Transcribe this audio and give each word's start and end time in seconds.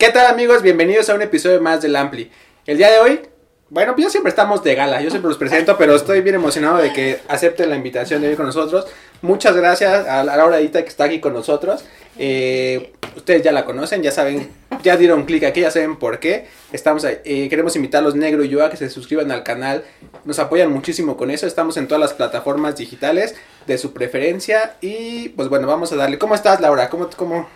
¿Qué 0.00 0.10
tal 0.10 0.26
amigos? 0.26 0.62
Bienvenidos 0.62 1.10
a 1.10 1.16
un 1.16 1.22
episodio 1.22 1.60
más 1.60 1.82
del 1.82 1.96
Ampli. 1.96 2.30
El 2.66 2.78
día 2.78 2.88
de 2.88 3.00
hoy, 3.00 3.20
bueno, 3.68 3.96
yo 3.98 4.08
siempre 4.08 4.30
estamos 4.30 4.62
de 4.62 4.76
gala, 4.76 5.02
yo 5.02 5.10
siempre 5.10 5.28
los 5.28 5.38
presento, 5.38 5.76
pero 5.76 5.96
estoy 5.96 6.20
bien 6.20 6.36
emocionado 6.36 6.76
de 6.76 6.92
que 6.92 7.18
acepten 7.26 7.68
la 7.68 7.74
invitación 7.74 8.22
de 8.22 8.30
ir 8.30 8.36
con 8.36 8.46
nosotros. 8.46 8.86
Muchas 9.22 9.56
gracias 9.56 10.06
a 10.06 10.22
Laura 10.22 10.60
Edita 10.60 10.84
que 10.84 10.88
está 10.88 11.02
aquí 11.02 11.18
con 11.18 11.32
nosotros. 11.32 11.84
Eh, 12.16 12.92
ustedes 13.16 13.42
ya 13.42 13.50
la 13.50 13.64
conocen, 13.64 14.00
ya 14.00 14.12
saben, 14.12 14.48
ya 14.84 14.96
dieron 14.96 15.24
clic 15.24 15.42
aquí, 15.42 15.62
ya 15.62 15.72
saben 15.72 15.96
por 15.96 16.20
qué. 16.20 16.46
Estamos 16.72 17.04
ahí, 17.04 17.18
eh, 17.24 17.48
queremos 17.48 17.74
invitarlos 17.74 18.14
Negro 18.14 18.44
y 18.44 18.48
yo 18.48 18.64
a 18.64 18.70
que 18.70 18.76
se 18.76 18.90
suscriban 18.90 19.32
al 19.32 19.42
canal. 19.42 19.82
Nos 20.24 20.38
apoyan 20.38 20.70
muchísimo 20.70 21.16
con 21.16 21.32
eso. 21.32 21.48
Estamos 21.48 21.76
en 21.76 21.88
todas 21.88 22.00
las 22.00 22.12
plataformas 22.12 22.76
digitales 22.76 23.34
de 23.66 23.76
su 23.78 23.92
preferencia. 23.92 24.76
Y 24.80 25.30
pues 25.30 25.48
bueno, 25.48 25.66
vamos 25.66 25.90
a 25.90 25.96
darle. 25.96 26.18
¿Cómo 26.18 26.36
estás, 26.36 26.60
Laura? 26.60 26.88
¿Cómo, 26.88 27.10
cómo, 27.16 27.48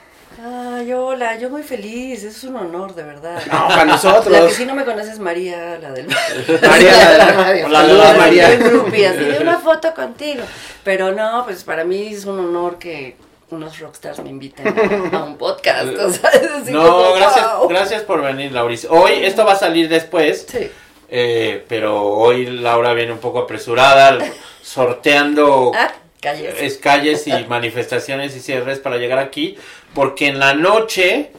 Ay, 0.82 0.92
hola, 0.95 1.38
yo 1.38 1.48
muy 1.48 1.62
feliz, 1.62 2.24
es 2.24 2.42
un 2.42 2.56
honor, 2.56 2.92
de 2.96 3.04
verdad. 3.04 3.40
No, 3.52 3.68
para 3.68 3.84
nosotros. 3.84 4.27
La 4.27 4.40
que 4.48 4.50
sí 4.52 4.66
no 4.66 4.74
me 4.74 4.84
conoces, 4.84 5.20
María, 5.20 5.78
la 5.80 5.92
del... 5.92 6.09
María, 6.68 6.92
la 6.96 7.10
de 7.12 7.18
la 7.18 7.27
radio. 7.32 7.66
Hola, 7.66 7.80
Saludos, 7.82 8.04
hola, 8.09 8.18
María. 8.18 8.56
Groupie, 8.56 9.06
así 9.06 9.18
de 9.24 9.38
una 9.40 9.59
foto 9.59 9.95
contigo. 9.95 10.42
Pero 10.82 11.12
no, 11.12 11.45
pues 11.45 11.62
para 11.62 11.84
mí 11.84 12.09
es 12.12 12.24
un 12.24 12.40
honor 12.40 12.78
que 12.80 13.16
unos 13.50 13.78
rockstars 13.78 14.18
me 14.24 14.30
inviten 14.30 14.66
a, 15.12 15.18
a 15.18 15.23
un 15.23 15.37
podcast, 15.38 15.87
o 15.96 16.10
sea, 16.10 16.30
es 16.30 16.50
así 16.50 16.73
No, 16.73 16.82
como, 16.82 17.12
gracias, 17.14 17.46
wow. 17.59 17.68
gracias 17.68 18.02
por 18.02 18.20
venir, 18.23 18.51
Lauris. 18.51 18.84
Hoy, 18.90 19.12
esto 19.24 19.45
va 19.45 19.52
a 19.52 19.56
salir 19.56 19.88
después, 19.88 20.46
Sí. 20.51 20.68
eh, 21.10 21.64
pero 21.68 22.02
hoy 22.02 22.46
Laura 22.46 22.92
viene 22.92 23.12
un 23.12 23.18
poco 23.18 23.38
apresurada, 23.40 24.18
sorteando 24.62 25.70
Ah, 25.76 25.92
calles. 26.22 26.54
es 26.58 26.78
calles 26.78 27.26
y 27.26 27.32
manifestaciones 27.48 28.34
y 28.34 28.40
cierres 28.40 28.78
para 28.78 28.96
llegar 28.96 29.18
aquí, 29.18 29.56
porque 29.95 30.29
en 30.29 30.38
la 30.38 30.54
noche, 30.54 31.32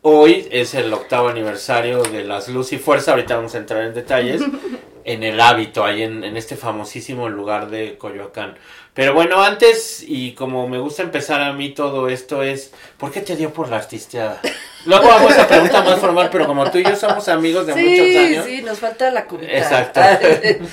hoy 0.00 0.48
es 0.50 0.74
el 0.74 0.92
octavo 0.92 1.28
aniversario 1.28 2.02
de 2.02 2.24
las 2.24 2.48
Luz 2.48 2.72
y 2.72 2.78
Fuerza, 2.78 3.12
ahorita 3.12 3.36
vamos 3.36 3.54
a 3.54 3.58
entrar 3.58 3.84
en 3.84 3.94
detalles, 3.94 4.42
en 5.04 5.22
el 5.22 5.40
hábito, 5.40 5.84
ahí 5.84 6.02
en, 6.02 6.24
en 6.24 6.36
este 6.36 6.56
famosísimo 6.56 7.28
lugar 7.28 7.70
de 7.70 7.96
Coyoacán. 7.98 8.56
Pero 8.94 9.14
bueno, 9.14 9.42
antes, 9.42 10.04
y 10.06 10.32
como 10.32 10.68
me 10.68 10.78
gusta 10.78 11.02
empezar 11.02 11.40
a 11.40 11.52
mí 11.54 11.70
todo 11.70 12.08
esto, 12.10 12.42
es, 12.42 12.72
¿por 12.98 13.10
qué 13.10 13.22
te 13.22 13.36
dio 13.36 13.50
por 13.52 13.70
la 13.70 13.76
artisteada? 13.76 14.38
Luego 14.84 15.10
hago 15.10 15.30
esa 15.30 15.48
pregunta 15.48 15.82
más 15.82 15.98
formal, 15.98 16.28
pero 16.30 16.46
como 16.46 16.70
tú 16.70 16.76
y 16.78 16.84
yo 16.84 16.94
somos 16.94 17.26
amigos 17.28 17.66
de 17.66 17.72
muchos 17.74 18.06
Sí, 18.06 18.16
años. 18.18 18.44
sí, 18.44 18.60
nos 18.62 18.78
falta 18.80 19.10
la 19.10 19.24
cubita. 19.26 19.52
Exacto. 19.52 20.00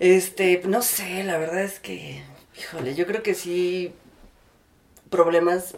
Este, 0.00 0.60
no 0.66 0.82
sé, 0.82 1.22
la 1.24 1.38
verdad 1.38 1.62
es 1.62 1.78
que, 1.80 2.22
híjole, 2.58 2.94
yo 2.94 3.06
creo 3.06 3.22
que 3.22 3.34
sí, 3.34 3.92
problemas 5.10 5.76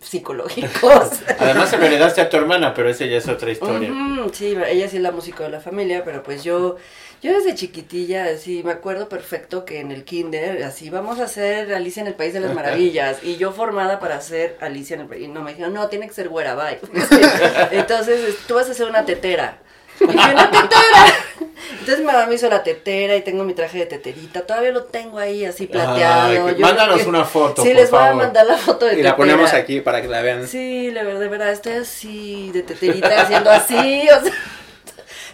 psicológicos. 0.00 1.10
Además 1.38 1.70
se 1.70 1.78
lo 1.78 1.84
heredaste 1.84 2.20
a 2.20 2.28
tu 2.28 2.36
hermana, 2.36 2.74
pero 2.74 2.88
esa 2.88 3.06
ya 3.06 3.16
es 3.16 3.28
otra 3.28 3.50
historia. 3.50 3.90
Sí, 4.32 4.56
ella 4.68 4.88
sí 4.88 4.96
es 4.96 5.02
la 5.02 5.12
música 5.12 5.44
de 5.44 5.50
la 5.50 5.60
familia, 5.60 6.04
pero 6.04 6.22
pues 6.22 6.44
yo, 6.44 6.76
yo 7.22 7.32
desde 7.32 7.54
chiquitilla, 7.54 8.26
así, 8.26 8.62
me 8.62 8.72
acuerdo 8.72 9.08
perfecto 9.08 9.64
que 9.64 9.80
en 9.80 9.90
el 9.90 10.04
kinder, 10.04 10.62
así, 10.62 10.90
vamos 10.90 11.20
a 11.20 11.24
hacer 11.24 11.72
Alicia 11.72 12.02
en 12.02 12.08
el 12.08 12.14
País 12.14 12.34
de 12.34 12.40
las 12.40 12.54
Maravillas, 12.54 13.18
y 13.22 13.36
yo 13.36 13.52
formada 13.52 13.98
para 13.98 14.16
hacer 14.16 14.58
Alicia 14.60 14.94
en 14.94 15.02
el 15.02 15.06
País, 15.06 15.24
y 15.24 15.28
no, 15.28 15.42
me 15.42 15.52
dijeron, 15.52 15.72
no, 15.72 15.88
tiene 15.88 16.06
que 16.06 16.14
ser 16.14 16.28
güera, 16.28 16.54
bye. 16.54 16.78
Entonces, 17.70 18.36
tú 18.46 18.54
vas 18.54 18.68
a 18.68 18.72
hacer 18.72 18.88
una 18.88 19.04
tetera. 19.04 19.58
Y 20.00 20.06
yo, 20.06 20.12
una 20.12 20.50
tetera. 20.50 21.24
Entonces 21.72 21.98
mi 21.98 22.06
mamá 22.06 22.26
me 22.26 22.34
hizo 22.34 22.48
la 22.48 22.62
tetera 22.62 23.16
y 23.16 23.22
tengo 23.22 23.44
mi 23.44 23.54
traje 23.54 23.78
de 23.78 23.86
teterita. 23.86 24.42
Todavía 24.42 24.72
lo 24.72 24.84
tengo 24.84 25.18
ahí 25.18 25.44
así 25.44 25.66
plateado. 25.66 26.46
Ay, 26.46 26.56
mándanos 26.58 27.06
una 27.06 27.24
foto, 27.24 27.62
Sí, 27.62 27.68
por 27.68 27.76
les 27.76 27.90
voy 27.90 28.02
a 28.02 28.14
mandar 28.14 28.46
la 28.46 28.56
foto 28.56 28.86
de 28.86 29.00
Y 29.00 29.02
la 29.02 29.16
ponemos 29.16 29.52
aquí 29.52 29.80
para 29.80 30.00
que 30.00 30.08
la 30.08 30.22
vean. 30.22 30.46
Sí, 30.48 30.90
la 30.90 31.02
verdad, 31.02 31.20
de 31.20 31.28
verdad, 31.28 31.52
estoy 31.52 31.74
así, 31.74 32.50
de 32.52 32.62
teterita, 32.62 33.20
haciendo 33.20 33.50
así, 33.50 34.08
o 34.20 34.24
sea, 34.24 34.32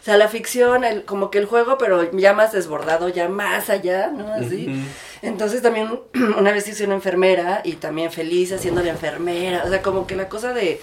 o 0.01 0.03
sea, 0.03 0.17
la 0.17 0.29
ficción, 0.29 0.83
el, 0.85 1.05
como 1.05 1.31
que 1.31 1.39
el 1.39 1.45
juego, 1.45 1.77
pero 1.77 2.11
ya 2.13 2.33
más 2.33 2.53
desbordado, 2.53 3.09
ya 3.11 3.29
más 3.29 3.69
allá, 3.69 4.09
¿no? 4.09 4.33
Así. 4.33 4.83
Entonces 5.21 5.61
también 5.61 6.01
una 6.39 6.53
vez 6.53 6.67
hice 6.69 6.85
una 6.85 6.95
enfermera 6.95 7.61
y 7.65 7.75
también 7.75 8.11
feliz 8.11 8.53
haciendo 8.53 8.83
la 8.83 8.91
enfermera, 8.91 9.63
o 9.65 9.69
sea, 9.69 9.83
como 9.83 10.07
que 10.07 10.17
la 10.17 10.29
cosa 10.29 10.55
de 10.55 10.81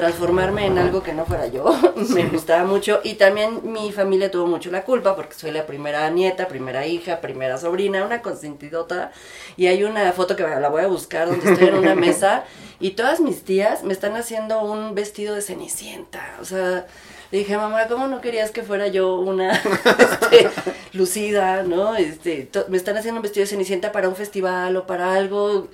transformarme 0.00 0.64
en 0.64 0.78
algo 0.78 1.02
que 1.02 1.12
no 1.12 1.26
fuera 1.26 1.46
yo, 1.48 1.78
me 2.14 2.24
gustaba 2.24 2.64
mucho. 2.64 3.00
Y 3.04 3.16
también 3.16 3.60
mi 3.70 3.92
familia 3.92 4.30
tuvo 4.30 4.46
mucho 4.46 4.70
la 4.70 4.82
culpa 4.82 5.14
porque 5.14 5.34
soy 5.34 5.50
la 5.50 5.66
primera 5.66 6.08
nieta, 6.08 6.48
primera 6.48 6.86
hija, 6.86 7.20
primera 7.20 7.58
sobrina, 7.58 8.02
una 8.02 8.22
consentidota. 8.22 9.12
Y 9.58 9.66
hay 9.66 9.84
una 9.84 10.10
foto 10.12 10.36
que 10.36 10.42
la 10.42 10.70
voy 10.70 10.84
a 10.84 10.86
buscar 10.86 11.28
donde 11.28 11.52
estoy 11.52 11.68
en 11.68 11.74
una 11.74 11.94
mesa 12.06 12.44
y 12.80 12.92
todas 12.92 13.20
mis 13.20 13.44
tías 13.44 13.84
me 13.84 13.92
están 13.92 14.16
haciendo 14.16 14.62
un 14.62 14.94
vestido 14.94 15.34
de 15.34 15.42
cenicienta, 15.42 16.38
o 16.40 16.46
sea, 16.46 16.86
le 17.30 17.38
dije, 17.38 17.56
mamá, 17.58 17.86
¿cómo 17.86 18.08
no 18.08 18.22
querías 18.22 18.50
que 18.50 18.62
fuera 18.62 18.88
yo 18.88 19.16
una 19.16 19.52
este, 19.98 20.48
lucida, 20.94 21.62
no? 21.62 21.94
Este, 21.94 22.48
me 22.68 22.78
están 22.78 22.96
haciendo 22.96 23.18
un 23.18 23.22
vestido 23.22 23.44
de 23.44 23.50
cenicienta 23.50 23.92
para 23.92 24.08
un 24.08 24.16
festival 24.16 24.76
o 24.76 24.86
para 24.86 25.14
algo, 25.14 25.68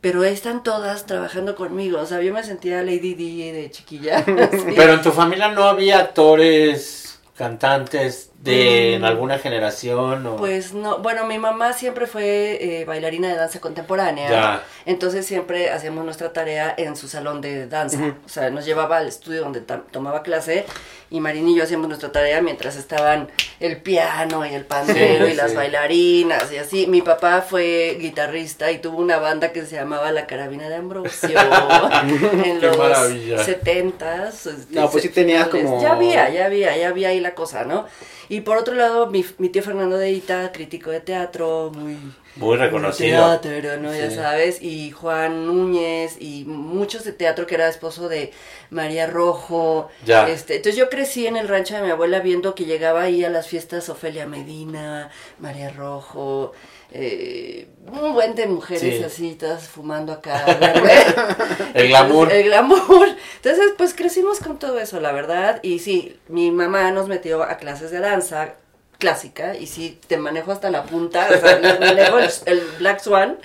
pero 0.00 0.24
están 0.24 0.62
todas 0.62 1.06
trabajando 1.06 1.56
conmigo. 1.56 2.00
O 2.00 2.06
sea, 2.06 2.22
yo 2.22 2.32
me 2.32 2.42
sentía 2.42 2.82
Lady 2.82 3.14
Di 3.14 3.50
de 3.50 3.70
chiquilla. 3.70 4.24
Pero 4.76 4.94
en 4.94 5.02
tu 5.02 5.10
familia 5.10 5.48
no 5.48 5.64
había 5.64 5.98
actores, 5.98 7.18
cantantes 7.36 8.27
de 8.38 8.94
en 8.94 9.04
alguna 9.04 9.38
generación 9.38 10.24
o 10.24 10.36
Pues 10.36 10.72
no, 10.72 10.98
bueno, 10.98 11.26
mi 11.26 11.38
mamá 11.38 11.72
siempre 11.72 12.06
fue 12.06 12.58
eh, 12.60 12.84
bailarina 12.84 13.26
de 13.28 13.34
danza 13.34 13.58
contemporánea, 13.60 14.30
Ya. 14.30 14.62
entonces 14.86 15.26
siempre 15.26 15.70
hacíamos 15.70 16.04
nuestra 16.04 16.32
tarea 16.32 16.72
en 16.78 16.94
su 16.96 17.08
salón 17.08 17.40
de 17.40 17.66
danza, 17.66 18.14
o 18.24 18.28
sea, 18.28 18.48
nos 18.50 18.64
llevaba 18.64 18.98
al 18.98 19.08
estudio 19.08 19.40
donde 19.40 19.60
tomaba 19.60 20.22
clase 20.22 20.66
y 21.10 21.18
Marín 21.20 21.48
y 21.48 21.56
yo 21.56 21.64
hacíamos 21.64 21.88
nuestra 21.88 22.12
tarea 22.12 22.40
mientras 22.40 22.76
estaban 22.76 23.28
el 23.58 23.78
piano 23.82 24.46
y 24.46 24.54
el 24.54 24.64
pandero 24.66 25.26
Sí, 25.26 25.32
y 25.32 25.34
las 25.34 25.54
bailarinas 25.54 26.52
y 26.52 26.58
así. 26.58 26.86
Mi 26.86 27.00
papá 27.02 27.40
fue 27.40 27.96
guitarrista 27.98 28.70
y 28.70 28.78
tuvo 28.78 28.98
una 28.98 29.18
banda 29.18 29.50
que 29.50 29.64
se 29.64 29.76
llamaba 29.76 30.12
La 30.12 30.26
Carabina 30.26 30.68
de 30.68 30.76
Ambrosio 30.76 31.30
en 32.44 32.60
Qué 32.60 32.66
los 32.66 33.42
setentas. 33.44 34.46
este, 34.46 34.74
No, 34.78 34.90
pues 34.90 35.02
sí 35.02 35.08
tenías 35.08 35.48
como- 35.48 35.80
Ya 35.80 35.92
había, 35.92 36.28
ya 36.30 36.44
había, 36.46 36.76
ya 36.76 36.88
había 36.88 37.08
ahí 37.08 37.20
la 37.20 37.34
cosa, 37.34 37.64
¿no? 37.64 37.86
Y 38.28 38.42
por 38.42 38.58
otro 38.58 38.74
lado, 38.74 39.06
mi, 39.08 39.24
mi 39.38 39.48
tío 39.48 39.62
Fernando 39.62 39.96
de 39.96 40.10
Ita, 40.12 40.52
crítico 40.52 40.90
de 40.90 41.00
teatro, 41.00 41.72
muy... 41.74 41.96
muy 42.36 42.56
reconocido. 42.58 43.38
Teatro, 43.40 43.78
¿no? 43.78 43.94
Ya 43.94 44.10
Sí. 44.10 44.16
sabes. 44.16 44.62
Y 44.62 44.90
Juan 44.90 45.46
Núñez 45.46 46.16
y 46.20 46.44
muchos 46.44 47.04
de 47.04 47.12
teatro 47.12 47.46
que 47.46 47.54
era 47.54 47.68
esposo 47.68 48.08
de 48.08 48.32
María 48.70 49.06
Rojo. 49.06 49.88
Ya. 50.04 50.28
Este, 50.28 50.56
entonces 50.56 50.76
yo 50.76 50.90
crecí 50.90 51.26
en 51.26 51.36
el 51.36 51.48
rancho 51.48 51.74
de 51.76 51.82
mi 51.82 51.90
abuela 51.90 52.20
viendo 52.20 52.54
que 52.54 52.64
llegaba 52.66 53.02
ahí 53.02 53.24
a 53.24 53.30
las 53.30 53.48
fiestas 53.48 53.88
Ofelia 53.88 54.26
Medina, 54.26 55.10
María 55.38 55.70
Rojo, 55.70 56.52
eh, 56.92 57.68
un 57.90 58.12
buen 58.14 58.34
de 58.34 58.46
mujeres 58.46 58.98
Sí. 58.98 59.02
así, 59.04 59.34
todas 59.34 59.68
fumando 59.68 60.12
acá. 60.12 60.44
El 61.74 61.88
glamour. 61.88 62.32
El 62.32 62.44
glamour. 62.44 63.08
Entonces, 63.36 63.72
pues 63.76 63.94
crecimos 63.94 64.40
con 64.40 64.58
todo 64.58 64.78
eso, 64.78 65.00
la 65.00 65.12
verdad. 65.12 65.60
Y 65.62 65.78
sí, 65.78 66.18
mi 66.28 66.50
mamá 66.50 66.90
nos 66.90 67.08
metió 67.08 67.42
a 67.42 67.56
clases 67.56 67.90
de 67.90 68.00
danza 68.00 68.54
clásica 68.98 69.54
y 69.54 69.66
sí, 69.68 69.98
te 70.08 70.16
manejo 70.16 70.50
hasta 70.50 70.70
la 70.70 70.82
punta, 70.82 71.28
o 71.30 71.38
sea, 71.40 71.60
manejo 71.80 72.18
el, 72.18 72.30
el 72.46 72.62
Black 72.78 73.00
Swan. 73.00 73.38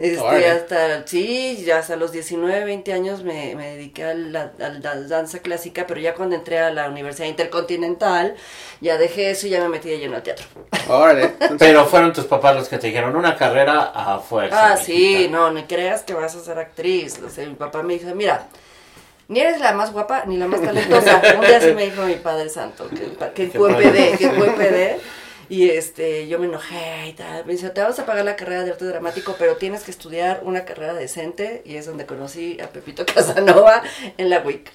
Este, 0.00 0.18
Órale. 0.18 0.48
hasta, 0.48 1.06
sí, 1.06 1.62
ya 1.66 1.78
hasta 1.78 1.94
los 1.96 2.10
19, 2.10 2.64
20 2.64 2.92
años 2.94 3.22
me, 3.22 3.54
me 3.54 3.72
dediqué 3.76 4.04
a 4.04 4.14
la, 4.14 4.52
a 4.58 4.68
la 4.70 4.94
danza 5.02 5.40
clásica, 5.40 5.86
pero 5.86 6.00
ya 6.00 6.14
cuando 6.14 6.36
entré 6.36 6.58
a 6.58 6.70
la 6.70 6.88
Universidad 6.88 7.28
Intercontinental, 7.28 8.34
ya 8.80 8.96
dejé 8.96 9.30
eso 9.30 9.46
y 9.46 9.50
ya 9.50 9.60
me 9.60 9.68
metí 9.68 9.90
de 9.90 9.98
lleno 9.98 10.16
al 10.16 10.22
teatro. 10.22 10.46
Órale. 10.88 11.34
Pero 11.58 11.84
fueron 11.86 12.12
tus 12.14 12.24
papás 12.24 12.56
los 12.56 12.68
que 12.68 12.78
te 12.78 12.86
dijeron 12.86 13.14
una 13.14 13.36
carrera 13.36 13.92
a 13.94 14.18
fuerza. 14.20 14.72
Ah, 14.72 14.76
sí, 14.76 14.92
mijita". 15.18 15.30
no, 15.36 15.50
ni 15.52 15.64
creas 15.64 16.02
que 16.02 16.14
vas 16.14 16.34
a 16.34 16.40
ser 16.42 16.58
actriz. 16.58 17.20
O 17.24 17.28
sea, 17.28 17.46
mi 17.46 17.54
papá 17.54 17.82
me 17.82 17.92
dijo, 17.94 18.14
mira, 18.14 18.46
ni 19.28 19.40
eres 19.40 19.60
la 19.60 19.72
más 19.72 19.92
guapa 19.92 20.24
ni 20.26 20.36
la 20.38 20.46
más 20.48 20.62
talentosa. 20.62 21.20
Un 21.38 21.46
día 21.46 21.60
sí 21.60 21.72
me 21.74 21.84
dijo 21.84 22.02
mi 22.02 22.14
padre 22.14 22.48
santo 22.48 22.88
que, 22.88 23.12
que 23.34 23.50
Qué 23.50 23.58
fue. 23.58 23.74
PD, 23.74 24.16
que 24.18 24.30
fue 24.30 24.48
PD. 24.50 24.98
Y 25.50 25.68
este, 25.68 26.28
yo 26.28 26.38
me 26.38 26.46
enojé 26.46 27.08
y 27.08 27.12
tal. 27.12 27.44
Me 27.44 27.52
dice, 27.52 27.68
te 27.70 27.80
vamos 27.80 27.98
a 27.98 28.06
pagar 28.06 28.24
la 28.24 28.36
carrera 28.36 28.62
de 28.62 28.70
arte 28.70 28.84
dramático, 28.84 29.34
pero 29.36 29.56
tienes 29.56 29.82
que 29.82 29.90
estudiar 29.90 30.42
una 30.44 30.64
carrera 30.64 30.94
decente. 30.94 31.62
Y 31.64 31.74
es 31.74 31.86
donde 31.86 32.06
conocí 32.06 32.58
a 32.60 32.68
Pepito 32.68 33.04
Casanova 33.14 33.82
en 34.16 34.30
la 34.30 34.38
WIC. 34.38 34.70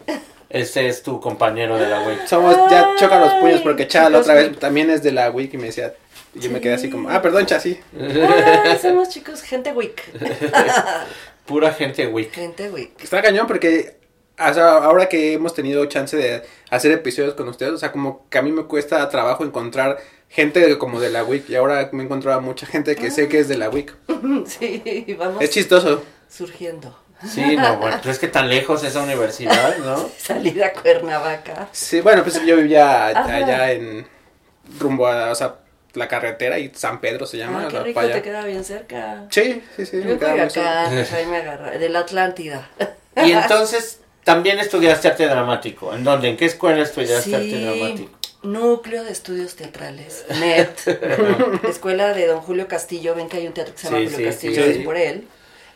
Ese 0.49 0.87
es 0.87 1.01
tu 1.01 1.21
compañero 1.21 1.77
de 1.77 1.87
la 1.87 2.05
web. 2.05 2.19
somos, 2.27 2.55
ya 2.69 2.93
chocan 2.99 3.21
los 3.21 3.33
puños 3.35 3.61
porque 3.61 3.87
Cha 3.87 4.03
la 4.03 4.07
chicos, 4.09 4.21
otra 4.21 4.33
vez 4.35 4.59
también 4.59 4.89
es 4.89 5.01
de 5.01 5.11
la 5.11 5.31
wiki 5.31 5.55
y 5.55 5.59
me 5.59 5.67
decía, 5.67 5.95
y 6.33 6.39
yo 6.41 6.51
me 6.51 6.61
quedé 6.61 6.73
así 6.73 6.89
como, 6.89 7.09
ah, 7.09 7.21
perdón, 7.21 7.45
Cha, 7.45 7.59
sí. 7.59 7.79
Ah, 7.97 8.77
somos 8.79 9.09
chicos, 9.09 9.41
gente 9.41 9.71
WIC. 9.71 10.03
Pura 11.45 11.71
gente 11.71 12.07
weak. 12.07 12.31
Gente 12.33 12.69
WIC. 12.69 13.01
Está 13.01 13.21
cañón 13.21 13.47
porque 13.47 13.97
o 14.37 14.53
sea, 14.53 14.73
ahora 14.77 15.07
que 15.07 15.33
hemos 15.33 15.53
tenido 15.53 15.85
chance 15.85 16.17
de 16.17 16.43
hacer 16.69 16.91
episodios 16.91 17.35
con 17.35 17.47
ustedes, 17.47 17.71
o 17.71 17.77
sea, 17.77 17.91
como 17.91 18.27
que 18.29 18.37
a 18.37 18.41
mí 18.41 18.51
me 18.51 18.65
cuesta 18.65 19.07
trabajo 19.09 19.45
encontrar 19.45 19.97
gente 20.35 20.77
como 20.77 20.99
de 20.99 21.09
la 21.09 21.23
WIC 21.23 21.49
y 21.49 21.55
ahora 21.55 21.89
me 21.93 22.03
he 22.03 22.05
encontrado 22.05 22.37
a 22.37 22.41
mucha 22.41 22.65
gente 22.65 22.95
que 22.95 23.09
sé 23.09 23.29
que 23.29 23.39
es 23.39 23.47
de 23.47 23.57
la 23.57 23.69
WIC. 23.69 23.93
Sí, 24.47 25.15
vamos 25.17 25.41
Es 25.41 25.49
chistoso. 25.51 26.03
surgiendo. 26.29 26.97
Sí, 27.25 27.55
no, 27.55 27.77
bueno, 27.77 27.97
pues 28.03 28.15
es 28.15 28.19
que 28.19 28.27
tan 28.27 28.49
lejos 28.49 28.83
esa 28.83 29.01
universidad, 29.01 29.77
¿no? 29.77 30.09
Salida 30.17 30.67
a 30.67 30.73
Cuernavaca. 30.73 31.69
Sí, 31.71 32.01
bueno, 32.01 32.21
pues 32.23 32.45
yo 32.45 32.57
vivía 32.57 33.07
Ajá. 33.07 33.35
allá 33.35 33.71
en 33.71 34.05
rumbo 34.79 35.07
a, 35.07 35.31
o 35.31 35.35
sea, 35.35 35.55
la 35.93 36.09
carretera 36.09 36.59
y 36.59 36.71
San 36.75 36.99
Pedro 36.99 37.25
se 37.25 37.37
llama. 37.37 37.63
Ah, 37.63 37.67
qué 37.71 37.79
rico, 37.79 38.01
te 38.01 38.21
queda 38.21 38.43
bien 38.43 38.65
cerca. 38.65 39.23
Sí, 39.29 39.63
sí, 39.77 39.85
sí. 39.85 40.01
Yo 40.01 40.09
me 40.09 40.17
queda 40.17 40.43
acá, 40.43 40.89
pues 40.91 41.13
ahí 41.13 41.25
me 41.27 41.37
agarra. 41.37 41.71
De 41.71 41.87
la 41.87 41.99
Atlántida. 41.99 42.69
Y 43.25 43.31
entonces 43.31 44.01
también 44.25 44.59
estudiaste 44.59 45.07
arte 45.07 45.25
dramático. 45.25 45.93
¿En 45.95 46.03
dónde? 46.03 46.27
¿En 46.27 46.35
qué 46.35 46.45
escuela 46.45 46.83
estudiaste 46.83 47.33
arte 47.33 47.61
dramático? 47.61 48.11
Núcleo 48.45 49.03
de 49.03 49.11
Estudios 49.11 49.55
Teatrales, 49.55 50.25
NET, 50.39 50.69
escuela 51.69 52.13
de 52.13 52.27
don 52.27 52.41
Julio 52.41 52.67
Castillo, 52.67 53.15
ven 53.15 53.27
que 53.29 53.37
hay 53.37 53.47
un 53.47 53.53
teatro 53.53 53.73
que 53.73 53.79
se 53.81 53.87
llama 53.87 53.97
Sí, 53.99 54.05
Julio 54.05 54.17
sí, 54.19 54.25
Castillo, 54.25 54.63
sí. 54.63 54.69
es 54.71 54.77
por 54.85 54.97
él, 54.97 55.27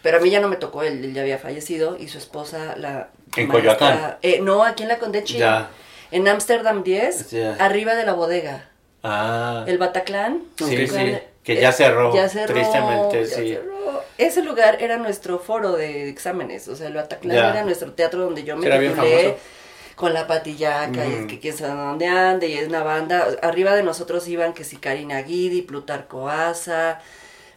pero 0.01 0.17
a 0.17 0.21
mí 0.21 0.29
ya 0.29 0.39
no 0.39 0.47
me 0.47 0.55
tocó, 0.55 0.83
él, 0.83 1.03
él 1.03 1.13
ya 1.13 1.21
había 1.21 1.37
fallecido 1.37 1.97
y 1.99 2.07
su 2.07 2.17
esposa, 2.17 2.75
la... 2.77 3.09
¿En 3.35 3.47
maestra- 3.47 3.77
Coyoacán? 3.77 4.17
eh, 4.21 4.39
no, 4.41 4.63
aquí 4.63 4.83
en 4.83 4.89
la 4.89 4.99
Condechina, 4.99 5.39
Ya. 5.39 5.69
en 6.11 6.27
Ámsterdam 6.27 6.83
10, 6.83 7.31
Ya. 7.31 7.53
arriba 7.59 7.95
de 7.95 8.05
la 8.05 8.13
bodega, 8.13 8.69
Ah, 9.03 9.63
el 9.67 9.77
Bataclan. 9.77 10.43
sí. 10.57 10.87
Que 11.43 11.55
ya 11.59 11.71
cerró, 11.71 12.11
Eh, 12.13 12.17
Ya 12.17 12.29
cerró, 12.29 12.53
tristemente, 12.53 13.25
ya 13.25 13.35
sí. 13.35 13.47
cerró. 13.53 14.03
Ese 14.17 14.43
lugar 14.43 14.81
era 14.83 14.97
nuestro 14.97 15.39
foro 15.39 15.71
de 15.71 16.09
exámenes, 16.09 16.67
o 16.67 16.75
sea, 16.75 16.87
el 16.87 16.93
Bataclan 16.93 17.37
era 17.37 17.63
nuestro 17.63 17.93
teatro 17.93 18.19
donde 18.21 18.43
yo 18.43 18.55
me 18.57 18.67
Era 18.67 18.77
bien 18.77 18.91
titulé. 18.93 19.37
Con 19.99 20.13
la 20.13 20.27
patillaca 20.27 21.05
y 21.05 21.09
Mm. 21.09 21.19
es 21.23 21.27
que 21.27 21.39
quién 21.41 21.57
sabe 21.57 21.73
dónde 21.77 22.07
ande 22.07 22.47
y 22.47 22.53
es 22.53 22.69
una 22.69 22.83
banda. 22.83 23.27
Arriba 23.41 23.75
de 23.75 23.83
nosotros 23.83 24.25
iban 24.29 24.53
que 24.53 24.63
si 24.63 24.77
Karina 24.77 25.21
Guidi, 25.23 25.61
Plutarco 25.61 26.29
Asa, 26.29 27.01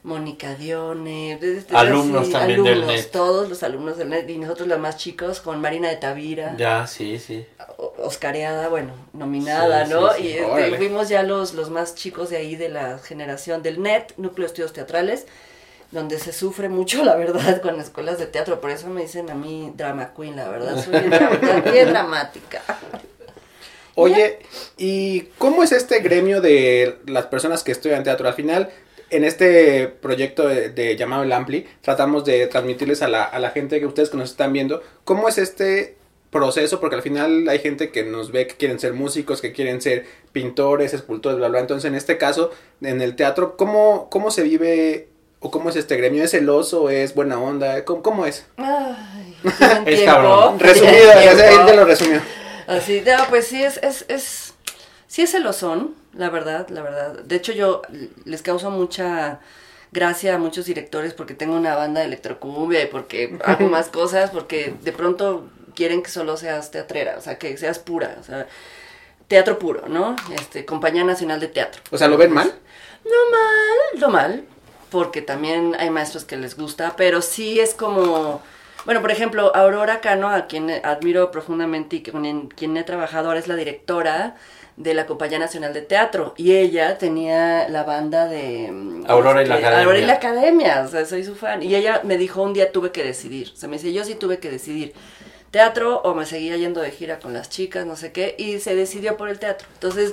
Mónica 0.03 0.57
Dione, 0.57 1.39
Alumnos 1.73 2.23
así, 2.23 2.33
también 2.33 2.65
del 2.65 2.73
alumnos, 2.79 2.97
NET. 2.97 3.11
todos 3.13 3.49
los 3.49 3.63
alumnos 3.63 3.97
del 3.97 4.09
NET 4.11 4.29
y 4.29 4.39
nosotros 4.39 4.67
los 4.67 4.81
más 4.81 4.97
chicos 4.97 5.41
con 5.41 5.61
Marina 5.61 5.89
de 5.89 5.95
Tavira. 5.95 6.57
Ya, 6.57 6.85
sí, 6.89 7.21
sí. 7.21 7.47
Oscareada, 7.99 8.69
bueno, 8.69 8.93
nominada, 9.13 9.87
Sí, 9.87 9.93
¿no? 9.93 10.13
sí, 10.15 10.23
sí. 10.23 10.29
Y 10.29 10.33
este, 10.33 10.77
fuimos 10.79 11.09
ya 11.09 11.23
los, 11.23 11.55
los 11.55 11.71
más 11.71 11.95
chicos 11.95 12.31
de 12.31 12.39
ahí 12.39 12.57
de 12.57 12.71
la 12.71 12.99
generación 12.99 13.63
del 13.63 13.81
NET, 13.81 14.15
Núcleo 14.17 14.43
de 14.43 14.47
Estudios 14.49 14.73
Teatrales, 14.73 15.27
donde 15.93 16.19
se 16.19 16.33
sufre 16.33 16.69
mucho, 16.69 17.05
la 17.05 17.15
verdad, 17.17 17.61
con 17.63 17.79
escuelas 17.81 18.19
de 18.19 18.27
teatro. 18.27 18.61
Por 18.61 18.71
eso 18.71 18.89
me 18.89 19.03
dicen 19.03 19.31
a 19.31 19.35
mí 19.35 19.73
drama 19.77 20.13
queen, 20.17 20.35
la 20.37 20.49
verdad. 20.49 20.83
Soy 20.83 20.93
bien, 20.99 21.11
dra- 21.13 21.63
bien 21.73 21.89
dramática. 21.91 22.63
Oye, 23.95 24.39
¿y 24.79 25.23
cómo 25.39 25.63
es 25.63 25.73
este 25.73 26.01
gremio 26.01 26.41
de 26.41 26.97
las 27.07 27.27
personas 27.27 27.63
que 27.63 27.73
estudian 27.73 28.05
teatro? 28.05 28.27
Al 28.27 28.33
final, 28.35 28.71
en 29.11 29.23
este 29.25 29.87
proyecto 29.87 30.49
de, 30.49 30.71
de 30.71 30.97
llamado 30.97 31.25
El 31.25 31.33
Ampli, 31.33 31.67
tratamos 31.83 32.25
de 32.25 32.47
transmitirles 32.47 33.03
a 33.03 33.09
la, 33.09 33.25
a 33.25 33.39
la 33.39 33.51
gente 33.51 33.79
que 33.81 33.87
ustedes 33.87 34.09
que 34.09 34.17
nos 34.17 34.31
están 34.31 34.53
viendo, 34.55 34.83
cómo 35.05 35.29
es 35.29 35.37
este 35.37 35.97
proceso, 36.31 36.81
porque 36.81 36.97
al 36.97 37.03
final 37.03 37.47
hay 37.51 37.59
gente 37.59 37.91
que 37.91 38.03
nos 38.05 38.33
ve 38.33 38.47
que 38.47 38.55
quieren 38.55 38.81
ser 38.81 38.95
músicos, 38.95 39.43
que 39.43 39.53
quieren 39.53 39.83
ser 39.83 40.07
pintores, 40.33 40.95
escultores, 40.95 41.37
bla, 41.37 41.49
bla. 41.49 41.61
Entonces, 41.61 41.87
en 41.87 41.95
este 41.95 42.17
caso, 42.17 42.51
en 42.81 43.03
el 43.03 43.15
teatro, 43.15 43.59
¿cómo, 43.59 44.09
cómo 44.11 44.31
se 44.31 44.43
vive 44.43 45.09
o 45.43 45.51
cómo 45.51 45.69
es 45.69 45.77
este 45.77 45.97
gremio? 45.97 46.23
¿Es 46.25 46.31
celoso? 46.31 46.89
¿Es 46.89 47.15
buena 47.15 47.39
onda? 47.39 47.85
¿Cómo, 47.85 48.03
cómo 48.03 48.27
es? 48.27 48.47
Ay, 48.57 49.37
¿tienen 49.59 49.89
Es 49.89 50.03
cabrón. 50.03 50.59
Resumido, 50.59 51.13
él 51.13 51.67
te 51.67 51.77
lo 51.77 51.85
resumió. 51.85 52.21
Así, 52.69 53.03
no, 53.05 53.25
pues 53.29 53.49
sí 53.49 53.63
es, 53.63 53.79
es, 53.83 54.05
es, 54.09 54.55
sí 55.09 55.23
es 55.23 55.33
celosón, 55.33 55.97
la 56.15 56.31
verdad, 56.31 56.69
la 56.69 56.83
verdad. 56.83 57.19
De 57.25 57.37
hecho, 57.37 57.53
yo 57.53 57.83
les 58.25 58.41
causo 58.43 58.71
mucha 58.71 59.41
gracia 59.91 60.37
a 60.37 60.39
muchos 60.39 60.65
directores 60.65 61.13
porque 61.13 61.35
tengo 61.35 61.55
una 61.55 61.75
banda 61.75 62.01
de 62.01 62.07
electrocumbia 62.07 62.83
y 62.83 62.87
porque 62.87 63.37
hago 63.45 63.69
más 63.69 63.89
cosas, 63.91 64.31
porque 64.31 64.75
de 64.83 64.93
pronto 64.93 65.49
quieren 65.75 66.03
que 66.03 66.11
solo 66.11 66.37
seas 66.37 66.71
teatrera, 66.71 67.17
o 67.19 67.21
sea, 67.21 67.37
que 67.37 67.57
seas 67.57 67.81
pura, 67.81 68.17
o 68.21 68.23
sea, 68.23 68.47
teatro 69.27 69.59
puro, 69.59 69.89
¿no? 69.89 70.15
Este, 70.35 70.65
Compañía 70.65 71.05
Nacional 71.05 71.41
de 71.41 71.49
Teatro. 71.49 71.83
O 71.91 71.99
sea, 71.99 72.09
¿lo 72.09 72.17
ven 72.17 72.33
mal? 72.33 72.53
No 73.05 73.31
mal, 73.31 74.01
no 74.01 74.09
mal, 74.09 74.45
porque 74.93 75.23
también 75.23 75.75
hay 75.79 75.91
maestros 75.91 76.25
que 76.25 76.37
les 76.37 76.55
gusta, 76.57 76.95
pero 76.97 77.23
sí 77.23 77.59
es 77.59 77.73
como, 77.73 78.43
bueno, 78.85 79.01
por 79.01 79.11
ejemplo, 79.11 79.57
Aurora 79.57 80.01
Cano, 80.01 80.29
a 80.29 80.47
quien 80.47 80.71
admiro 80.85 81.31
profundamente 81.31 81.97
y 81.97 82.03
con 82.03 82.49
quien 82.49 82.77
he 82.77 82.85
trabajado 82.85 83.29
ahora 83.29 83.41
es 83.41 83.49
la 83.49 83.57
directora 83.57 84.37
de 84.77 84.93
la 84.95 85.07
Compañía 85.07 85.39
Nacional 85.39 85.73
de 85.73 85.81
Teatro 85.81 86.35
y 86.37 86.53
ella 86.53 86.99
tenía 86.99 87.69
la 87.69 87.85
banda 87.85 88.27
de 88.27 88.71
mm, 88.71 89.05
Aurora 89.09 89.43
y 89.43 89.47
la 89.47 89.57
Academia. 89.57 89.81
Aurora 89.81 89.99
y 89.99 90.07
la 90.07 90.13
Academia, 90.13 90.83
o 90.85 90.89
sea, 90.89 91.07
soy 91.07 91.25
su 91.25 91.35
fan 91.35 91.63
y 91.63 91.75
ella 91.75 92.03
me 92.05 92.19
dijo 92.19 92.43
un 92.43 92.53
día 92.53 92.71
tuve 92.71 92.93
que 92.93 93.03
decidir, 93.03 93.51
o 93.55 93.57
sea, 93.57 93.71
me 93.71 93.77
dice, 93.77 93.95
yo 93.95 94.05
sí 94.05 94.15
tuve 94.15 94.39
que 94.39 94.51
decidir 94.51 94.93
teatro 95.53 96.01
o 96.03 96.15
me 96.15 96.27
seguía 96.27 96.57
yendo 96.57 96.81
de 96.81 96.91
gira 96.91 97.21
con 97.21 97.33
las 97.33 97.49
chicas, 97.49 97.87
no 97.87 97.95
sé 97.95 98.11
qué, 98.11 98.35
y 98.39 98.59
se 98.59 98.75
decidió 98.75 99.17
por 99.17 99.29
el 99.29 99.39
teatro. 99.39 99.69
Entonces, 99.75 100.13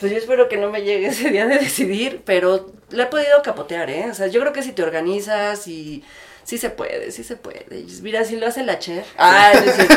pues 0.00 0.10
yo 0.10 0.16
espero 0.16 0.48
que 0.48 0.56
no 0.56 0.70
me 0.70 0.82
llegue 0.82 1.06
ese 1.08 1.28
día 1.30 1.46
de 1.46 1.58
decidir, 1.58 2.22
pero 2.24 2.70
le 2.90 3.02
he 3.02 3.06
podido 3.06 3.42
capotear, 3.42 3.90
¿eh? 3.90 4.06
O 4.10 4.14
sea, 4.14 4.28
yo 4.28 4.40
creo 4.40 4.54
que 4.54 4.62
si 4.62 4.72
te 4.72 4.82
organizas 4.82 5.66
y 5.68 6.02
sí 6.44 6.58
se 6.58 6.70
puede, 6.70 7.10
sí 7.12 7.24
se 7.24 7.36
puede. 7.36 7.66
Mira, 8.02 8.24
si 8.24 8.36
lo 8.36 8.46
hace 8.46 8.62
la 8.64 8.78
Cher. 8.78 9.04
Ah, 9.18 9.52
es 9.52 9.64
decir, 9.76 9.88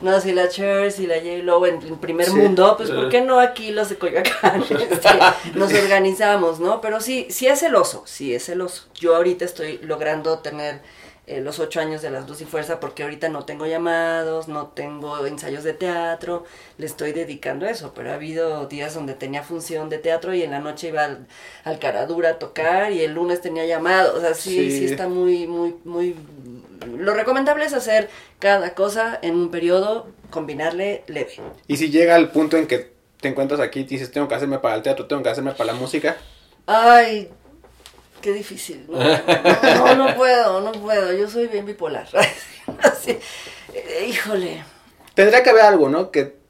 no, 0.00 0.20
si 0.20 0.32
la 0.32 0.48
Cher, 0.48 0.90
si 0.90 1.06
la 1.06 1.16
J-Lo 1.16 1.66
en, 1.66 1.82
en 1.82 1.96
primer 1.98 2.26
Sí. 2.26 2.32
mundo, 2.32 2.76
pues 2.78 2.90
¿por 2.90 3.08
qué 3.10 3.20
no 3.20 3.40
aquí 3.40 3.72
los 3.72 3.88
de 3.90 3.96
Coyoacán? 3.96 4.64
Nos 5.54 5.72
organizamos, 5.72 6.60
¿no? 6.60 6.80
Pero 6.80 7.00
sí, 7.00 7.26
sí 7.30 7.46
es 7.46 7.60
celoso, 7.60 8.04
sí 8.06 8.34
es 8.34 8.44
celoso. 8.46 8.84
Yo 8.94 9.16
ahorita 9.16 9.44
estoy 9.44 9.78
logrando 9.82 10.38
tener 10.38 10.80
eh, 11.26 11.40
los 11.40 11.58
ocho 11.58 11.80
años 11.80 12.02
de 12.02 12.10
las 12.10 12.28
luz 12.28 12.40
y 12.42 12.44
fuerza 12.44 12.80
porque 12.80 13.02
ahorita 13.02 13.28
no 13.30 13.44
tengo 13.44 13.66
llamados, 13.66 14.48
no 14.48 14.68
tengo 14.68 15.24
ensayos 15.26 15.64
de 15.64 15.72
teatro, 15.72 16.44
le 16.78 16.86
estoy 16.86 17.12
dedicando 17.12 17.66
a 17.66 17.70
eso, 17.70 17.92
pero 17.94 18.10
ha 18.10 18.14
habido 18.14 18.66
días 18.66 18.94
donde 18.94 19.14
tenía 19.14 19.42
función 19.42 19.88
de 19.88 19.98
teatro 19.98 20.34
y 20.34 20.42
en 20.42 20.50
la 20.50 20.58
noche 20.60 20.88
iba 20.88 21.04
al, 21.04 21.26
al 21.64 21.78
Caradura 21.78 22.30
a 22.30 22.38
tocar 22.38 22.92
y 22.92 23.00
el 23.02 23.14
lunes 23.14 23.40
tenía 23.40 23.64
llamado, 23.66 24.16
o 24.16 24.20
sea, 24.20 24.34
sí, 24.34 24.70
Sí. 24.70 24.78
sí 24.80 24.84
está 24.86 25.08
muy, 25.08 25.46
muy, 25.46 25.76
muy... 25.84 26.14
Lo 26.98 27.14
recomendable 27.14 27.64
es 27.64 27.72
hacer 27.72 28.08
cada 28.38 28.74
cosa 28.74 29.18
en 29.22 29.34
un 29.36 29.50
periodo, 29.50 30.06
combinarle 30.30 31.04
leve. 31.06 31.36
Y 31.66 31.76
si 31.78 31.90
llega 31.90 32.14
al 32.14 32.30
punto 32.30 32.56
en 32.58 32.66
que 32.66 32.92
te 33.20 33.28
encuentras 33.28 33.60
aquí 33.60 33.80
y 33.80 33.84
dices, 33.84 34.10
tengo 34.12 34.28
que 34.28 34.34
hacerme 34.34 34.58
para 34.58 34.74
el 34.74 34.82
teatro, 34.82 35.06
tengo 35.06 35.22
que 35.22 35.30
hacerme 35.30 35.52
para 35.52 35.72
la 35.72 35.78
música, 35.78 36.16
Ay, 36.66 37.30
qué 38.24 38.32
difícil. 38.32 38.86
No, 38.88 38.98
no, 38.98 39.94
no 40.08 40.16
puedo, 40.16 40.60
no 40.62 40.72
puedo. 40.72 41.12
Yo 41.12 41.28
soy 41.28 41.46
bien 41.46 41.66
bipolar. 41.66 42.08
Así, 42.82 43.18
eh, 43.74 44.06
híjole. 44.08 44.64
tendría 45.12 45.42
que 45.42 45.50
haber 45.50 45.64
algo, 45.64 45.90
¿no? 45.90 46.10
Que 46.10 46.42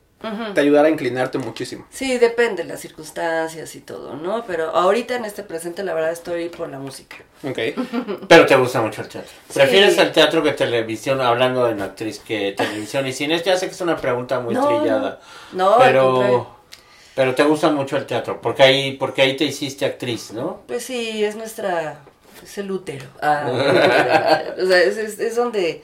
te 0.54 0.60
ayudara 0.60 0.86
a 0.88 0.90
inclinarte 0.90 1.36
muchísimo. 1.36 1.84
Sí, 1.90 2.16
depende 2.16 2.62
de 2.62 2.68
las 2.70 2.80
circunstancias 2.80 3.74
y 3.74 3.80
todo, 3.80 4.14
¿no? 4.16 4.44
Pero 4.46 4.70
ahorita 4.70 5.16
en 5.16 5.24
este 5.26 5.42
presente 5.42 5.82
la 5.82 5.92
verdad 5.92 6.12
estoy 6.12 6.48
por 6.48 6.68
la 6.70 6.78
música. 6.78 7.16
Ok. 7.42 7.58
Pero 8.28 8.46
te 8.46 8.56
gusta 8.56 8.80
mucho 8.80 9.02
el 9.02 9.08
teatro. 9.08 9.30
Sí. 9.48 9.54
¿Prefieres 9.58 9.98
el 9.98 10.12
teatro 10.12 10.42
que 10.42 10.52
televisión, 10.52 11.20
hablando 11.20 11.66
de 11.66 11.74
una 11.74 11.86
actriz, 11.86 12.20
que 12.20 12.54
televisión 12.56 13.06
y 13.06 13.12
cine? 13.12 13.42
Ya 13.44 13.56
sé 13.58 13.66
que 13.66 13.72
es 13.74 13.80
una 13.82 13.96
pregunta 13.96 14.38
muy 14.40 14.54
No, 14.54 14.66
trillada. 14.66 15.20
No, 15.52 15.74
al 15.74 15.92
contrario. 15.92 16.20
pero, 16.22 16.56
pero 17.14 17.34
te 17.34 17.44
gusta 17.44 17.70
mucho 17.70 17.96
el 17.96 18.06
teatro, 18.06 18.40
porque 18.40 18.62
ahí, 18.62 18.96
porque 18.96 19.22
ahí 19.22 19.36
te 19.36 19.44
hiciste 19.44 19.84
actriz, 19.84 20.32
¿no? 20.32 20.62
Pues 20.66 20.84
sí, 20.84 21.24
es 21.24 21.36
nuestra. 21.36 22.00
Es 22.42 22.58
el 22.58 22.70
útero. 22.70 23.06
Ah, 23.22 23.46
o 24.62 24.66
sea, 24.66 24.82
es, 24.82 24.96
es- 24.98 25.18
es 25.20 25.36
donde. 25.36 25.82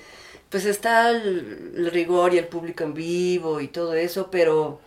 Pues 0.51 0.65
está 0.67 1.11
el, 1.11 1.73
el 1.77 1.91
rigor 1.93 2.35
y 2.35 2.39
el 2.39 2.49
público 2.49 2.83
en 2.85 2.93
vivo 2.95 3.61
y 3.61 3.69
todo 3.69 3.95
eso, 3.95 4.29
pero. 4.31 4.81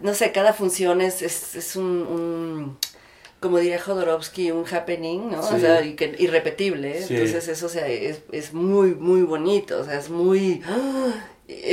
No 0.00 0.14
sé, 0.14 0.32
cada 0.32 0.52
función 0.52 1.00
es, 1.00 1.22
es, 1.22 1.54
es 1.54 1.76
un, 1.76 1.84
un- 1.84 2.78
Como 3.40 3.58
diría 3.58 3.80
Jodorowsky, 3.80 4.50
un 4.52 4.64
happening, 4.72 5.30
¿no? 5.30 5.42
Sí. 5.42 5.54
O 5.56 5.58
sea, 5.58 5.82
y 5.84 5.94
que, 5.94 6.14
irrepetible. 6.18 6.98
¿eh? 6.98 7.02
Sí. 7.02 7.14
Entonces, 7.16 7.48
eso 7.48 7.66
o 7.66 7.68
sea, 7.68 7.86
es, 7.88 8.20
es 8.32 8.52
muy, 8.54 8.94
muy 8.94 9.22
bonito. 9.22 9.80
O 9.80 9.84
sea, 9.84 9.98
es 9.98 10.08
muy. 10.10 10.62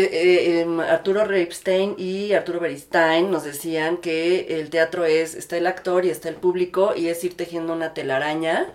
Eh, 0.03 0.09
eh, 0.11 0.61
em, 0.61 0.79
Arturo 0.79 1.25
Reipstein 1.25 1.95
y 1.97 2.33
Arturo 2.33 2.59
Beristain 2.59 3.29
nos 3.29 3.43
decían 3.43 3.97
que 3.97 4.47
el 4.59 4.69
teatro 4.69 5.05
es, 5.05 5.35
está 5.35 5.57
el 5.57 5.67
actor 5.67 6.05
y 6.05 6.09
está 6.09 6.29
el 6.29 6.35
público 6.35 6.93
y 6.95 7.07
es 7.09 7.23
ir 7.23 7.35
tejiendo 7.35 7.73
una 7.73 7.93
telaraña 7.93 8.67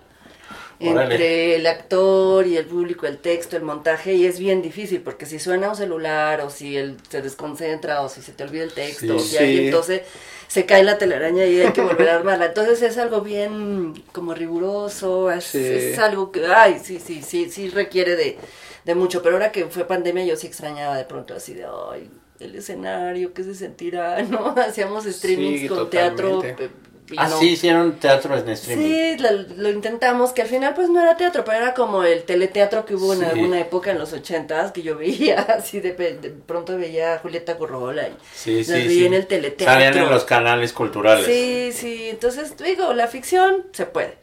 Órale. 0.81 1.15
entre 1.15 1.57
el 1.57 1.67
actor 1.67 2.47
y 2.47 2.57
el 2.57 2.67
público, 2.67 3.07
el 3.07 3.19
texto, 3.19 3.57
el 3.57 3.63
montaje 3.63 4.15
y 4.15 4.27
es 4.27 4.39
bien 4.39 4.61
difícil 4.61 5.01
porque 5.01 5.25
si 5.25 5.39
suena 5.39 5.71
un 5.71 5.77
celular 5.77 6.41
o 6.43 6.51
si 6.51 6.77
él 6.77 6.97
se 7.09 7.23
desconcentra 7.23 8.03
o 8.03 8.09
si 8.09 8.21
se 8.21 8.33
te 8.33 8.45
olvida 8.45 8.65
el 8.65 8.73
texto 8.75 9.07
Sí. 9.07 9.11
o 9.11 9.19
si 9.21 9.29
Sí. 9.31 9.37
alguien 9.39 9.65
entonces 9.67 10.03
se 10.49 10.67
cae 10.67 10.85
la 10.85 10.99
telaraña 10.99 11.47
y 11.47 11.61
hay 11.61 11.73
que 11.73 11.81
volver 11.81 12.09
a 12.11 12.17
armarla. 12.17 12.47
Entonces 12.47 12.83
es 12.83 12.99
algo 12.99 13.23
bien 13.23 13.95
como 14.13 14.35
riguroso, 14.35 15.31
es, 15.31 15.45
Sí. 15.45 15.59
es 15.65 15.99
algo 15.99 16.31
que, 16.31 16.45
ay, 16.47 16.81
sí, 16.85 17.01
sí, 17.05 17.23
sí, 17.23 17.51
sí 17.51 17.71
requiere 17.71 18.15
de, 18.15 18.37
de 18.85 18.95
mucho. 18.95 19.23
Pero 19.23 19.37
ahora 19.37 19.53
que 19.53 19.67
fue 19.67 19.85
pandemia 19.87 20.25
yo 20.25 20.37
sí 20.37 20.47
extrañaba 20.47 20.97
de 20.97 21.05
pronto 21.05 21.35
así 21.35 21.55
de, 21.55 21.65
ay, 21.93 22.11
el 22.41 22.55
escenario, 22.57 23.33
¿qué 23.33 23.45
se 23.45 23.55
sentirá? 23.55 24.21
¿No? 24.29 24.55
Hacíamos 24.57 25.05
streamings 25.05 25.61
Sí, 25.61 25.69
con 25.69 25.91
teatro 25.91 26.31
totalmente. 26.37 26.65
eh, 26.65 26.71
y 27.11 27.17
Ah, 27.19 27.29
no. 27.29 27.39
sí, 27.39 27.51
hicieron 27.51 27.99
teatro 28.01 28.35
en 28.35 28.49
streaming. 28.49 28.87
Sí, 28.87 29.17
lo, 29.19 29.31
lo 29.63 29.69
intentamos, 29.71 30.33
que 30.33 30.41
al 30.41 30.49
final 30.49 30.73
pues 30.75 30.89
no 30.89 31.03
era 31.03 31.19
teatro, 31.19 31.45
pero 31.45 31.59
era 31.59 31.75
como 31.75 32.03
el 32.03 32.23
teleteatro 32.23 32.87
que 32.87 32.95
hubo 32.95 33.13
en 33.13 33.23
alguna 33.25 33.61
época 33.61 33.91
en 33.91 33.99
los 33.99 34.15
ochentas, 34.15 34.73
que 34.73 34.81
yo 34.81 34.97
veía, 34.97 35.39
así 35.59 35.81
de, 35.81 35.91
pe- 35.93 36.17
de 36.17 36.31
pronto 36.31 36.79
veía 36.79 37.13
a 37.13 37.19
Julieta 37.19 37.59
Corrola 37.59 38.09
y 38.09 38.15
Sí, 38.35 38.57
las 38.57 38.67
sí, 38.69 38.73
veía 38.73 38.89
sí. 38.89 39.05
en 39.05 39.13
el 39.15 39.27
teleteatro. 39.27 39.67
Salían 39.75 39.99
en 39.99 40.09
los 40.11 40.25
canales 40.25 40.73
culturales. 40.73 41.27
Sí, 41.27 41.73
sí, 41.75 42.09
entonces 42.09 42.57
digo, 42.57 42.95
la 42.95 43.07
ficción 43.07 43.67
se 43.73 43.85
puede. 43.85 44.17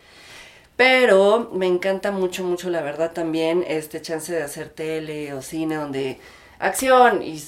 Pero 0.82 1.52
me 1.54 1.68
encanta 1.68 2.10
mucho, 2.10 2.44
mucho, 2.44 2.72
la 2.72 2.82
verdad, 2.82 3.12
también 3.14 3.64
este 3.68 4.02
chance 4.02 4.34
de 4.34 4.42
hacer 4.42 4.70
tele 4.70 5.32
o 5.32 5.44
cine 5.44 5.76
donde 5.76 6.20
acción 6.58 7.22
y, 7.22 7.40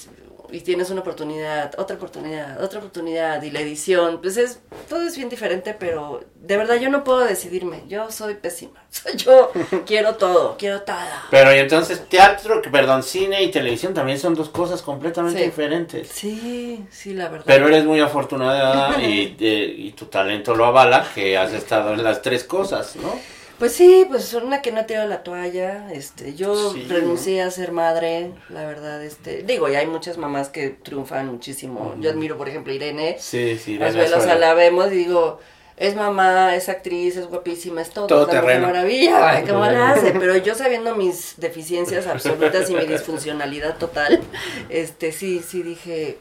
y 0.54 0.60
tienes 0.60 0.90
una 0.90 1.00
oportunidad, 1.00 1.74
otra 1.78 1.96
oportunidad, 1.96 2.62
otra 2.62 2.78
oportunidad 2.78 3.42
y 3.42 3.50
la 3.50 3.60
edición, 3.60 4.20
pues 4.22 4.36
es, 4.36 4.60
todo 4.88 5.02
es 5.02 5.16
bien 5.16 5.28
diferente, 5.28 5.74
pero 5.78 6.22
de 6.36 6.56
verdad 6.56 6.76
yo 6.76 6.90
no 6.90 7.02
puedo 7.02 7.20
decidirme, 7.20 7.82
yo 7.88 8.10
soy 8.12 8.34
pésima, 8.34 8.84
yo, 9.16 9.50
quiero 9.84 10.14
todo, 10.14 10.56
quiero 10.56 10.82
todo. 10.82 10.96
Pero 11.30 11.54
y 11.54 11.58
entonces 11.58 12.08
teatro, 12.08 12.62
perdón, 12.70 13.02
cine 13.02 13.42
y 13.42 13.50
televisión 13.50 13.94
también 13.94 14.18
son 14.18 14.34
dos 14.34 14.48
cosas 14.48 14.80
completamente 14.82 15.40
Sí. 15.40 15.44
diferentes. 15.46 16.08
Sí, 16.08 16.86
sí, 16.90 17.14
la 17.14 17.28
verdad. 17.28 17.44
Pero 17.46 17.66
eres 17.66 17.84
muy 17.84 18.00
afortunada 18.00 19.02
y, 19.02 19.36
eh, 19.40 19.74
y 19.76 19.92
tu 19.92 20.06
talento 20.06 20.54
lo 20.54 20.66
avala, 20.66 21.06
que 21.14 21.36
has 21.36 21.52
estado 21.52 21.94
en 21.94 22.04
las 22.04 22.22
tres 22.22 22.44
cosas, 22.44 22.94
¿no? 22.96 23.12
Pues 23.58 23.72
sí, 23.72 24.04
pues 24.08 24.34
una 24.34 24.60
que 24.62 24.72
no 24.72 24.80
ha 24.80 24.86
tirado 24.86 25.08
la 25.08 25.22
toalla, 25.22 25.92
este, 25.92 26.34
yo 26.34 26.72
Sí. 26.72 26.86
renuncié 26.88 27.40
a 27.42 27.50
ser 27.50 27.70
madre, 27.70 28.32
la 28.48 28.66
verdad, 28.66 29.02
este, 29.04 29.42
digo, 29.44 29.68
y 29.68 29.76
hay 29.76 29.86
muchas 29.86 30.18
mamás 30.18 30.48
que 30.48 30.70
triunfan 30.70 31.28
muchísimo, 31.28 31.94
yo 32.00 32.10
admiro, 32.10 32.36
por 32.36 32.48
ejemplo, 32.48 32.72
Irene, 32.72 33.16
Sí, 33.20 33.56
sí. 33.56 33.78
las 33.78 33.92
Irene 33.94 34.04
velas, 34.06 34.10
o 34.10 34.22
sea, 34.24 34.34
Suárez. 34.34 34.40
la 34.40 34.54
vemos 34.54 34.88
y 34.92 34.96
digo, 34.96 35.38
es 35.76 35.94
mamá, 35.94 36.54
es 36.56 36.68
actriz, 36.68 37.16
es 37.16 37.26
guapísima, 37.28 37.80
es 37.80 37.90
todo, 37.90 38.06
Todo 38.08 38.26
terreno. 38.26 38.66
maravilla, 38.66 39.42
¿cómo 39.46 39.64
la 39.66 39.92
hace? 39.92 40.10
Pero 40.12 40.36
yo 40.36 40.54
sabiendo 40.56 40.96
mis 40.96 41.34
deficiencias 41.36 42.06
absolutas 42.08 42.68
y 42.70 42.74
mi 42.74 42.86
disfuncionalidad 42.86 43.76
total, 43.78 44.20
este, 44.68 45.12
sí, 45.12 45.42
sí 45.46 45.62
dije, 45.62 46.18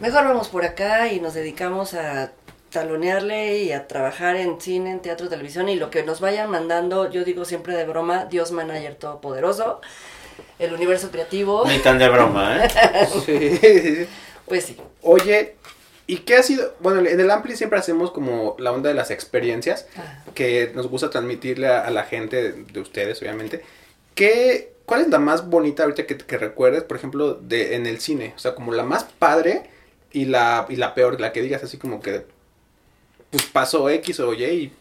mejor 0.00 0.24
vamos 0.24 0.48
por 0.48 0.64
acá 0.64 1.08
y 1.12 1.20
nos 1.20 1.34
dedicamos 1.34 1.92
a 1.94 2.32
talonearle 2.74 3.58
y 3.62 3.72
a 3.72 3.86
trabajar 3.86 4.34
en 4.36 4.60
cine, 4.60 4.90
en 4.90 5.00
teatro, 5.00 5.28
televisión 5.28 5.68
y 5.68 5.76
lo 5.76 5.90
que 5.90 6.02
nos 6.02 6.20
vayan 6.20 6.50
mandando, 6.50 7.08
yo 7.08 7.24
digo 7.24 7.44
siempre 7.44 7.76
de 7.76 7.86
broma, 7.86 8.24
Dios 8.26 8.50
manager 8.50 8.96
todopoderoso, 8.96 9.80
el 10.58 10.74
universo 10.74 11.10
creativo, 11.12 11.64
Ni 11.66 11.78
tan 11.78 11.98
de 11.98 12.08
broma, 12.08 12.66
¿eh? 12.66 12.68
Sí, 13.24 13.56
sí, 13.58 13.78
sí. 13.96 14.06
pues 14.46 14.64
sí. 14.64 14.76
Oye, 15.02 15.54
¿y 16.08 16.18
qué 16.18 16.34
ha 16.36 16.42
sido? 16.42 16.74
Bueno, 16.80 16.98
en 17.08 17.20
el 17.20 17.30
Ampli 17.30 17.56
siempre 17.56 17.78
hacemos 17.78 18.10
como 18.10 18.56
la 18.58 18.72
onda 18.72 18.88
de 18.88 18.94
las 18.96 19.12
experiencias 19.12 19.86
Ah. 19.96 20.24
que 20.34 20.72
nos 20.74 20.88
gusta 20.88 21.10
transmitirle 21.10 21.68
a, 21.68 21.82
a 21.86 21.90
la 21.90 22.02
gente 22.02 22.52
de 22.52 22.80
ustedes, 22.80 23.22
obviamente. 23.22 23.62
¿Qué, 24.16 24.72
¿Cuál 24.84 25.02
es 25.02 25.08
la 25.08 25.20
más 25.20 25.48
bonita 25.48 25.84
ahorita 25.84 26.06
que, 26.06 26.18
que 26.18 26.38
recuerdes, 26.38 26.82
por 26.82 26.96
ejemplo, 26.96 27.34
de, 27.34 27.76
en 27.76 27.86
el 27.86 28.00
cine? 28.00 28.32
O 28.36 28.38
sea, 28.40 28.56
como 28.56 28.72
la 28.72 28.82
más 28.82 29.04
padre 29.04 29.70
y 30.12 30.24
la, 30.26 30.66
y 30.68 30.76
la 30.76 30.94
peor, 30.94 31.20
la 31.20 31.32
que 31.32 31.40
digas 31.42 31.62
así 31.64 31.78
como 31.78 32.00
que 32.00 32.26
pues 33.34 33.46
pasó 33.50 33.88
X 33.90 34.20
o 34.20 34.32
Y 34.32 34.44
y 34.44 34.72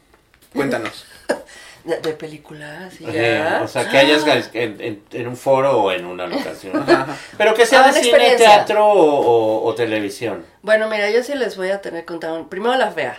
cuéntanos. 0.53 1.05
De, 1.83 1.97
de 1.99 2.13
películas 2.13 2.93
y 3.01 3.05
Eh, 3.09 3.43
o 3.61 3.67
sea, 3.67 3.89
que 3.89 3.97
hayas 3.97 4.23
en, 4.53 4.79
en- 4.79 5.03
en 5.11 5.27
un 5.27 5.35
foro 5.35 5.81
o 5.81 5.91
en 5.91 6.05
una 6.05 6.27
locación. 6.27 6.77
Ajá. 6.77 7.17
Pero 7.37 7.53
que 7.53 7.65
sea 7.65 7.83
Ah, 7.83 7.91
de 7.91 8.01
cine, 8.01 8.35
teatro 8.37 8.85
o, 8.87 9.01
o- 9.19 9.65
o 9.65 9.75
televisión. 9.75 10.45
Bueno, 10.61 10.87
mira, 10.87 11.09
yo 11.11 11.21
sí 11.23 11.33
les 11.35 11.57
voy 11.57 11.71
a 11.71 11.81
tener 11.81 12.05
contado. 12.05 12.47
Primero 12.47 12.73
la 12.77 12.89
fea, 12.91 13.17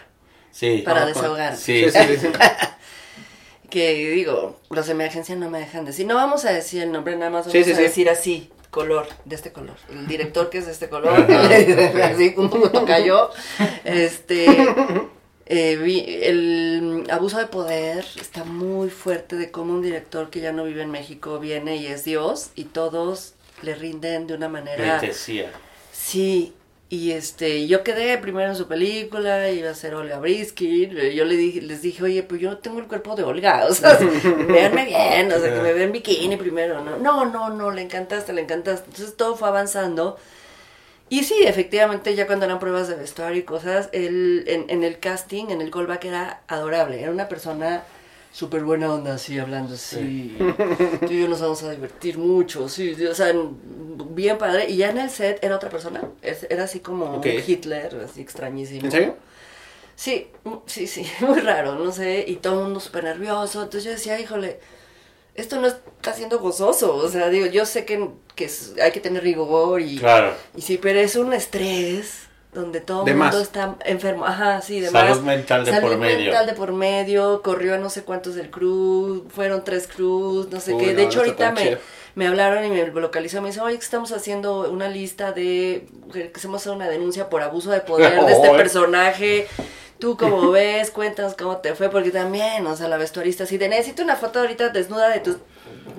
Sí. 0.51 0.81
para 0.83 1.03
Ah, 1.03 1.07
desahogar. 1.07 1.57
Sí, 1.59 1.91
Sí, 1.91 2.07
sí, 2.07 2.17
sí. 2.17 2.29
Que 3.69 3.93
digo, 4.13 4.59
los 4.71 4.87
de 4.87 4.93
emergencia 4.93 5.37
no 5.37 5.51
me 5.51 5.59
dejan 5.59 5.85
decir. 5.85 6.07
No 6.07 6.15
vamos 6.15 6.47
a 6.47 6.53
decir 6.53 6.83
el 6.83 6.91
nombre, 6.93 7.17
nada 7.17 7.31
más 7.31 7.41
vamos 7.47 7.53
Sí, 7.53 7.65
sí, 7.65 7.73
a 7.73 7.77
sí. 7.77 7.83
decir 7.83 8.09
así, 8.09 8.51
color, 8.71 9.09
de 9.27 9.35
este 9.37 9.53
color. 9.53 9.77
El 9.91 10.07
director 10.07 10.49
que 10.49 10.59
es 10.59 10.65
de 10.67 10.73
este 10.73 10.89
color, 10.89 11.13
Ajá. 11.21 12.05
así 12.15 12.33
un 12.37 12.49
poco 12.49 12.87
cayó. 12.87 13.31
Este, 13.85 14.47
eh, 15.47 15.77
vi- 15.77 16.05
el 16.23 17.05
abuso 17.11 17.39
de 17.39 17.47
poder 17.47 18.05
está 18.21 18.45
muy 18.45 18.91
fuerte 18.91 19.37
de 19.37 19.51
cómo 19.51 19.75
un 19.75 19.83
director 19.83 20.31
que 20.31 20.41
ya 20.41 20.53
no 20.53 20.65
vive 20.65 20.83
en 20.83 20.91
México 20.91 21.39
viene 21.39 21.77
y 21.77 21.87
es 21.87 22.05
Dios 22.05 22.51
y 22.55 22.65
todos 22.65 23.35
le 23.63 23.75
rinden 23.75 24.27
de 24.27 24.35
una 24.35 24.49
manera... 24.49 24.99
Pleitesía. 24.99 25.51
Sí, 25.93 26.53
y 26.91 27.13
este, 27.13 27.67
yo 27.67 27.83
quedé 27.83 28.19
primero 28.19 28.51
en 28.51 28.57
su 28.57 28.69
película, 28.69 29.51
iba 29.51 29.71
a 29.71 29.75
ser 29.75 29.95
Olga 29.95 30.19
Briskin, 30.19 30.91
yo 30.91 31.25
le 31.25 31.37
dije, 31.37 31.63
les 31.63 31.83
dije, 31.83 32.03
oye, 32.05 32.23
pues 32.23 32.41
yo 32.41 32.51
no 32.51 32.59
tengo 32.59 32.79
el 32.79 32.87
cuerpo 32.87 33.17
de 33.17 33.23
Olga, 33.25 33.67
o 33.69 33.75
sea, 33.75 33.99
véanme 34.49 34.85
bien, 34.87 35.33
o 35.33 35.39
sea, 35.39 35.53
que 35.55 35.61
me 35.61 35.73
vean 35.73 35.93
bikini 35.93 36.37
primero, 36.37 36.83
¿no? 36.85 36.99
No, 36.99 37.25
no, 37.25 37.51
no, 37.51 37.71
le 37.71 37.83
encantaste, 37.83 38.33
le 38.33 38.43
encantaste. 38.43 38.87
Entonces 38.91 39.17
todo 39.17 39.35
fue 39.37 39.49
avanzando. 39.49 40.19
Y 41.09 41.25
sí, 41.25 41.35
efectivamente, 41.45 42.15
ya 42.15 42.27
cuando 42.27 42.47
eran 42.47 42.59
pruebas 42.59 42.89
de 42.89 42.97
vestuario 42.97 43.39
y 43.39 43.43
cosas, 43.45 43.89
él, 43.93 44.45
en, 44.47 44.69
en 44.69 44.83
el 44.85 44.99
casting, 44.99 45.47
en 45.51 45.61
el 45.61 45.71
callback 45.71 46.05
era 46.07 46.43
adorable, 46.49 47.01
era 47.01 47.11
una 47.11 47.29
persona 47.29 47.85
súper 48.35 48.65
buena 48.65 48.93
onda, 48.93 49.15
así, 49.15 49.39
hablando 49.39 49.75
así. 49.75 50.37
Tú 51.07 51.13
y 51.13 51.21
yo 51.21 51.29
nos 51.29 51.41
vamos 51.41 51.63
a 51.63 51.71
divertir 51.71 52.19
mucho, 52.19 52.69
sí, 52.69 52.93
o 53.05 53.15
sea, 53.15 53.33
bien 54.11 54.39
padre. 54.39 54.69
Y 54.69 54.79
ya 54.79 54.91
en 54.91 54.99
el 54.99 55.09
set 55.09 55.39
era 55.43 55.55
otra 55.55 55.71
persona, 55.71 56.03
era 56.23 56.65
así 56.65 56.81
como 56.81 57.19
un 57.19 57.23
Hitler, 57.25 57.95
así 58.05 58.21
extrañísimo. 58.21 58.87
¿En 58.87 58.91
serio? 58.91 59.17
Sí, 59.95 60.27
sí, 60.67 60.89
sí, 60.89 61.07
muy 61.21 61.39
raro, 61.41 61.77
no 61.77 61.93
sé, 61.93 62.25
y 62.27 62.37
todo 62.37 62.59
el 62.59 62.65
mundo 62.65 62.81
súper 62.81 63.05
nervioso. 63.05 63.63
Entonces 63.63 63.85
yo 63.85 63.91
decía, 63.93 64.19
híjole, 64.19 64.59
esto 65.35 65.61
no 65.61 65.67
está 65.67 66.13
siendo 66.15 66.39
gozoso. 66.39 66.95
O 66.97 67.09
sea, 67.09 67.29
digo, 67.29 67.47
yo 67.47 67.67
sé 67.67 67.85
que, 67.85 68.09
que 68.35 68.49
hay 68.83 68.93
que 68.93 69.01
tener 69.01 69.23
rigor 69.23 69.81
y, 69.81 69.99
Claro. 69.99 70.33
y 70.57 70.63
sí, 70.63 70.79
pero 70.79 70.99
es 71.01 71.17
un 71.17 71.33
estrés 71.33 72.21
donde 72.53 72.81
todo 72.81 73.05
el 73.07 73.17
mundo 73.17 73.41
está 73.41 73.77
enfermo. 73.85 74.25
Ajá, 74.25 74.61
sí, 74.63 74.79
de 74.81 74.89
Salud 74.91 75.17
más. 75.17 75.23
mental 75.23 75.65
de 75.65 75.73
Salud 75.73 75.89
por 75.89 75.99
medio. 75.99 76.19
mental 76.31 76.47
de 76.47 76.53
por 76.53 76.73
medio, 76.73 77.43
corrió 77.43 77.75
a 77.75 77.79
no 77.79 77.91
sé 77.91 78.03
cuántos 78.05 78.37
del 78.37 78.49
cruz, 78.51 79.23
fueron 79.29 79.65
tres 79.65 79.89
cruz, 79.89 80.49
no 80.51 80.61
sé 80.61 80.73
Uy, 80.75 80.85
qué. 80.85 80.91
no, 80.93 80.97
de 80.99 81.03
hecho, 81.05 81.17
no 81.19 81.25
ahorita 81.25 81.51
me, 81.51 81.63
chido. 81.63 81.79
me 82.15 82.29
hablaron 82.29 82.65
y 82.65 82.69
me 82.71 82.87
localizó. 82.87 83.43
Me 83.43 83.49
dicen, 83.49 83.65
oye, 83.65 83.77
que 83.77 83.83
estamos 83.85 84.13
haciendo 84.13 84.71
una 84.71 84.87
lista 84.89 85.33
de. 85.33 85.89
que 86.13 86.31
hacer 86.55 86.71
una 86.73 86.89
denuncia 86.89 87.29
por 87.29 87.43
abuso 87.43 87.71
de 87.73 87.81
poder 87.81 88.25
de 88.25 88.33
este 88.35 88.51
personaje. 88.51 89.49
Tú 89.99 90.17
como 90.17 90.51
ves, 90.53 90.91
cuéntanos 90.91 91.35
cómo 91.35 91.59
te 91.59 91.75
fue, 91.75 91.89
porque 91.91 92.11
también, 92.11 92.67
o 92.67 92.77
sea, 92.77 92.89
la 92.89 92.97
vestuarista 92.97 93.45
así 93.45 93.59
de, 93.59 93.69
necesito 93.69 94.03
una 94.03 94.17
foto 94.17 94.41
ahorita 94.41 94.69
desnuda 94.71 95.09
de 95.09 95.21
tu 95.21 95.37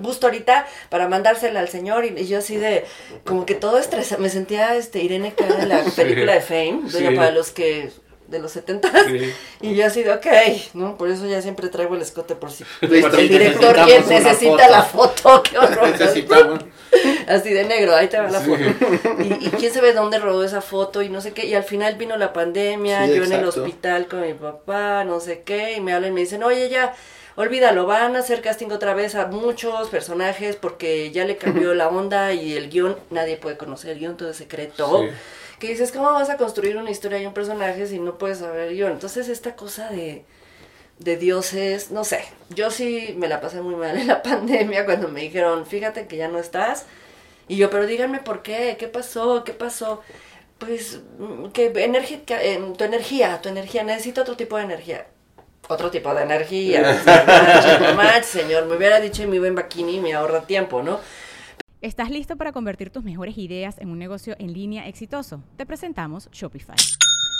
busto 0.00 0.26
ahorita 0.26 0.66
para 0.90 1.08
mandársela 1.08 1.60
al 1.60 1.68
señor 1.68 2.04
y, 2.04 2.08
y 2.20 2.26
yo 2.26 2.38
así 2.38 2.56
de, 2.56 2.84
como 3.24 3.46
que 3.46 3.54
todo 3.54 3.78
estresado, 3.78 4.20
me 4.20 4.28
sentía 4.28 4.74
este 4.76 5.00
Irene 5.02 5.34
Cara 5.34 5.62
en 5.62 5.68
la 5.70 5.82
película 5.96 6.34
de 6.34 6.40
Fame, 6.40 6.82
Sí. 6.90 6.98
digo, 6.98 7.14
para 7.16 7.30
los 7.30 7.50
que, 7.50 7.90
de 8.28 8.38
los 8.40 8.52
70 8.52 8.90
Sí. 9.06 9.32
y 9.62 9.74
yo 9.76 9.86
así 9.86 10.02
de, 10.02 10.12
ok, 10.12 10.26
¿no? 10.74 10.96
Por 10.98 11.08
eso 11.10 11.26
ya 11.26 11.40
siempre 11.40 11.68
traigo 11.68 11.94
el 11.94 12.02
escote 12.02 12.34
por 12.34 12.50
si 12.50 12.64
Listo. 12.82 13.16
el 13.16 13.28
director 13.28 13.84
bien 13.86 14.04
necesita 14.08 14.50
foto. 14.58 14.70
la 14.70 14.82
foto, 14.82 15.42
qué 15.42 15.58
horror. 15.58 15.88
Necesitamos. 15.90 16.60
Así 17.28 17.52
de 17.52 17.64
negro, 17.64 17.94
ahí 17.94 18.08
te 18.08 18.18
va 18.18 18.30
la 18.30 18.40
foto. 18.40 18.62
Y, 19.22 19.46
y 19.46 19.50
quién 19.58 19.72
sabe 19.72 19.92
dónde 19.92 20.18
rodó 20.18 20.44
esa 20.44 20.60
foto 20.60 21.02
y 21.02 21.08
no 21.08 21.20
sé 21.20 21.32
qué. 21.32 21.46
Y 21.46 21.54
al 21.54 21.64
final 21.64 21.96
vino 21.96 22.16
la 22.16 22.32
pandemia, 22.32 23.06
Sí, 23.06 23.14
yo 23.14 23.24
en 23.24 23.32
el 23.32 23.44
hospital 23.44 24.06
con 24.08 24.22
mi 24.22 24.34
papá, 24.34 25.04
no 25.04 25.20
sé 25.20 25.42
qué. 25.42 25.74
Y 25.74 25.80
me 25.80 25.92
hablan 25.92 26.10
y 26.10 26.14
me 26.14 26.20
dicen, 26.20 26.42
oye, 26.42 26.68
ya, 26.68 26.94
olvídalo, 27.36 27.86
van 27.86 28.16
a 28.16 28.20
hacer 28.20 28.40
casting 28.40 28.70
otra 28.70 28.94
vez 28.94 29.14
a 29.14 29.26
muchos 29.26 29.88
personajes 29.88 30.56
porque 30.56 31.10
ya 31.10 31.24
le 31.24 31.36
cambió 31.36 31.74
la 31.74 31.88
onda 31.88 32.32
y 32.32 32.54
el 32.56 32.70
guion, 32.70 32.96
nadie 33.10 33.36
puede 33.36 33.56
conocer 33.56 33.92
el 33.92 33.98
guion, 33.98 34.16
todo 34.16 34.30
es 34.30 34.36
secreto. 34.36 35.02
Sí. 35.02 35.08
Que 35.58 35.68
dices, 35.68 35.90
¿cómo 35.90 36.12
vas 36.12 36.28
a 36.28 36.36
construir 36.36 36.76
una 36.76 36.90
historia 36.90 37.18
y 37.18 37.26
un 37.26 37.32
personaje 37.32 37.86
si 37.86 37.98
no 37.98 38.18
puedes 38.18 38.38
saber 38.38 38.68
el 38.68 38.74
guion? 38.74 38.92
Entonces 38.92 39.28
esta 39.28 39.56
cosa 39.56 39.88
de 39.88 40.24
de 40.98 41.16
dioses, 41.16 41.90
no 41.90 42.04
sé, 42.04 42.24
yo 42.50 42.70
sí 42.70 43.14
me 43.18 43.28
la 43.28 43.40
pasé 43.40 43.60
muy 43.60 43.74
mal 43.76 43.96
en 43.96 44.06
la 44.06 44.22
pandemia 44.24 44.84
cuando 44.84 45.08
me 45.08 45.20
dijeron, 45.20 45.66
fíjate 45.66 46.06
que 46.06 46.16
ya 46.16 46.28
no 46.28 46.38
estás. 46.38 46.86
Y 47.48 47.56
yo, 47.56 47.70
pero 47.70 47.86
díganme 47.86 48.18
por 48.18 48.42
qué, 48.42 48.76
qué 48.78 48.88
pasó, 48.88 49.44
qué 49.44 49.52
pasó. 49.52 50.02
Pues, 50.58 51.00
mm, 51.18 51.48
que 51.48 51.66
energía, 51.66 52.22
tu 52.76 52.84
energía, 52.84 53.40
tu 53.40 53.48
energía, 53.48 53.84
necesito 53.84 54.22
otro 54.22 54.36
tipo 54.36 54.56
de 54.56 54.64
energía. 54.64 55.06
Otro 55.68 55.90
tipo 55.90 56.12
de 56.14 56.22
energía. 56.22 56.82
No 57.96 58.22
señor, 58.22 58.66
me 58.66 58.76
hubiera 58.76 59.00
dicho 59.00 59.22
y 59.22 59.26
me 59.26 59.36
iba 59.36 59.46
en 59.46 59.54
bikini 59.54 59.96
y 59.96 60.00
me 60.00 60.14
ahorra 60.14 60.42
tiempo, 60.42 60.82
¿no? 60.82 60.98
¿Estás 61.82 62.10
listo 62.10 62.36
para 62.36 62.52
convertir 62.52 62.90
tus 62.90 63.04
mejores 63.04 63.36
ideas 63.36 63.78
en 63.78 63.90
un 63.90 63.98
negocio 63.98 64.34
en 64.38 64.52
línea 64.52 64.88
exitoso? 64.88 65.42
Te 65.56 65.66
presentamos 65.66 66.30
Shopify. 66.32 66.76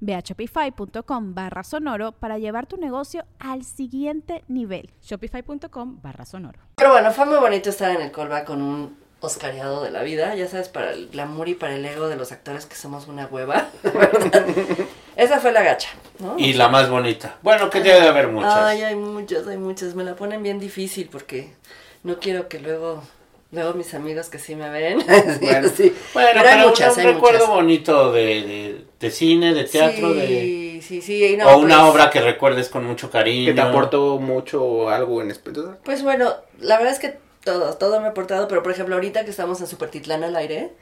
Ve 0.00 0.14
a 0.14 0.20
shopify.com 0.20 1.34
barra 1.34 1.64
sonoro 1.64 2.12
para 2.12 2.38
llevar 2.38 2.66
tu 2.66 2.76
negocio 2.76 3.24
al 3.38 3.64
siguiente 3.64 4.44
nivel. 4.48 4.90
Shopify.com 5.02 6.00
barra 6.02 6.24
sonoro. 6.24 6.60
Pero 6.76 6.92
bueno, 6.92 7.10
fue 7.12 7.26
muy 7.26 7.38
bonito 7.38 7.70
estar 7.70 7.90
en 7.90 8.02
el 8.02 8.12
callback 8.12 8.46
con 8.46 8.62
un 8.62 8.96
oscariado 9.20 9.82
de 9.82 9.90
la 9.90 10.02
vida, 10.02 10.34
ya 10.34 10.46
sabes, 10.46 10.68
para 10.68 10.92
el 10.92 11.08
glamour 11.08 11.48
y 11.48 11.54
para 11.54 11.74
el 11.74 11.84
ego 11.84 12.08
de 12.08 12.16
los 12.16 12.32
actores 12.32 12.66
que 12.66 12.76
somos 12.76 13.08
una 13.08 13.26
hueva. 13.26 13.68
Esa 15.16 15.40
fue 15.40 15.52
la 15.52 15.62
gacha, 15.62 15.88
¿no? 16.18 16.38
Y 16.38 16.52
la 16.52 16.68
más 16.68 16.90
bonita. 16.90 17.36
Bueno, 17.42 17.70
que 17.70 17.80
debe 17.80 18.00
de 18.00 18.08
haber 18.08 18.28
muchas. 18.28 18.54
Ay, 18.54 18.82
hay 18.82 18.94
muchas, 18.94 19.46
hay 19.46 19.56
muchas. 19.56 19.94
Me 19.94 20.04
la 20.04 20.14
ponen 20.14 20.42
bien 20.42 20.60
difícil 20.60 21.08
porque 21.10 21.54
no 22.02 22.18
quiero 22.18 22.48
que 22.48 22.60
luego, 22.60 23.02
luego 23.52 23.74
mis 23.74 23.94
amigos 23.94 24.28
que 24.28 24.38
sí 24.38 24.54
me 24.56 24.68
ven. 24.70 25.00
sí, 25.00 25.06
Bueno. 25.40 25.68
sí. 25.74 25.94
Bueno, 26.14 26.28
Pero 26.32 26.44
pero, 26.44 26.48
hay 26.48 26.66
muchas, 26.68 26.94
un 26.96 27.00
hay 27.00 27.12
recuerdo 27.14 27.38
muchas. 27.46 27.54
bonito 27.54 28.12
de, 28.12 28.22
de, 28.24 28.84
de 29.00 29.10
cine, 29.10 29.54
de 29.54 29.64
teatro, 29.64 30.12
de 30.14 30.26
Sí, 30.26 30.82
sí, 30.82 31.00
sí. 31.02 31.24
y 31.24 31.36
no, 31.36 31.48
o 31.48 31.58
una 31.58 31.80
pues- 31.80 31.90
obra 31.94 32.10
que 32.10 32.20
recuerdes 32.20 32.68
con 32.68 32.84
mucho 32.84 33.10
cariño. 33.10 33.46
Que 33.46 33.54
te 33.54 33.60
aportó 33.60 34.18
mucho 34.18 34.62
o 34.64 34.88
algo 34.88 35.22
en 35.22 35.30
especial. 35.30 35.78
Pues 35.84 36.02
bueno, 36.02 36.34
la 36.60 36.76
verdad 36.76 36.92
es 36.92 36.98
que 36.98 37.18
todo, 37.44 37.74
todo 37.76 38.00
me 38.00 38.06
ha 38.06 38.10
aportado, 38.10 38.46
pero 38.48 38.62
por 38.62 38.72
ejemplo 38.72 38.94
ahorita 38.96 39.24
que 39.24 39.30
estamos 39.30 39.60
en 39.60 39.66
Supertitlán 39.68 40.24
al 40.24 40.34
aire, 40.36 40.72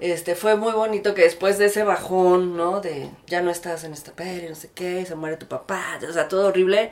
este 0.00 0.34
fue 0.34 0.56
muy 0.56 0.72
bonito 0.72 1.12
que 1.14 1.22
después 1.22 1.58
de 1.58 1.66
ese 1.66 1.82
bajón, 1.84 2.56
¿no? 2.56 2.80
De 2.80 3.10
ya 3.26 3.42
no 3.42 3.50
estás 3.50 3.84
en 3.84 3.92
esta 3.92 4.12
peli, 4.12 4.48
no 4.48 4.54
sé 4.54 4.70
qué, 4.74 5.04
se 5.04 5.14
muere 5.14 5.36
tu 5.36 5.46
papá, 5.46 5.98
o 6.08 6.12
sea, 6.12 6.26
todo 6.28 6.46
horrible. 6.48 6.90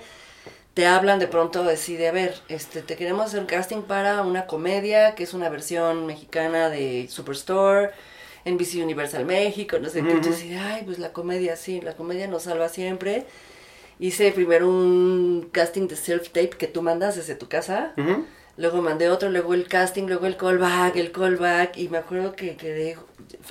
Te 0.76 0.84
hablan 0.84 1.18
de 1.18 1.26
pronto 1.26 1.62
así 1.62 1.96
de, 1.96 2.08
a 2.08 2.12
ver, 2.12 2.34
este, 2.48 2.82
te 2.82 2.96
queremos 2.96 3.24
hacer 3.24 3.40
un 3.40 3.46
casting 3.46 3.80
para 3.80 4.20
una 4.20 4.46
comedia, 4.46 5.14
que 5.14 5.22
es 5.22 5.32
una 5.32 5.48
versión 5.48 6.04
mexicana 6.04 6.68
de 6.68 7.06
Superstore, 7.08 7.92
NBC 8.44 8.82
Universal 8.82 9.24
México, 9.24 9.78
no 9.78 9.88
sé 9.88 10.02
qué. 10.02 10.10
Entonces, 10.10 10.34
así 10.34 10.50
de, 10.50 10.58
ay, 10.58 10.82
pues 10.84 10.98
la 10.98 11.14
comedia, 11.14 11.56
sí, 11.56 11.80
la 11.80 11.94
comedia 11.96 12.26
nos 12.26 12.42
salva 12.42 12.68
siempre. 12.68 13.24
Hice 13.98 14.32
primero 14.32 14.68
un 14.68 15.48
casting 15.50 15.88
de 15.88 15.96
self-tape 15.96 16.58
que 16.58 16.66
tú 16.66 16.82
mandas 16.82 17.16
desde 17.16 17.36
tu 17.36 17.48
casa. 17.48 17.94
Luego 18.58 18.82
mandé 18.82 19.08
otro, 19.08 19.30
luego 19.30 19.54
el 19.54 19.68
casting, 19.68 20.02
luego 20.02 20.26
el 20.26 20.36
callback, 20.36 20.96
el 20.96 21.10
callback. 21.10 21.78
Y 21.78 21.88
me 21.88 21.96
acuerdo 21.96 22.36
que 22.36 22.56
quedé, 22.58 22.98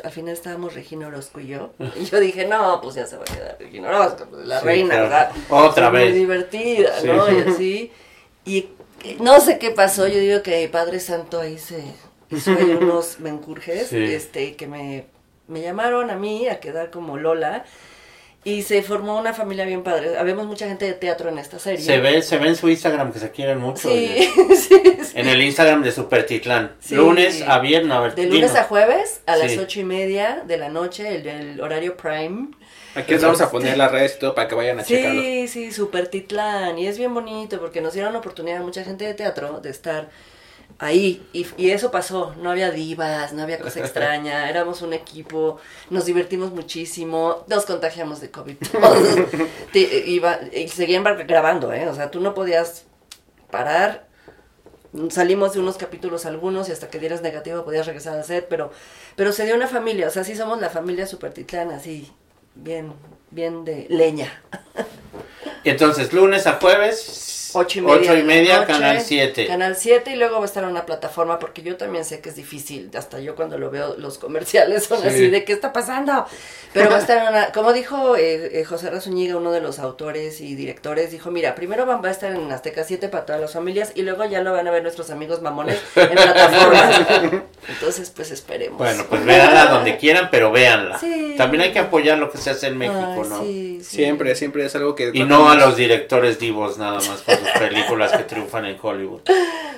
al 0.04 0.12
final 0.12 0.34
estábamos 0.34 0.74
Regina 0.76 1.08
Orozco 1.08 1.40
y 1.40 1.48
yo. 1.48 1.72
Y 1.96 2.06
yo 2.06 2.20
dije, 2.20 2.46
no, 2.46 2.80
pues 2.82 2.96
ya 2.96 3.06
se 3.06 3.18
va 3.18 3.24
a 3.24 3.26
quedar 3.26 3.58
Regina 3.60 3.90
Orozco, 3.90 4.26
pues, 4.30 4.46
la 4.46 4.60
Sí, 4.60 4.66
reina, 4.66 4.90
claro. 4.90 5.04
¿verdad? 5.04 5.32
Otra 5.50 5.90
Muy 5.92 6.00
vez. 6.00 6.14
divertida, 6.16 7.00
Sí. 7.00 7.08
¿no? 7.08 7.32
Y 7.32 7.40
así. 7.42 7.92
Y 8.46 8.70
no 9.20 9.40
sé 9.42 9.58
qué 9.60 9.72
pasó, 9.72 10.08
yo 10.08 10.20
digo 10.20 10.42
que 10.44 10.68
Padre 10.70 11.00
Santo 11.00 11.40
ahí 11.40 11.58
se 11.58 11.84
hizo 12.30 12.52
ahí 12.52 12.78
unos 12.82 13.20
mencurjes, 13.20 13.88
Sí. 13.88 13.98
este, 14.04 14.56
que 14.56 14.68
me, 14.68 15.06
me 15.48 15.62
llamaron 15.62 16.10
a 16.12 16.16
mí 16.16 16.48
a 16.48 16.60
quedar 16.60 16.90
como 16.92 17.18
Lola. 17.18 17.66
Y 18.46 18.62
se 18.62 18.82
formó 18.84 19.18
una 19.18 19.34
familia 19.34 19.66
bien 19.66 19.82
padre. 19.84 20.18
Habemos 20.20 20.46
mucha 20.46 20.68
gente 20.68 20.86
de 20.86 20.94
teatro 20.94 21.30
en 21.30 21.40
esta 21.40 21.58
serie. 21.60 21.84
Se 21.84 21.98
ve, 22.00 22.22
se 22.22 22.38
ve 22.38 22.48
en 22.50 22.56
su 22.56 22.70
Instagram 22.70 23.12
que 23.12 23.18
se 23.20 23.32
quieren 23.32 23.58
mucho. 23.58 23.90
Sí, 23.90 24.08
sí, 24.56 24.82
sí. 25.04 25.12
En 25.16 25.28
el 25.28 25.42
Instagram 25.42 25.82
de 25.82 25.92
Super 25.92 26.26
Titlán. 26.28 26.74
Sí. 26.80 26.94
Lunes 26.96 27.42
a 27.42 27.58
viernes, 27.60 27.92
a 27.92 28.00
ver, 28.02 28.14
De 28.16 28.28
lunes 28.28 28.52
dinos. 28.52 28.56
a 28.56 28.64
jueves 28.66 29.22
a 29.26 29.36
las 29.36 29.52
Sí. 29.52 29.58
ocho 29.58 29.80
y 29.80 29.84
media 29.84 30.44
de 30.46 30.58
la 30.58 30.70
noche, 30.70 31.16
el, 31.16 31.28
el 31.28 31.60
horario 31.62 31.98
prime. 31.98 32.50
Aquí 32.94 33.14
les 33.14 33.24
vamos 33.24 33.42
a 33.42 33.50
poner 33.50 33.78
las 33.78 33.92
redes 33.92 34.14
y 34.16 34.20
todo 34.20 34.36
para 34.36 34.48
que 34.48 34.54
vayan 34.56 34.80
a 34.80 34.84
checarlo. 34.84 35.22
Sí, 35.22 35.48
sí, 35.48 35.72
super 35.72 36.08
titlán. 36.08 36.78
Y 36.78 36.86
es 36.88 36.98
bien 37.00 37.14
bonito 37.16 37.60
porque 37.60 37.82
nos 37.82 37.94
dieron 37.94 38.14
la 38.14 38.20
oportunidad 38.20 38.60
a 38.60 38.62
mucha 38.64 38.84
gente 38.84 39.06
de 39.06 39.16
teatro 39.16 39.60
de 39.60 39.72
estar 39.72 40.08
ahí. 40.80 41.26
Y, 41.34 41.46
y 41.58 41.72
eso 41.72 41.92
pasó. 41.92 42.34
No 42.42 42.52
había 42.52 42.72
divas, 42.72 43.34
no 43.34 43.44
había 43.44 43.60
cosa 43.60 43.80
extraña. 43.84 44.50
Éramos 44.50 44.82
un 44.82 44.94
equipo, 44.94 45.60
nos 45.90 46.06
divertimos 46.06 46.52
muchísimo, 46.52 47.44
nos 47.48 47.66
contagiamos 47.66 48.22
de 48.22 48.32
COVID. 48.32 48.58
Te- 49.72 50.04
iba, 50.08 50.40
y 50.54 50.68
seguían 50.68 51.04
grabando, 51.04 51.74
¿eh? 51.74 51.88
O 51.88 51.96
sea, 51.96 52.12
tú 52.12 52.20
no 52.20 52.34
podías 52.34 52.84
parar. 53.52 54.06
Salimos 55.10 55.52
de 55.54 55.60
unos 55.60 55.76
capítulos 55.76 56.26
algunos 56.26 56.70
y 56.70 56.72
hasta 56.72 56.90
que 56.90 57.00
dieras 57.00 57.22
negativo 57.22 57.66
podías 57.66 57.86
regresar 57.86 58.18
a 58.18 58.24
set, 58.24 58.48
pero, 58.50 58.72
pero 59.18 59.34
se 59.34 59.44
dio 59.46 59.54
una 59.54 59.68
familia, 59.68 60.08
o 60.08 60.10
sea, 60.10 60.24
sí 60.24 60.38
somos 60.38 60.62
la 60.62 60.70
familia 60.70 61.06
super 61.06 61.34
titlán, 61.34 61.72
así, 61.72 62.10
bien, 62.56 62.94
bien 63.30 63.66
de 63.66 63.88
leña. 63.90 64.42
Y 65.66 65.70
entonces, 65.72 66.14
lunes 66.14 66.48
a 66.48 66.54
jueves, 66.62 66.96
Ocho 67.58 67.80
y 67.80 67.82
media. 67.82 67.96
ocho 68.02 68.18
y 68.18 68.24
media, 68.24 68.56
noche, 68.58 68.68
Canal 68.74 69.02
7. 69.02 69.48
Canal 69.48 69.76
7 69.76 70.12
y 70.12 70.16
luego 70.16 70.38
va 70.38 70.44
a 70.44 70.46
estar 70.46 70.64
en 70.64 70.70
una 70.70 70.86
plataforma 70.86 71.40
porque 71.40 71.62
yo 71.62 71.78
también 71.78 72.06
sé 72.06 72.20
que 72.20 72.30
es 72.30 72.36
difícil. 72.36 72.90
Hasta 72.96 73.20
yo 73.20 73.36
cuando 73.36 73.58
lo 73.58 73.70
veo, 73.72 73.96
los 73.98 74.18
comerciales 74.18 74.86
son 74.86 75.02
Sí. 75.02 75.08
así 75.08 75.28
de 75.30 75.44
¿qué 75.46 75.54
está 75.54 75.74
pasando? 75.74 76.26
Pero 76.74 76.90
va 76.90 76.98
a 76.98 77.00
estar 77.00 77.18
en 77.24 77.30
una, 77.30 77.52
como 77.52 77.72
dijo 77.74 78.16
eh, 78.18 78.60
eh, 78.60 78.66
José 78.66 78.90
Razúñiga, 78.90 79.38
uno 79.38 79.52
de 79.52 79.62
los 79.62 79.80
autores 79.80 80.42
y 80.42 80.56
directores, 80.56 81.12
dijo, 81.12 81.32
mira, 81.32 81.56
primero 81.56 81.86
va 81.86 81.96
va 81.98 82.10
a 82.10 82.12
estar 82.12 82.32
en 82.34 82.52
Azteca 82.52 82.84
7 82.84 83.08
para 83.08 83.26
todas 83.26 83.40
las 83.42 83.54
familias 83.54 83.94
y 83.96 84.02
luego 84.02 84.26
ya 84.26 84.42
lo 84.42 84.52
van 84.52 84.68
a 84.68 84.72
ver 84.72 84.84
nuestros 84.84 85.10
amigos 85.10 85.42
mamones 85.42 85.80
en 85.96 86.10
plataformas. 86.10 87.02
Entonces, 87.70 88.12
pues 88.16 88.32
esperemos. 88.32 88.78
Bueno, 88.78 89.06
pues 89.10 89.26
véanla 89.26 89.68
donde 89.68 89.98
quieran, 89.98 90.28
pero 90.30 90.52
véanla. 90.52 91.00
Sí. 91.00 91.34
También 91.38 91.64
hay 91.64 91.72
que 91.72 91.80
apoyar 91.80 92.18
lo 92.18 92.30
que 92.32 92.38
se 92.38 92.50
hace 92.50 92.68
en 92.68 92.78
México, 92.78 93.22
Ay, 93.24 93.30
¿no? 93.30 93.42
sí, 93.42 93.80
sí. 93.84 93.96
Siempre, 93.96 94.36
siempre 94.36 94.66
es 94.66 94.76
algo 94.76 94.94
que... 94.96 95.12
Y 95.14 95.24
no 95.24 95.50
a 95.50 95.56
los 95.56 95.76
directores 95.76 96.38
divos 96.40 96.78
nada 96.78 96.96
más 96.96 97.22
por 97.22 97.36
sus 97.46 97.60
películas 97.60 98.12
que 98.12 98.24
triunfan 98.24 98.66
en 98.66 98.78
Hollywood. 98.82 99.22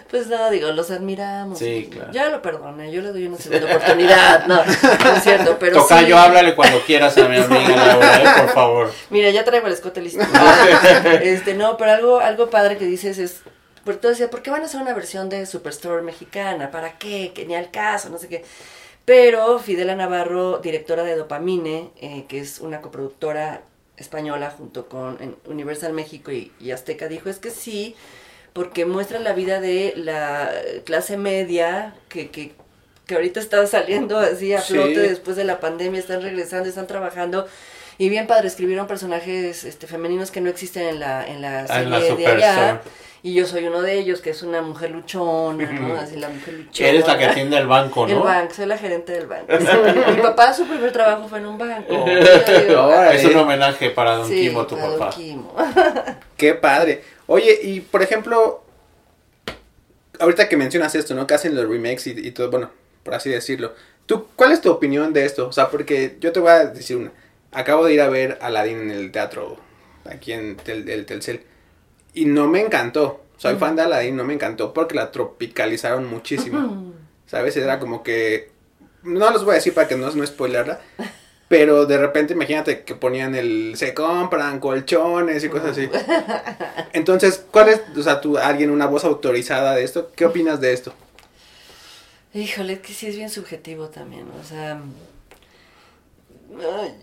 Pues 0.09 0.27
no, 0.27 0.49
digo, 0.49 0.71
los 0.71 0.89
admiramos. 0.89 1.59
Sí, 1.59 1.89
claro. 1.91 2.11
Ya 2.13 2.29
lo 2.29 2.41
perdoné, 2.41 2.91
yo 2.91 3.01
le 3.01 3.09
doy 3.09 3.27
una 3.27 3.37
segunda 3.37 3.67
oportunidad. 3.75 4.47
No, 4.47 4.63
no 4.63 4.71
es 4.71 5.23
cierto, 5.23 5.57
pero 5.59 5.81
Tocayo, 5.81 6.15
sí. 6.15 6.23
háblale 6.23 6.55
cuando 6.55 6.79
quieras 6.81 7.17
a 7.17 7.27
mi 7.27 7.37
amiga 7.37 7.75
Laura, 7.75 8.21
¿eh? 8.21 8.41
por 8.41 8.49
favor. 8.53 8.91
Mira, 9.09 9.29
ya 9.31 9.43
traigo 9.43 9.67
el 9.67 9.73
escote 9.73 10.01
listo. 10.01 10.23
este, 11.21 11.53
no, 11.55 11.75
pero 11.77 11.91
algo, 11.91 12.19
algo 12.19 12.49
padre 12.49 12.77
que 12.77 12.85
dices 12.85 13.17
es, 13.17 13.41
por 13.83 13.97
todo 13.97 14.11
decía, 14.11 14.29
¿por 14.29 14.41
qué 14.41 14.49
van 14.49 14.61
a 14.61 14.65
hacer 14.65 14.81
una 14.81 14.93
versión 14.93 15.27
de 15.27 15.45
Superstore 15.45 16.01
mexicana? 16.01 16.71
¿Para 16.71 16.97
qué? 16.97 17.33
Que 17.35 17.45
ni 17.45 17.55
al 17.55 17.69
caso, 17.69 18.09
no 18.09 18.17
sé 18.17 18.29
qué. 18.29 18.45
Pero 19.03 19.59
Fidela 19.59 19.95
Navarro, 19.95 20.59
directora 20.59 21.03
de 21.03 21.15
Dopamine, 21.15 21.91
eh, 22.01 22.25
que 22.27 22.39
es 22.39 22.59
una 22.59 22.81
coproductora 22.81 23.61
española 23.97 24.53
junto 24.55 24.87
con 24.87 25.35
Universal 25.45 25.93
México 25.93 26.31
y, 26.31 26.51
y 26.59 26.71
Azteca, 26.71 27.07
dijo, 27.07 27.29
es 27.29 27.39
que 27.39 27.49
sí, 27.49 27.95
porque 28.53 28.85
muestra 28.85 29.19
la 29.19 29.33
vida 29.33 29.59
de 29.59 29.93
la 29.95 30.51
clase 30.85 31.17
media 31.17 31.93
que, 32.09 32.29
que, 32.29 32.53
que 33.05 33.15
ahorita 33.15 33.39
está 33.39 33.65
saliendo 33.67 34.17
así 34.19 34.53
a 34.53 34.61
Sí. 34.61 34.73
flote 34.73 34.99
después 35.01 35.35
de 35.37 35.43
la 35.43 35.59
pandemia, 35.59 35.99
están 35.99 36.21
regresando, 36.21 36.69
están 36.69 36.87
trabajando. 36.87 37.47
Y 37.99 38.09
bien 38.09 38.27
padre, 38.27 38.47
escribieron 38.47 38.85
personajes 38.85 39.63
este, 39.63 39.87
femeninos 39.87 40.29
que 40.29 40.39
no 40.41 40.49
existen 40.49 40.83
en 40.83 40.99
la, 40.99 41.25
en 41.27 41.41
la 41.41 41.61
Ah, 41.61 41.67
serie 41.67 41.83
en 41.83 41.89
la 41.91 41.99
de 42.15 42.27
allá. 42.27 42.81
Y 43.23 43.33
yo 43.33 43.45
soy 43.45 43.65
uno 43.65 43.81
de 43.81 43.93
ellos, 43.97 44.21
que 44.21 44.29
es 44.29 44.43
una 44.43 44.61
mujer 44.61 44.91
luchona, 44.91 45.71
¿no? 45.71 45.95
Así 45.95 46.15
la 46.17 46.29
mujer 46.29 46.53
luchona. 46.53 46.89
Eres 46.89 47.07
la 47.07 47.17
que 47.17 47.25
atiende 47.25 47.57
el 47.57 47.67
banco, 47.67 48.05
El 48.07 48.15
¿no? 48.15 48.23
banco, 48.23 48.53
soy 48.53 48.65
la 48.67 48.77
gerente 48.77 49.11
del 49.13 49.25
banco. 49.27 49.47
Mi 50.15 50.21
papá, 50.21 50.53
su 50.53 50.65
primer 50.67 50.91
trabajo 50.91 51.27
fue 51.27 51.39
en 51.39 51.47
un 51.47 51.57
banco. 51.57 52.05
Digo, 52.67 52.83
Órale. 52.83 53.15
Es 53.17 53.25
un 53.25 53.35
homenaje 53.37 53.89
para 53.89 54.15
Don 54.17 54.27
sí, 54.27 54.41
Quimo, 54.49 54.65
tu 54.67 54.75
para 54.75 54.87
don 54.89 54.99
papá. 54.99 55.15
Quimo. 55.15 55.55
Qué 56.37 56.53
padre. 56.53 57.03
Oye, 57.25 57.59
y 57.63 57.81
por 57.81 58.03
ejemplo, 58.03 58.63
ahorita 60.19 60.47
que 60.49 60.57
mencionas 60.57 60.95
esto, 60.95 61.13
¿no? 61.15 61.27
Que 61.27 61.33
hacen 61.33 61.55
los 61.55 61.67
remakes 61.67 62.07
y, 62.07 62.11
y 62.11 62.31
todo, 62.31 62.49
bueno, 62.51 62.71
por 63.03 63.13
así 63.15 63.29
decirlo. 63.29 63.73
¿Tú, 64.05 64.27
cuál 64.35 64.51
es 64.53 64.61
tu 64.61 64.71
opinión 64.71 65.11
de 65.11 65.25
esto? 65.25 65.47
O 65.47 65.51
sea, 65.51 65.69
porque 65.69 66.17
yo 66.19 66.31
te 66.31 66.39
voy 66.39 66.51
a 66.51 66.65
decir 66.65 66.97
una. 66.97 67.11
Acabo 67.51 67.85
de 67.85 67.93
ir 67.93 68.01
a 68.01 68.09
ver 68.09 68.37
Aladdin 68.41 68.79
en 68.79 68.91
el 68.91 69.11
teatro, 69.11 69.57
aquí 70.05 70.31
en 70.33 70.57
Tel- 70.57 70.87
el 70.89 71.05
Telcel, 71.05 71.43
y 72.17 72.25
no 72.25 72.47
me 72.47 72.61
encantó. 72.61 73.21
Soy 73.37 73.55
fan 73.57 73.75
de 73.75 73.83
Aladdin, 73.83 74.15
no 74.15 74.23
me 74.23 74.33
encantó 74.33 74.73
porque 74.73 74.95
la 74.95 75.11
tropicalizaron 75.11 76.09
muchísimo. 76.09 76.93
¿Sabes? 77.27 77.55
Era 77.57 77.79
como 77.79 78.01
que... 78.01 78.51
No 79.03 79.29
los 79.29 79.45
voy 79.45 79.51
a 79.51 79.55
decir 79.55 79.73
para 79.73 79.87
que 79.87 79.95
no, 79.95 80.09
no 80.09 80.25
spoilerla. 80.25 80.81
Pero 81.47 81.85
de 81.85 81.97
repente 81.99 82.33
imagínate 82.33 82.81
que 82.81 82.95
ponían 82.95 83.35
el... 83.35 83.73
Se 83.75 83.93
compran 83.93 84.59
colchones 84.59 85.43
y 85.43 85.49
cosas 85.49 85.71
así. 85.71 85.89
Entonces, 86.93 87.45
¿cuál 87.51 87.69
es, 87.69 87.81
o 87.95 88.01
sea, 88.01 88.19
tú, 88.19 88.37
alguien, 88.37 88.71
una 88.71 88.87
voz 88.87 89.03
autorizada 89.03 89.75
de 89.75 89.83
esto? 89.83 90.11
¿Qué 90.15 90.25
opinas 90.25 90.59
de 90.59 90.73
esto? 90.73 90.93
Híjole, 92.33 92.81
que 92.81 92.93
sí 92.93 93.07
es 93.07 93.15
bien 93.15 93.29
subjetivo 93.29 93.89
también, 93.89 94.25
o 94.41 94.43
sea, 94.43 94.79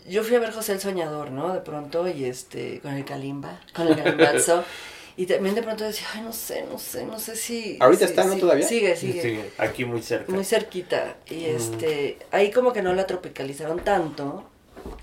yo 0.08 0.24
fui 0.24 0.36
a 0.36 0.40
ver 0.40 0.52
José 0.52 0.72
el 0.72 0.80
Soñador, 0.80 1.30
¿no? 1.30 1.52
De 1.52 1.60
pronto, 1.60 2.08
y 2.08 2.24
este, 2.24 2.80
con 2.80 2.94
el 2.94 3.04
Kalimba, 3.04 3.60
con 3.74 3.88
el 3.88 3.96
Kalimbazo. 4.02 4.64
Y 5.16 5.26
también 5.26 5.54
de 5.54 5.62
pronto 5.62 5.84
decía, 5.84 6.06
ay, 6.14 6.22
no 6.22 6.32
sé, 6.32 6.64
no 6.70 6.78
sé, 6.78 7.04
no 7.06 7.18
sé 7.18 7.36
si. 7.36 7.76
¿Ahorita 7.80 8.06
si- 8.06 8.10
está, 8.12 8.24
no, 8.24 8.34
si- 8.34 8.40
todavía? 8.40 8.66
Sigue, 8.66 8.96
sigue. 8.96 9.22
Sí, 9.22 9.40
aquí 9.58 9.84
muy 9.84 10.02
cerca. 10.02 10.32
Muy 10.32 10.44
cerquita. 10.44 11.16
Y 11.30 11.44
este, 11.46 12.18
ahí 12.30 12.50
como 12.50 12.72
que 12.72 12.82
no 12.82 12.92
la 12.94 13.06
tropicalizaron 13.06 13.78
tanto. 13.84 14.48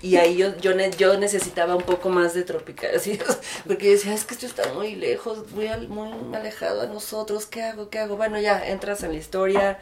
Y 0.00 0.14
ahí 0.16 0.36
yo, 0.36 0.56
yo, 0.58 0.74
ne- 0.74 0.92
yo 0.96 1.18
necesitaba 1.18 1.74
un 1.74 1.82
poco 1.82 2.08
más 2.08 2.34
de 2.34 2.44
tropical, 2.44 2.92
así, 2.94 3.18
porque 3.66 3.86
yo 3.86 3.92
decía, 3.92 4.14
es 4.14 4.24
que 4.24 4.34
esto 4.34 4.46
está 4.46 4.72
muy 4.74 4.94
lejos, 4.94 5.50
muy, 5.52 5.66
al- 5.66 5.88
muy 5.88 6.08
alejado 6.36 6.82
a 6.82 6.86
nosotros, 6.86 7.46
¿qué 7.46 7.62
hago? 7.62 7.88
¿Qué 7.90 7.98
hago? 7.98 8.16
Bueno, 8.16 8.38
ya, 8.38 8.64
entras 8.68 9.02
en 9.02 9.10
la 9.12 9.18
historia 9.18 9.78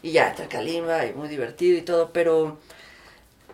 y 0.00 0.12
ya, 0.12 0.28
está 0.28 0.48
Kalimba 0.48 1.06
y 1.06 1.12
muy 1.14 1.28
divertido 1.28 1.76
y 1.76 1.82
todo, 1.82 2.12
pero 2.12 2.58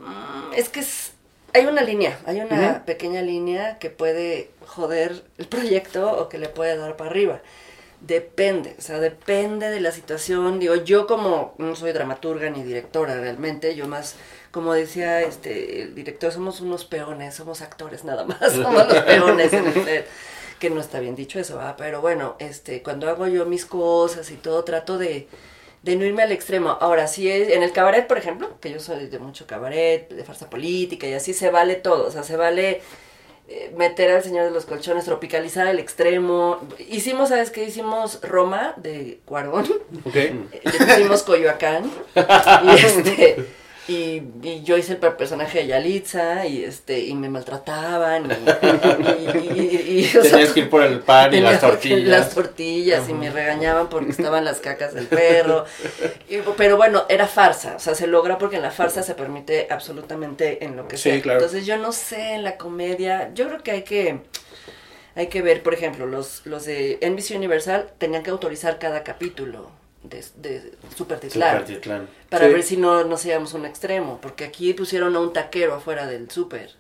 mm, 0.01 0.53
es 0.55 0.69
que 0.69 0.81
es- 0.81 1.13
hay 1.55 1.67
una 1.67 1.83
línea, 1.83 2.19
hay 2.27 2.41
una 2.41 2.85
pequeña 2.85 3.23
línea 3.23 3.79
que 3.79 3.91
puede 3.91 4.51
joder 4.67 5.23
el 5.39 5.47
proyecto 5.47 6.21
o 6.21 6.29
que 6.29 6.39
le 6.39 6.49
puede 6.49 6.77
dar 6.77 6.97
para 6.97 7.11
arriba. 7.11 7.41
Depende, 8.01 8.77
o 8.79 8.81
sea, 8.83 9.01
depende 9.01 9.71
de 9.71 9.81
la 9.81 9.91
situación. 9.91 10.61
Digo, 10.61 10.77
yo 10.77 11.07
como 11.07 11.55
no 11.59 11.75
soy 11.75 11.93
dramaturga 11.93 12.49
ni 12.51 12.63
directora 12.63 13.19
realmente, 13.19 13.75
yo 13.75 13.89
más, 13.89 14.15
como 14.53 14.73
decía 14.73 15.21
este 15.23 15.83
el 15.83 15.95
director, 15.95 16.31
somos 16.31 16.61
unos 16.61 16.85
peones, 16.85 17.35
somos 17.35 17.61
actores 17.61 18.05
nada 18.05 18.25
más, 18.25 18.39
somos 18.53 18.87
los 18.87 19.03
peones 19.03 19.53
en 19.53 19.67
el. 19.67 20.05
Que 20.61 20.71
no 20.71 20.81
está 20.81 20.99
bien 20.99 21.15
dicho 21.15 21.39
eso, 21.39 21.57
¿verdad? 21.57 21.77
pero 21.79 22.01
bueno, 22.01 22.35
este, 22.41 22.83
cuando 22.83 23.09
hago 23.09 23.29
yo 23.29 23.47
mis 23.47 23.65
cosas 23.65 24.29
y 24.33 24.35
todo, 24.35 24.65
trato 24.65 24.99
de, 24.99 25.29
de 25.89 25.97
no 25.97 26.05
irme 26.05 26.23
al 26.23 26.33
extremo. 26.33 26.77
Ahora, 26.81 27.07
si 27.07 27.31
es 27.31 27.49
en 27.51 27.63
el 27.63 27.73
cabaret, 27.73 28.07
por 28.07 28.19
ejemplo, 28.19 28.49
que 28.61 28.71
yo 28.71 28.81
soy 28.81 29.07
de 29.07 29.19
mucho 29.19 29.47
cabaret, 29.47 30.09
de 30.11 30.25
farsa 30.25 30.49
política 30.51 31.07
y 31.07 31.15
así, 31.15 31.33
se 31.35 31.51
vale 31.51 31.75
todo, 31.77 32.07
o 32.07 32.11
sea, 32.11 32.23
se 32.23 32.37
vale 32.37 32.81
eh, 33.49 33.73
meter 33.77 34.11
al 34.11 34.23
Señor 34.23 34.45
de 34.45 34.51
los 34.51 34.67
Colchones, 34.67 35.05
tropicalizar 35.07 35.67
al 35.67 35.79
extremo. 35.79 36.61
Hicimos, 36.91 37.31
¿sabes 37.31 37.51
qué? 37.51 37.65
Hicimos 37.65 38.21
Roma 38.23 38.75
de 38.77 39.21
Cuarón, 39.25 39.67
Ok. 40.05 40.17
hicimos 40.91 41.23
Coyoacán, 41.23 41.91
y 42.15 42.71
este... 42.85 43.45
Y, 43.91 44.23
y 44.43 44.63
yo 44.65 44.77
hice 44.77 44.93
el 44.93 44.99
per- 44.99 45.17
personaje 45.17 45.61
de 45.61 45.67
Yalitza 45.69 46.45
y 46.47 46.63
este 46.63 46.99
y 47.01 47.15
me 47.15 47.31
maltrataban 47.31 48.29
y, 48.31 49.49
y- 49.49 49.68
o 50.07 50.23
sea, 50.23 50.31
Tenías 50.31 50.51
que 50.53 50.61
ir 50.61 50.71
por 50.71 50.83
el 50.83 51.01
pan 51.01 51.33
y 51.35 51.41
las 51.41 51.61
tortillas. 51.61 52.01
Las 52.09 52.35
tortillas 52.35 53.09
y 53.09 53.13
me 53.15 53.31
regañaban 53.31 53.89
porque 53.89 54.11
estaban 54.11 54.45
las 54.45 54.59
cacas 54.61 54.95
del 54.95 55.07
perro. 55.07 55.65
Y- 56.29 56.39
pero 56.57 56.77
bueno, 56.77 57.05
era 57.09 57.27
farsa. 57.27 57.75
O 57.77 57.79
sea, 57.81 57.95
se 57.95 58.07
logra 58.07 58.39
porque 58.39 58.57
en 58.57 58.63
la 58.63 58.71
farsa 58.71 59.03
se 59.03 59.15
permite 59.15 59.67
absolutamente 59.71 60.65
en 60.65 60.77
lo 60.77 60.87
que 60.89 60.97
Sí, 60.97 61.11
sea. 61.11 61.21
claro. 61.23 61.41
Entonces 61.41 61.67
yo 61.67 61.77
no 61.77 61.93
sé, 61.93 62.35
en 62.35 62.45
la 62.45 62.57
comedia, 62.57 63.31
yo 63.35 63.47
creo 63.49 63.63
que 63.63 63.71
hay 63.73 63.83
que... 63.83 64.21
Hay 65.17 65.27
que 65.27 65.43
ver, 65.43 65.65
por 65.65 65.75
ejemplo, 65.75 66.07
los, 66.07 66.43
los 66.47 66.65
de 66.65 66.99
NBC 67.03 67.35
Universal 67.37 67.91
tenían 67.99 68.23
que 68.23 68.31
autorizar 68.31 68.79
cada 68.79 69.03
capítulo 69.03 69.69
de, 70.05 70.25
de 70.37 70.73
Supertitlán 70.97 71.59
Supertitlán. 71.59 72.09
para 72.29 72.47
Sí. 72.47 72.53
ver 72.53 72.63
si 72.63 72.77
no 72.77 73.03
nos 73.03 73.27
íbamos 73.27 73.53
a 73.53 73.57
un 73.57 73.67
extremo, 73.67 74.21
porque 74.23 74.45
aquí 74.45 74.73
pusieron 74.75 75.17
a 75.17 75.21
un 75.21 75.33
taquero 75.33 75.75
afuera 75.75 76.07
del 76.07 76.31
súper, 76.31 76.71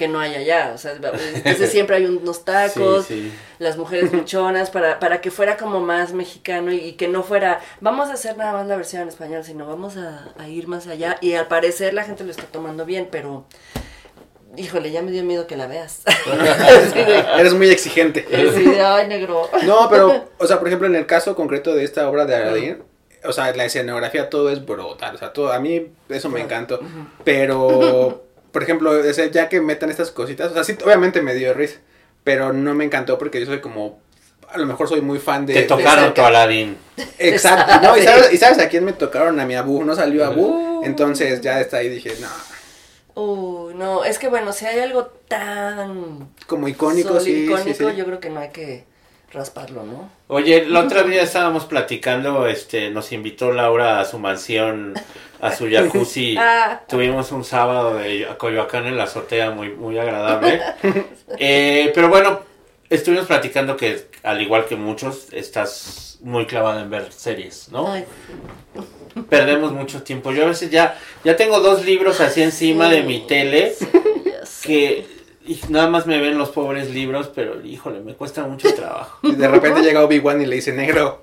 que 0.00 0.08
no 0.08 0.18
hay 0.18 0.34
allá, 0.34 0.72
o 0.74 0.78
sea, 0.78 0.92
entonces 0.92 1.70
siempre 1.70 1.96
hay 1.96 2.06
unos 2.06 2.42
tacos, 2.46 3.04
Sí, 3.04 3.30
sí. 3.30 3.32
las 3.58 3.76
mujeres 3.76 4.10
luchonas, 4.14 4.70
para, 4.70 4.98
para 4.98 5.20
que 5.20 5.30
fuera 5.30 5.58
como 5.58 5.80
más 5.80 6.14
mexicano 6.14 6.72
y, 6.72 6.78
y 6.78 6.92
que 6.94 7.06
no 7.06 7.22
fuera, 7.22 7.60
vamos 7.82 8.08
a 8.08 8.14
hacer 8.14 8.38
nada 8.38 8.54
más 8.54 8.66
la 8.66 8.76
versión 8.76 9.02
en 9.02 9.08
español, 9.08 9.44
sino 9.44 9.66
vamos 9.66 9.98
a, 9.98 10.32
a 10.38 10.48
ir 10.48 10.68
más 10.68 10.86
allá, 10.86 11.18
y 11.20 11.34
al 11.34 11.48
parecer 11.48 11.92
la 11.92 12.04
gente 12.04 12.24
lo 12.24 12.30
está 12.30 12.44
tomando 12.44 12.86
bien, 12.86 13.08
pero, 13.12 13.44
híjole, 14.56 14.90
ya 14.90 15.02
me 15.02 15.10
dio 15.10 15.22
miedo 15.22 15.46
que 15.46 15.58
la 15.58 15.66
veas. 15.66 16.00
Eres 17.38 17.52
muy 17.52 17.68
exigente. 17.68 18.26
sí, 18.54 18.72
ay, 18.82 19.06
negro. 19.06 19.50
No, 19.64 19.86
pero, 19.90 20.30
o 20.38 20.46
sea, 20.46 20.58
por 20.58 20.68
ejemplo, 20.68 20.88
en 20.88 20.96
el 20.96 21.04
caso 21.04 21.36
concreto 21.36 21.74
de 21.74 21.84
esta 21.84 22.08
obra 22.08 22.24
de 22.24 22.36
Aladdin, 22.36 22.82
o 23.22 23.32
sea, 23.34 23.54
la 23.54 23.66
escenografía 23.66 24.30
todo 24.30 24.48
es 24.48 24.64
brutal, 24.64 25.14
o 25.14 25.18
sea, 25.18 25.34
todo, 25.34 25.52
a 25.52 25.60
mí 25.60 25.88
eso 26.08 26.30
me 26.30 26.40
encantó, 26.40 26.80
pero, 27.22 28.24
por 28.52 28.62
ejemplo, 28.62 28.90
o 28.90 29.12
sea, 29.12 29.26
ya 29.26 29.48
que 29.48 29.60
metan 29.60 29.90
estas 29.90 30.10
cositas, 30.10 30.50
o 30.50 30.54
sea, 30.54 30.64
sí, 30.64 30.76
obviamente 30.84 31.22
me 31.22 31.34
dio 31.34 31.54
risa, 31.54 31.78
pero 32.24 32.52
no 32.52 32.74
me 32.74 32.84
encantó 32.84 33.18
porque 33.18 33.40
yo 33.40 33.46
soy 33.46 33.60
como, 33.60 34.00
a 34.48 34.58
lo 34.58 34.66
mejor 34.66 34.88
soy 34.88 35.00
muy 35.00 35.18
fan 35.18 35.46
de... 35.46 35.54
Te 35.54 35.62
tocaron 35.62 36.14
tu 36.14 36.22
Aladín. 36.22 36.76
Exacto, 37.18 37.80
no, 37.82 37.96
y 37.96 38.02
sabes, 38.02 38.32
y 38.32 38.36
sabes 38.36 38.58
a 38.58 38.68
quién 38.68 38.84
me 38.84 38.92
tocaron, 38.92 39.38
a 39.40 39.46
mi 39.46 39.54
Abu, 39.54 39.84
no 39.84 39.94
salió 39.94 40.24
Abu, 40.24 40.82
entonces 40.84 41.40
ya 41.40 41.60
está 41.60 41.78
ahí 41.78 41.88
dije, 41.88 42.14
no, 42.20 42.28
Uy, 43.14 43.74
no, 43.74 44.04
es 44.04 44.18
que 44.18 44.28
bueno, 44.28 44.52
si 44.52 44.66
hay 44.66 44.78
algo 44.80 45.06
tan 45.28 46.30
como 46.46 46.68
icónico, 46.68 47.18
sí, 47.20 47.32
sí, 47.32 47.44
icónico, 47.44 47.90
sí. 47.90 47.96
yo 47.96 48.04
creo 48.04 48.20
que 48.20 48.30
no 48.30 48.40
hay 48.40 48.50
que 48.50 48.84
rasparlo, 49.32 49.84
¿no? 49.84 50.10
Oye, 50.28 50.66
la 50.66 50.80
otra 50.80 51.02
día 51.02 51.22
estábamos 51.22 51.64
platicando, 51.66 52.46
este, 52.46 52.90
nos 52.90 53.12
invitó 53.12 53.52
Laura 53.52 54.00
a 54.00 54.04
su 54.04 54.18
mansión, 54.18 54.94
a 55.40 55.52
su 55.52 55.68
jacuzzi. 55.70 56.36
Ah. 56.38 56.80
Tuvimos 56.88 57.32
un 57.32 57.44
sábado 57.44 57.96
de 57.96 58.26
Coyoacán 58.38 58.86
en 58.86 58.96
la 58.96 59.04
azotea 59.04 59.50
muy, 59.50 59.70
muy 59.70 59.98
agradable. 59.98 60.60
Eh, 61.38 61.92
pero 61.94 62.08
bueno, 62.08 62.40
estuvimos 62.88 63.26
platicando 63.26 63.76
que, 63.76 64.08
al 64.24 64.42
igual 64.42 64.66
que 64.66 64.74
muchos, 64.74 65.32
estás 65.32 66.18
muy 66.22 66.44
clavada 66.46 66.82
en 66.82 66.90
ver 66.90 67.12
series, 67.12 67.68
¿no? 67.70 67.90
Ay, 67.90 68.04
Perdemos 69.28 69.72
mucho 69.72 70.02
tiempo. 70.02 70.32
Yo 70.32 70.44
a 70.44 70.48
veces 70.48 70.70
ya, 70.70 70.98
ya 71.24 71.36
tengo 71.36 71.60
dos 71.60 71.84
libros 71.84 72.20
así 72.20 72.42
encima 72.42 72.88
de 72.88 73.02
mi 73.02 73.20
tele 73.26 73.74
que 74.62 75.06
y 75.46 75.58
nada 75.68 75.88
más 75.88 76.06
me 76.06 76.18
ven 76.18 76.36
los 76.38 76.50
pobres 76.50 76.90
libros, 76.90 77.30
pero 77.34 77.64
híjole, 77.64 78.00
me 78.00 78.14
cuesta 78.14 78.44
mucho 78.44 78.72
trabajo. 78.74 79.18
Y 79.22 79.32
de 79.32 79.48
repente 79.48 79.80
llega 79.82 80.04
Obi-Wan 80.04 80.40
y 80.42 80.46
le 80.46 80.56
dice, 80.56 80.72
negro, 80.72 81.22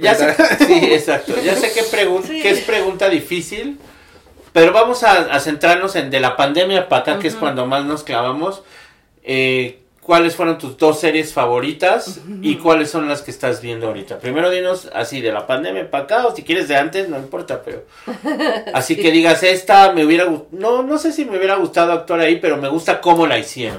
Ya 0.00 0.14
sé, 0.14 0.34
sí, 0.66 0.92
exacto. 0.92 1.34
Ya 1.44 1.54
sé 1.56 1.72
que, 1.72 1.82
Sí. 1.82 2.42
que 2.42 2.50
es 2.50 2.60
pregunta 2.60 3.08
difícil, 3.08 3.78
pero 4.52 4.72
vamos 4.72 5.02
a, 5.02 5.12
a 5.34 5.40
centrarnos 5.40 5.96
en 5.96 6.10
de 6.10 6.20
la 6.20 6.36
pandemia 6.36 6.88
para 6.88 7.02
acá, 7.02 7.18
que 7.18 7.28
es 7.28 7.34
cuando 7.34 7.66
más 7.66 7.84
nos 7.84 8.04
clavamos. 8.04 8.62
Eh, 9.22 9.80
¿Cuáles 10.06 10.36
fueron 10.36 10.56
tus 10.56 10.78
dos 10.78 11.00
series 11.00 11.32
favoritas 11.32 12.20
y 12.40 12.54
cuáles 12.58 12.90
son 12.92 13.08
las 13.08 13.22
que 13.22 13.32
estás 13.32 13.60
viendo 13.60 13.88
ahorita? 13.88 14.20
Primero 14.20 14.50
dinos 14.50 14.88
así 14.94 15.20
de 15.20 15.32
la 15.32 15.48
pandemia 15.48 15.90
para 15.90 16.04
acá 16.04 16.26
o 16.28 16.36
si 16.36 16.44
quieres 16.44 16.68
de 16.68 16.76
antes, 16.76 17.08
no 17.08 17.18
importa, 17.18 17.60
pero 17.64 17.82
así 18.72 18.94
que 18.94 19.10
digas 19.10 19.42
esta 19.42 19.90
me 19.92 20.04
hubiera 20.04 20.26
no 20.52 20.84
no 20.84 20.98
sé 20.98 21.10
si 21.12 21.24
me 21.24 21.36
hubiera 21.38 21.56
gustado 21.56 21.90
actuar 21.92 22.20
ahí, 22.20 22.36
pero 22.36 22.56
me 22.56 22.68
gusta 22.68 23.00
cómo 23.00 23.26
la 23.26 23.36
hicieron. 23.36 23.78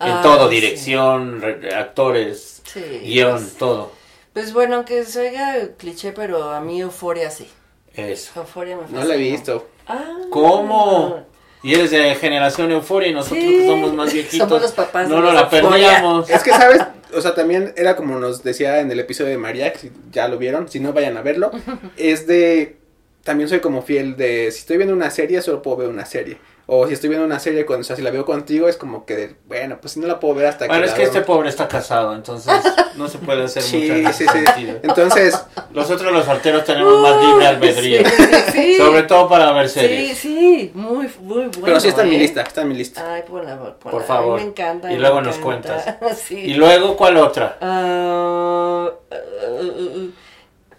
En 0.00 0.10
Ah, 0.12 0.20
todo, 0.22 0.50
sí. 0.50 0.54
dirección, 0.56 1.40
re- 1.40 1.74
actores, 1.74 2.60
Sí, 2.66 2.80
guion, 3.04 3.38
pues- 3.38 3.56
todo. 3.56 3.92
Pues 4.34 4.52
bueno, 4.52 4.76
aunque 4.76 5.02
se 5.04 5.20
oiga 5.30 5.54
cliché, 5.78 6.12
pero 6.12 6.50
a 6.52 6.60
mí 6.60 6.78
Euforia 6.82 7.30
sí. 7.30 7.48
Eso. 7.94 8.32
Euforia 8.40 8.76
me 8.76 8.82
no 8.96 9.02
la 9.02 9.14
he 9.14 9.18
visto. 9.18 9.66
Ah, 9.86 10.04
¿Cómo? 10.30 11.24
Y 11.62 11.74
eres 11.74 11.90
de 11.90 12.14
generación 12.14 12.70
euforia 12.70 13.08
y 13.08 13.14
nosotros 13.14 13.40
Sí, 13.44 13.66
somos 13.66 13.92
más 13.92 14.12
viejitos. 14.12 14.48
somos 14.48 14.62
los 14.62 14.72
papás 14.72 15.08
No 15.08 15.20
nos 15.20 15.34
la 15.34 15.48
perdíamos. 15.50 16.30
Es 16.30 16.42
que, 16.42 16.50
¿sabes? 16.50 16.80
O 17.14 17.20
sea, 17.20 17.34
también 17.34 17.72
era 17.76 17.96
como 17.96 18.18
nos 18.18 18.42
decía 18.44 18.80
en 18.80 18.90
el 18.90 19.00
episodio 19.00 19.30
de 19.30 19.38
María, 19.38 19.72
que 19.72 19.78
si 19.78 19.92
ya 20.12 20.28
lo 20.28 20.38
vieron, 20.38 20.68
si 20.68 20.78
no 20.80 20.92
vayan 20.92 21.16
a 21.16 21.22
verlo, 21.22 21.50
es 21.96 22.26
de... 22.26 22.76
También 23.24 23.48
soy 23.48 23.60
como 23.60 23.82
fiel 23.82 24.16
de, 24.16 24.50
si 24.50 24.60
estoy 24.60 24.76
viendo 24.78 24.94
una 24.94 25.10
serie, 25.10 25.42
solo 25.42 25.60
puedo 25.62 25.76
ver 25.78 25.88
una 25.88 26.06
serie. 26.06 26.38
O 26.70 26.86
si 26.86 26.92
estoy 26.92 27.08
viendo 27.08 27.24
una 27.26 27.38
serie, 27.40 27.64
con, 27.64 27.80
o 27.80 27.82
sea, 27.82 27.96
si 27.96 28.02
la 28.02 28.10
veo 28.10 28.26
contigo, 28.26 28.68
es 28.68 28.76
como 28.76 29.06
que, 29.06 29.16
de, 29.16 29.36
bueno, 29.46 29.78
pues 29.80 29.94
si 29.94 30.00
no 30.00 30.06
la 30.06 30.20
puedo 30.20 30.34
ver 30.34 30.46
hasta 30.46 30.66
Bueno, 30.66 30.82
que 30.82 30.86
es 30.86 30.92
la 30.92 30.96
que 30.98 31.02
este 31.04 31.20
pobre 31.22 31.48
está 31.48 31.66
casado, 31.66 32.14
entonces 32.14 32.52
no 32.96 33.08
se 33.08 33.16
puede 33.18 33.44
hacer 33.44 33.62
Sí, 33.62 33.90
mucho 33.90 34.12
sí, 34.12 34.26
sí. 34.26 34.44
sentido. 34.44 34.78
Entonces, 34.82 35.42
Nosotros 35.72 36.12
los 36.12 36.26
solteros 36.26 36.64
tenemos 36.64 37.00
más 37.00 37.24
libre 37.24 37.46
albedrío. 37.46 38.02
Sí, 38.06 38.24
sí. 38.52 38.76
Sobre 38.76 39.02
todo 39.04 39.28
para 39.30 39.50
ver 39.52 39.68
Sí, 39.70 39.80
series. 39.80 40.18
sí, 40.18 40.70
muy, 40.74 41.10
muy 41.22 41.44
bueno. 41.46 41.50
pero 41.64 41.80
sí 41.80 41.88
está 41.88 42.02
en 42.02 42.10
mi 42.10 42.16
¿eh? 42.16 42.20
lista, 42.20 42.42
está 42.42 42.60
en 42.62 42.68
mi 42.68 42.74
lista. 42.74 43.14
Ay. 43.14 43.22
Por 43.26 44.02
favor. 44.04 44.38
Mí 44.38 44.44
me 44.44 44.50
encanta. 44.50 44.90
Y 44.90 44.94
me 44.96 45.00
luego 45.00 45.22
nos 45.22 45.38
encanta. 45.38 45.98
sí. 46.16 46.36
Y 46.36 46.54
luego, 46.54 46.96
¿cuál 46.98 47.16
otra? 47.16 47.56
Ah, 47.62 48.90
uh, 49.10 49.64
uh, 49.64 50.12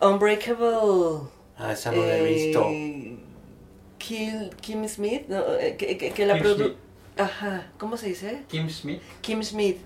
uh, 0.02 0.08
Unbreakable. 0.08 1.30
Ah, 1.60 1.74
esa 1.74 1.92
no 1.92 2.02
la 2.06 2.18
he 2.18 2.24
visto. 2.24 2.66
eh, 2.70 3.18
Kill, 3.98 4.50
Kim 4.62 4.88
Smith, 4.88 5.24
no, 5.28 5.56
eh, 5.60 5.76
que, 5.78 5.98
que, 5.98 6.12
que 6.12 6.26
la 6.26 6.40
produ... 6.40 6.74
Ajá, 7.18 7.68
¿cómo 7.78 7.98
se 7.98 8.08
dice? 8.08 8.44
Kim 8.48 8.70
Smith. 8.70 9.02
Kim 9.22 9.44
Smith. 9.44 9.78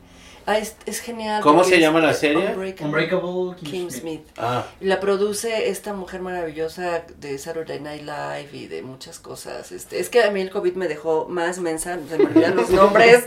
Ah, 0.45 0.57
es, 0.59 0.75
es 0.85 0.99
genial. 0.99 1.41
¿Cómo 1.41 1.63
se 1.63 1.79
llama 1.79 1.99
la 2.01 2.13
serie? 2.13 2.49
Unbreakable. 2.49 2.85
Unbreakable 2.85 3.55
Kim, 3.57 3.71
Kim 3.71 3.89
Smith. 3.89 4.01
Smith. 4.01 4.21
Ah, 4.37 4.67
La 4.81 4.99
produce 4.99 5.69
esta 5.69 5.93
mujer 5.93 6.21
maravillosa 6.21 7.05
de 7.17 7.37
Saturday 7.39 7.79
Night 7.79 8.01
Live 8.03 8.49
y 8.51 8.67
de 8.67 8.81
muchas 8.83 9.19
cosas. 9.19 9.71
Este, 9.71 9.99
es 9.99 10.09
que 10.09 10.21
a 10.21 10.29
mí 10.31 10.41
el 10.41 10.51
COVID 10.51 10.73
me 10.75 10.87
dejó 10.87 11.27
más 11.29 11.59
mensa, 11.59 11.97
se 12.07 12.17
me 12.17 12.25
olvidan 12.25 12.55
los 12.57 12.69
nombres, 12.81 13.23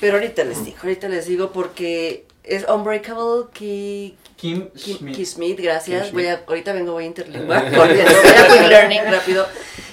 pero 0.00 0.14
ahorita 0.18 0.44
les 0.44 0.64
digo, 0.64 0.76
ahorita 0.82 1.08
les 1.08 1.26
digo 1.26 1.50
porque 1.52 2.26
es 2.44 2.64
Unbreakable 2.68 3.46
Key, 3.52 4.16
Kim 4.36 4.68
Kim, 4.70 4.96
Schmidt. 4.96 5.16
Key 5.16 5.24
Smith, 5.26 5.60
gracias. 5.60 6.06
Kim 6.06 6.14
Voy 6.14 6.26
a, 6.26 6.42
ahorita 6.46 6.72
vengo, 6.72 6.92
voy 6.92 7.04
a 7.04 7.06
interlingüar, 7.06 7.72
corriendo, 7.74 8.12
voy 8.22 8.30
a 8.32 8.48
quick 8.48 8.68
learning 8.68 9.00
rápido. 9.10 9.46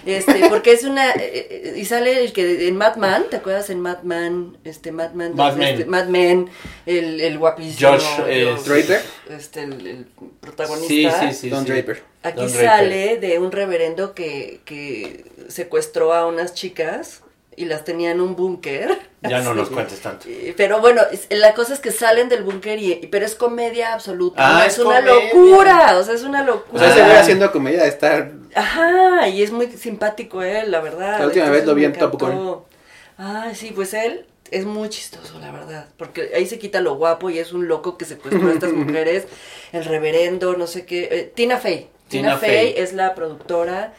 Este, 0.05 0.47
porque 0.47 0.71
es 0.71 0.85
una, 0.85 1.11
eh, 1.11 1.47
eh, 1.49 1.73
y 1.75 1.83
sale 1.83 2.23
el 2.23 2.31
que 2.31 2.69
en 2.69 2.77
Mad 2.77 2.95
Men, 2.95 3.25
¿te 3.29 3.35
acuerdas 3.35 3.69
en 3.69 3.81
Mad 3.81 4.03
Men? 4.03 4.57
Este, 4.63 4.93
Mad 4.93 5.11
Men, 5.11 5.35
Mad 5.35 5.61
este. 5.61 5.83
Mad 5.85 6.05
Men, 6.07 6.49
el, 6.85 7.19
el 7.19 7.37
guapísimo. 7.37 7.91
Josh, 7.91 8.05
eh, 8.25 8.55
Draper. 8.65 9.01
Este, 9.29 9.63
el, 9.63 9.85
el 9.85 10.05
Sí, 10.05 10.29
protagonista. 10.39 11.29
sí, 11.29 11.35
sí. 11.35 11.49
Don 11.49 11.65
sí. 11.65 11.71
Draper. 11.73 12.03
Aquí 12.23 12.37
Don 12.39 12.47
Draper. 12.53 12.65
sale 12.69 13.17
de 13.17 13.39
un 13.39 13.51
reverendo 13.51 14.13
que, 14.15 14.61
que 14.63 15.25
secuestró 15.49 16.13
a 16.13 16.25
unas 16.25 16.53
chicas 16.53 17.21
y 17.57 17.65
las 17.65 17.83
tenía 17.83 18.11
en 18.11 18.21
un 18.21 18.35
búnker. 18.37 18.97
Ya 19.23 19.41
no 19.41 19.53
nos 19.53 19.69
cuentes 19.69 19.99
tanto. 19.99 20.27
Pero 20.55 20.79
bueno, 20.79 21.01
la 21.31 21.53
cosa 21.55 21.73
es 21.73 21.79
que 21.81 21.91
salen 21.91 22.29
del 22.29 22.43
búnker 22.43 22.79
y 22.79 22.95
pero 23.11 23.25
es 23.25 23.35
comedia 23.35 23.93
absoluta. 23.93 24.35
Ah, 24.47 24.59
¿no? 24.59 24.63
es 24.65 24.73
es, 24.73 24.79
una 24.79 24.99
comedia. 25.03 25.23
locura, 25.33 25.97
o 25.97 26.03
sea, 26.03 26.13
es 26.13 26.23
una 26.23 26.43
O 26.43 26.45
locura. 26.45 26.79
sea, 26.79 26.91
ese 26.91 27.01
Ah. 27.01 27.05
güey 27.07 27.17
haciendo 27.17 27.51
comedia 27.51 27.81
de 27.83 27.89
estar. 27.89 28.31
Ajá, 28.55 29.27
y 29.27 29.41
es 29.43 29.51
muy 29.51 29.67
simpático 29.71 30.41
él, 30.43 30.71
la 30.71 30.79
verdad. 30.81 31.19
La 31.19 31.25
última 31.25 31.49
vez 31.49 31.65
lo 31.65 31.75
vi 31.75 31.85
en 31.85 31.93
Top 31.93 32.13
encantó. 32.13 32.65
Ah, 33.17 33.49
sí, 33.55 33.71
pues 33.75 33.93
él 33.95 34.25
es 34.51 34.65
muy 34.65 34.89
chistoso, 34.89 35.39
la 35.39 35.51
verdad. 35.51 35.87
Porque 35.97 36.31
ahí 36.35 36.45
se 36.45 36.59
quita 36.59 36.79
lo 36.79 36.95
guapo 36.95 37.29
y 37.31 37.39
es 37.39 37.51
un 37.53 37.67
loco 37.67 37.97
que 37.97 38.05
secuestró 38.05 38.49
a 38.49 38.53
estas 38.53 38.71
mujeres. 38.73 39.25
El 39.73 39.83
reverendo, 39.83 40.55
no 40.55 40.67
sé 40.67 40.85
qué. 40.85 41.09
eh, 41.11 41.31
Tina 41.35 41.57
Fey. 41.57 41.89
Tina, 42.07 42.29
Tina 42.29 42.37
Fey 42.37 42.73
Fey. 42.73 42.83
es 42.83 42.93
la 42.93 43.15
productora 43.15 43.93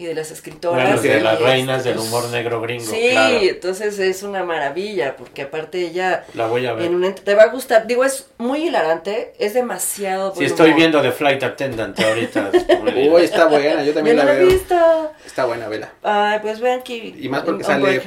y 0.00 0.06
de 0.06 0.14
las 0.14 0.30
escritoras. 0.30 0.86
Bueno, 0.86 1.00
de 1.02 1.20
las 1.20 1.38
reinas 1.40 1.84
del 1.84 1.98
humor 1.98 2.28
negro 2.30 2.60
gringo, 2.60 2.90
Sí, 2.90 3.08
claro. 3.10 3.38
entonces 3.40 3.98
es 3.98 4.22
una 4.22 4.42
maravilla, 4.44 5.16
porque 5.16 5.42
aparte 5.42 5.78
ella 5.80 6.24
La 6.34 6.46
voy 6.46 6.64
a 6.66 6.72
ver. 6.72 6.86
en 6.86 6.94
un 6.94 7.02
ent- 7.04 7.20
te 7.22 7.34
va 7.34 7.42
a 7.42 7.48
gustar. 7.48 7.86
Digo, 7.86 8.04
es 8.04 8.28
muy 8.38 8.68
hilarante, 8.68 9.34
es 9.38 9.52
demasiado. 9.54 10.34
Sí, 10.34 10.44
estoy 10.46 10.68
humor. 10.68 10.78
viendo 10.78 11.02
The 11.02 11.12
Flight 11.12 11.42
Attendant 11.42 12.00
ahorita. 12.00 12.50
Uy, 13.12 13.22
está 13.22 13.46
buena, 13.46 13.80
yo 13.82 13.88
Yo 13.90 13.94
también 13.94 14.16
no 14.16 14.22
la 14.24 14.32
la 14.32 14.36
he 14.36 14.44
veo. 14.44 14.48
visto. 14.48 15.12
Está 15.26 15.44
buena, 15.44 15.68
vela. 15.68 15.92
Ay, 16.02 16.38
pues 16.40 16.60
vean 16.60 16.82
que. 16.82 16.96
Y 16.96 17.28
más 17.28 17.42
porque 17.42 17.64
sale. 17.64 18.00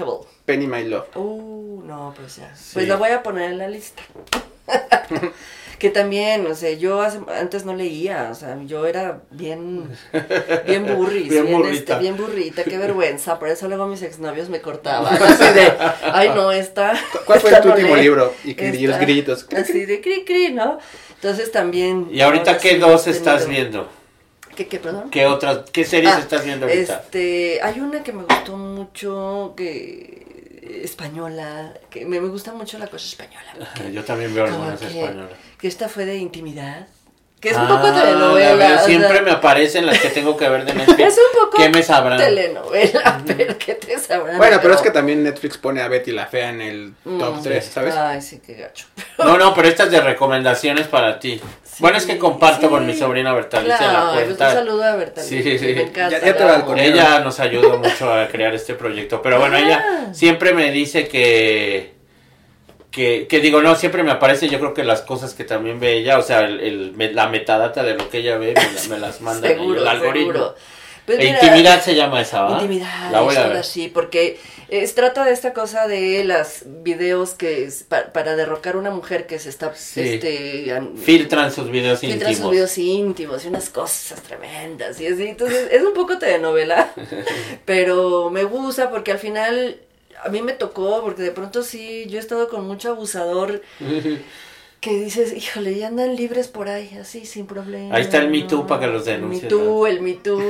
Penny 0.46 0.68
My 0.68 0.84
Love. 0.84 1.16
Uh, 1.16 1.84
no, 1.86 2.14
pues 2.18 2.38
ya. 2.38 2.54
Sí. 2.56 2.72
Pues 2.74 2.88
la 2.88 2.96
voy 2.96 3.12
a 3.12 3.22
poner 3.24 3.52
en 3.52 3.58
la 3.60 3.68
lista. 3.68 4.02
que 5.84 5.90
también, 5.90 6.48
o 6.48 6.56
sea, 6.56 6.72
yo 6.72 7.02
hace- 7.02 7.20
antes 7.38 7.66
no 7.66 7.74
leía, 7.76 8.30
o 8.32 8.36
sea, 8.36 8.58
yo 8.66 8.86
era 8.86 9.20
bien, 9.32 9.84
bien 10.66 10.86
burris, 10.96 11.28
Bien 11.30 11.46
bien, 11.46 11.58
burrita. 11.58 11.78
este, 11.94 12.00
bien 12.00 12.16
burrita, 12.16 12.64
qué 12.64 12.78
vergüenza, 12.88 13.38
por 13.38 13.50
eso 13.50 13.68
luego 13.68 13.86
mis 13.88 14.02
exnovios 14.02 14.48
me 14.48 14.62
cortaban, 14.62 15.14
así 15.22 15.44
de, 15.54 15.74
ay 16.14 16.30
no, 16.34 16.54
esta, 16.54 16.94
¿Cuál 17.26 17.42
fue 17.42 17.50
esta 17.50 17.62
tu 17.62 17.68
no 17.68 17.74
último 17.76 17.98
lee, 17.98 18.02
libro? 18.04 18.34
Y 18.46 18.54
que- 18.54 18.70
y 18.70 18.88
los 18.88 18.94
esta- 18.96 19.00
gritos. 19.00 19.46
Así 19.54 19.86
de 19.86 20.00
cri 20.00 20.24
cri, 20.24 20.54
¿no? 20.54 20.78
Entonces 21.16 21.52
también. 21.52 22.08
¿Y 22.10 22.22
ahorita 22.22 22.58
qué 22.60 22.78
dos 22.80 23.06
estás 23.08 23.46
viendo? 23.50 23.90
¿Qué, 24.56 24.68
qué, 24.68 24.80
perdón? 24.80 25.10
¿Qué 25.10 25.26
otras, 25.26 25.70
qué 25.70 25.84
series 25.84 26.14
Ah, 26.16 26.20
estás 26.20 26.46
viendo 26.46 26.66
ahorita? 26.66 26.94
Este, 27.04 27.60
hay 27.62 27.82
una 27.82 28.04
que 28.04 28.14
me 28.14 28.24
gustó 28.24 28.56
mucho, 28.56 29.54
que 29.58 30.23
española, 30.82 31.74
que 31.90 32.06
me, 32.06 32.20
me 32.22 32.30
gusta 32.30 32.54
mucho 32.54 32.78
la 32.78 32.88
cosa 32.88 33.06
española. 33.06 33.54
porque 33.76 33.92
Yo 33.92 34.04
también 34.04 34.34
veo 34.34 34.46
algunas 34.46 34.80
que- 34.80 34.88
españolas. 35.00 35.30
Que 35.60 35.68
esta 35.68 35.88
fue 35.90 36.06
de 36.06 36.18
intimidad, 36.18 36.88
que 37.40 37.50
es 37.50 37.58
un 37.58 37.64
Ah, 37.64 37.68
poco 37.68 37.88
la 37.88 38.04
telenovela. 38.04 38.82
o 38.82 38.86
Siempre 38.86 39.10
sea, 39.14 39.22
me 39.22 39.32
aparecen 39.32 39.86
las 39.86 40.00
que 40.00 40.10
tengo 40.10 40.36
que 40.38 40.48
ver 40.48 40.64
de 40.66 40.74
Netflix. 40.76 41.00
Es 41.00 41.18
un 41.18 41.40
poco 41.46 41.58
¿Qué 41.58 41.70
me 41.70 41.84
sabrán? 41.84 42.18
telenovela, 42.18 43.22
pero 43.28 43.58
¿qué 43.58 43.76
te 43.76 43.98
sabrán? 44.00 44.38
Bueno, 44.38 44.60
pero 44.62 44.74
es 44.74 44.82
que 44.82 44.92
también 44.92 45.24
Netflix 45.24 45.58
pone 45.58 45.82
a 45.82 45.88
Betty 45.90 46.12
la 46.12 46.26
Fea 46.28 46.50
en 46.50 46.62
el 46.62 46.94
top 47.04 47.36
Mm. 47.38 47.44
3, 47.44 47.66
¿sabes? 47.66 47.96
Ay, 47.96 48.22
sí, 48.22 48.40
qué 48.46 48.54
gacho. 48.56 48.88
No, 49.20 49.38
no, 49.38 49.54
pero 49.54 49.68
estas 49.68 49.92
de 49.92 50.00
recomendaciones 50.02 50.88
para 50.88 51.20
ti. 51.20 51.40
Bueno, 51.80 51.98
es 51.98 52.06
que 52.06 52.18
comparto 52.18 52.62
Sí. 52.62 52.68
con 52.68 52.86
mi 52.86 52.94
sobrina 52.96 53.34
Bertalicia 53.34 53.78
Claro, 53.78 53.94
la 54.08 54.14
pues 54.14 54.30
un 54.30 54.36
cuenta. 54.36 54.54
saludo 54.54 54.84
a 54.84 54.96
Bertalicia. 54.96 55.44
Sí, 55.44 55.58
sí. 55.60 55.66
Me 55.74 55.82
encanta. 55.84 56.10
Ya- 56.20 56.26
ya 56.26 56.66
te. 56.76 56.86
Ella 56.86 57.20
nos 57.20 57.40
ayudó 57.40 57.78
mucho 57.80 58.14
a 58.14 58.28
crear 58.28 58.54
este 58.54 58.74
proyecto. 58.76 59.22
Pero 59.22 59.40
bueno, 59.40 59.56
Ah. 59.58 59.60
ella 59.62 59.86
siempre 60.14 60.54
me 60.54 60.72
dice 60.72 61.08
que, 61.08 61.94
que. 62.92 63.28
Que 63.28 63.40
digo, 63.40 63.62
no, 63.62 63.76
siempre 63.76 64.04
me 64.04 64.12
aparece 64.12 64.48
yo 64.50 64.60
creo 64.60 64.74
que 64.74 64.84
las 64.84 65.02
cosas 65.02 65.34
que 65.34 65.44
también 65.44 65.80
ve 65.80 65.94
ella, 65.94 66.18
o 66.18 66.22
sea, 66.22 66.42
el, 66.42 66.60
el- 66.60 66.92
me- 66.94 67.12
la 67.14 67.28
metadata 67.28 67.84
de 67.84 67.96
lo 67.96 68.10
que 68.10 68.20
ella 68.20 68.38
ve, 68.38 68.54
me, 68.56 68.64
la- 68.74 68.88
me 68.90 69.00
las 69.00 69.22
manda 69.22 69.48
Seguro, 69.48 69.82
el 69.82 69.88
algoritmo. 69.88 70.32
seguro. 70.34 70.56
Pues 71.06 71.20
E 71.20 71.24
mira, 71.26 71.40
intimidad 71.44 71.82
se 71.82 71.96
llama 71.96 72.22
esa, 72.22 72.44
¿va? 72.44 72.52
Intimidad, 72.62 73.12
La 73.12 73.22
voy 73.22 73.36
a 73.36 73.48
ver. 73.48 73.58
así, 73.58 73.90
porque 73.90 74.40
es, 74.70 74.96
trata 74.96 75.26
de 75.26 75.32
esta 75.34 75.52
cosa 75.54 75.86
de 75.88 76.24
las 76.24 76.64
videos 76.66 77.34
que 77.34 77.66
es 77.66 77.84
pa- 77.84 78.14
para 78.14 78.36
derrocar 78.38 78.76
a 78.76 78.78
una 78.78 78.90
mujer 78.90 79.28
que 79.28 79.38
se 79.38 79.50
está 79.50 79.74
Sí. 79.76 80.00
este 80.02 80.72
an- 80.72 80.98
Filtran 80.98 81.52
sus 81.52 81.70
videos 81.70 82.00
filtran 82.00 82.32
íntimos. 82.32 82.38
sus 82.38 82.52
videos 82.52 82.78
íntimos 82.78 83.44
y 83.44 83.48
unas 83.50 83.70
cosas 83.70 84.22
tremendas 84.22 85.00
y 85.02 85.08
así, 85.08 85.28
entonces 85.28 85.68
es 85.72 85.84
un 85.84 85.94
poco 85.94 86.18
telenovela, 86.18 86.94
pero 87.66 88.30
me 88.30 88.44
gusta 88.46 88.90
porque 88.90 89.12
al 89.12 89.20
final 89.20 89.78
a 90.24 90.30
mí 90.30 90.42
me 90.42 90.54
tocó, 90.54 91.02
porque 91.02 91.22
de 91.22 91.32
pronto 91.32 91.64
sí, 91.64 92.06
yo 92.08 92.18
he 92.18 92.22
estado 92.22 92.48
con 92.48 92.66
mucho 92.66 92.92
abusador 92.92 93.62
que 94.84 95.00
dices, 95.00 95.32
híjole, 95.32 95.76
ya 95.78 95.88
andan 95.88 96.18
libres 96.18 96.50
por 96.50 96.68
ahí, 96.68 96.98
así, 97.00 97.26
sin 97.26 97.48
problema. 97.48 97.96
Ahí 97.96 98.02
está 98.02 98.18
el 98.18 98.30
Me 98.30 98.42
¿no? 98.42 98.48
Too 98.48 98.68
para 98.68 98.82
que 98.82 98.88
los 98.88 99.08
El 99.08 99.22
denuncies, 99.22 99.44
Me 99.44 99.50
Too, 99.50 99.88
el 99.88 100.02
Me 100.02 100.14
Too, 100.16 100.42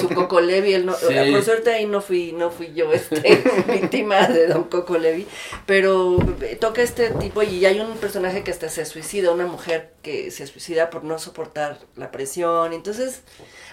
su 0.00 0.08
Coco 0.08 0.40
Levi, 0.40 0.72
él 0.74 0.86
no, 0.86 0.94
Sí. 0.94 1.06
por 1.32 1.42
suerte 1.42 1.72
ahí 1.72 1.84
no 1.86 2.00
fui, 2.00 2.30
no 2.30 2.52
fui 2.52 2.72
yo 2.74 2.92
este, 2.92 3.42
víctima 3.66 4.28
de 4.28 4.46
Don 4.46 4.64
Coco 4.68 4.98
Levi, 4.98 5.26
pero 5.66 6.16
toca 6.60 6.80
este 6.80 7.10
tipo 7.10 7.42
y 7.42 7.66
hay 7.66 7.80
un 7.80 7.96
personaje 7.96 8.44
que 8.44 8.52
hasta 8.52 8.68
se 8.68 8.84
suicida, 8.84 9.32
una 9.32 9.46
mujer 9.46 9.94
que 10.00 10.30
se 10.30 10.46
suicida 10.46 10.88
por 10.88 11.02
no 11.02 11.18
soportar 11.18 11.80
la 11.96 12.12
presión, 12.12 12.72
entonces, 12.72 13.22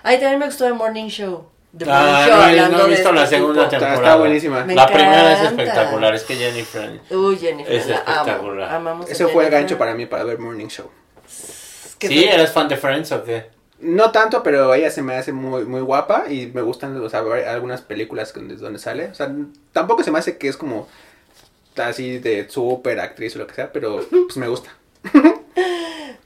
ahí 0.01 0.19
también 0.19 0.39
me 0.39 0.47
gustó 0.47 0.65
el 0.65 0.73
Morning 0.73 1.09
Show. 1.09 1.45
Ah, 1.87 2.25
Show, 2.27 2.37
no, 2.37 2.77
no 2.77 2.79
he 2.79 2.83
de 2.83 2.89
visto 2.89 3.09
este 3.09 3.13
la 3.13 3.27
segunda 3.27 3.69
tipo. 3.69 3.69
temporada. 3.69 3.93
Está- 3.93 3.93
está 3.95 4.15
buenísima. 4.15 4.63
Me 4.65 4.73
la 4.75 4.87
primera 4.87 5.33
es 5.33 5.41
espectacular, 5.51 6.15
es 6.15 6.23
que 6.23 6.35
Jennifer. 6.35 6.99
Uy, 7.11 7.37
Jennifer, 7.37 7.73
Es 7.75 7.87
la 7.87 7.97
amo, 7.99 8.11
espectacular. 8.21 8.73
amamos 8.75 9.07
a 9.07 9.11
Ese 9.11 9.27
fue 9.27 9.45
el 9.45 9.51
gancho 9.51 9.77
para 9.77 9.93
mí 9.93 10.05
para 10.07 10.23
ver 10.23 10.39
Morning 10.39 10.67
Show. 10.67 10.89
¿Sí? 11.27 12.23
¿Eres 12.23 12.51
fan 12.51 12.67
de 12.67 12.77
Friends 12.77 13.11
o 13.11 13.23
qué? 13.23 13.49
No 13.81 14.11
tanto, 14.11 14.41
pero 14.43 14.73
ella 14.73 14.89
se 14.89 15.01
me 15.01 15.15
hace 15.15 15.31
muy, 15.31 15.63
muy 15.65 15.81
guapa 15.81 16.25
y 16.29 16.47
me 16.47 16.61
gustan 16.61 16.99
o 17.01 17.07
sea, 17.09 17.19
algunas 17.47 17.81
películas 17.81 18.33
donde, 18.33 18.55
donde 18.55 18.79
sale. 18.79 19.05
O 19.09 19.13
sea, 19.13 19.31
tampoco 19.71 20.03
se 20.03 20.11
me 20.11 20.19
hace 20.19 20.37
que 20.37 20.47
es 20.49 20.57
como 20.57 20.87
así 21.77 22.17
de 22.19 22.49
súper 22.49 22.99
actriz 22.99 23.35
o 23.35 23.39
lo 23.39 23.47
que 23.47 23.53
sea, 23.55 23.71
pero 23.71 24.03
pues 24.09 24.35
me 24.37 24.47
gusta. 24.47 24.71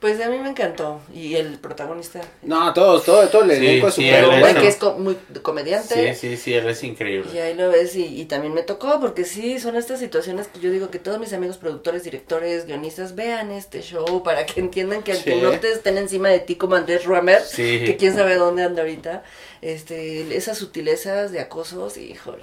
Pues 0.04 0.20
a 0.20 0.28
mí 0.28 0.36
me 0.38 0.50
encantó. 0.50 1.00
Y 1.14 1.34
el 1.36 1.58
protagonista. 1.58 2.20
No, 2.42 2.74
todo, 2.74 3.00
todo, 3.00 3.26
todo 3.28 3.44
el 3.44 3.52
Sí, 3.52 3.56
elenco 3.66 3.88
es 3.88 3.94
sí, 3.94 4.04
súper 4.06 4.24
es- 4.34 4.40
bueno. 4.40 4.60
que 4.60 4.68
es 4.68 4.76
co- 4.76 4.98
muy 4.98 5.16
comediante. 5.40 6.14
Sí, 6.14 6.28
sí, 6.28 6.36
sí, 6.36 6.52
él 6.52 6.68
es 6.68 6.84
increíble. 6.84 7.30
Y 7.32 7.38
ahí 7.38 7.54
lo 7.54 7.70
ves 7.70 7.96
y, 7.96 8.04
y 8.20 8.26
también 8.26 8.52
me 8.52 8.62
tocó, 8.62 9.00
porque 9.00 9.24
sí, 9.24 9.58
son 9.58 9.76
estas 9.76 10.00
situaciones 10.00 10.48
que 10.48 10.60
yo 10.60 10.70
digo 10.70 10.90
que 10.90 10.98
todos 10.98 11.18
mis 11.18 11.32
amigos 11.32 11.56
productores, 11.56 12.04
directores, 12.04 12.66
guionistas 12.66 13.14
vean 13.14 13.50
este 13.50 13.80
show 13.80 14.22
para 14.22 14.44
que 14.44 14.60
entiendan 14.60 15.02
que 15.02 15.12
aunque 15.12 15.36
Sí. 15.36 15.40
no 15.40 15.52
te 15.52 15.72
estén 15.72 15.96
encima 15.96 16.28
de 16.28 16.40
ti 16.40 16.56
como 16.56 16.74
Andrés 16.74 17.06
Ruemer, 17.06 17.40
Sí. 17.40 17.80
que 17.86 17.96
quién 17.96 18.14
sabe 18.14 18.34
dónde 18.34 18.62
anda 18.62 18.82
ahorita, 18.82 19.22
este, 19.62 20.36
esas 20.36 20.58
sutilezas 20.58 21.32
de 21.32 21.40
acosos, 21.40 21.96
híjole. 21.96 22.42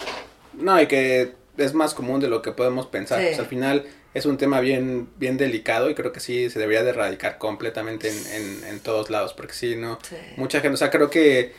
No, 0.53 0.81
y 0.81 0.87
que 0.87 1.35
es 1.57 1.73
más 1.73 1.93
común 1.93 2.19
de 2.19 2.27
lo 2.27 2.41
que 2.41 2.51
podemos 2.51 2.87
pensar. 2.87 3.19
Sí. 3.19 3.25
Pues 3.27 3.39
al 3.39 3.45
final 3.47 3.85
es 4.13 4.25
un 4.25 4.37
tema 4.37 4.59
bien, 4.59 5.09
bien 5.17 5.37
delicado 5.37 5.89
y 5.89 5.95
creo 5.95 6.11
que 6.11 6.19
sí 6.19 6.49
se 6.49 6.59
debería 6.59 6.83
de 6.83 6.89
erradicar 6.91 7.37
completamente 7.37 8.09
en, 8.09 8.17
en, 8.33 8.63
en 8.67 8.79
todos 8.79 9.09
lados, 9.09 9.33
porque 9.33 9.53
sí, 9.53 9.75
no, 9.75 9.99
Sí. 10.07 10.15
mucha 10.37 10.59
gente, 10.61 10.73
o 10.75 10.77
sea, 10.77 10.89
creo 10.89 11.09
que, 11.09 11.53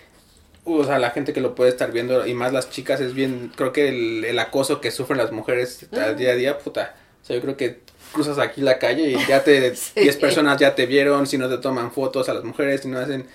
o 0.65 0.85
sea, 0.85 0.99
la 0.99 1.11
gente 1.11 1.33
que 1.33 1.41
lo 1.41 1.55
puede 1.55 1.71
estar 1.71 1.91
viendo 1.93 2.27
y 2.27 2.35
más 2.35 2.53
las 2.53 2.71
chicas 2.71 3.01
es 3.01 3.15
bien, 3.15 3.53
creo 3.57 3.73
que 3.73 3.89
el, 3.89 4.25
el 4.25 4.39
acoso 4.39 4.81
que 4.81 4.91
sufren 4.91 5.19
las 5.19 5.33
mujeres 5.33 5.87
al 5.93 6.17
día 6.17 6.33
a 6.33 6.35
día, 6.35 6.59
puta, 6.59 6.95
o 7.23 7.25
sea, 7.27 7.37
yo 7.37 7.43
creo 7.43 7.57
que 7.57 7.81
cruzas 8.13 8.39
aquí 8.39 8.61
la 8.61 8.79
calle 8.79 9.13
y 9.13 9.27
ya 9.27 9.43
te, 9.43 9.75
Sí. 9.77 10.01
10 10.01 10.17
personas 10.17 10.59
ya 10.61 10.75
te 10.75 10.85
vieron, 10.87 11.27
si 11.27 11.39
no 11.39 11.49
te 11.49 11.57
toman 11.59 11.91
fotos 11.93 12.29
a 12.29 12.35
las 12.35 12.45
mujeres, 12.45 12.83
si 12.83 12.89
no 12.89 12.99
hacen, 12.99 13.27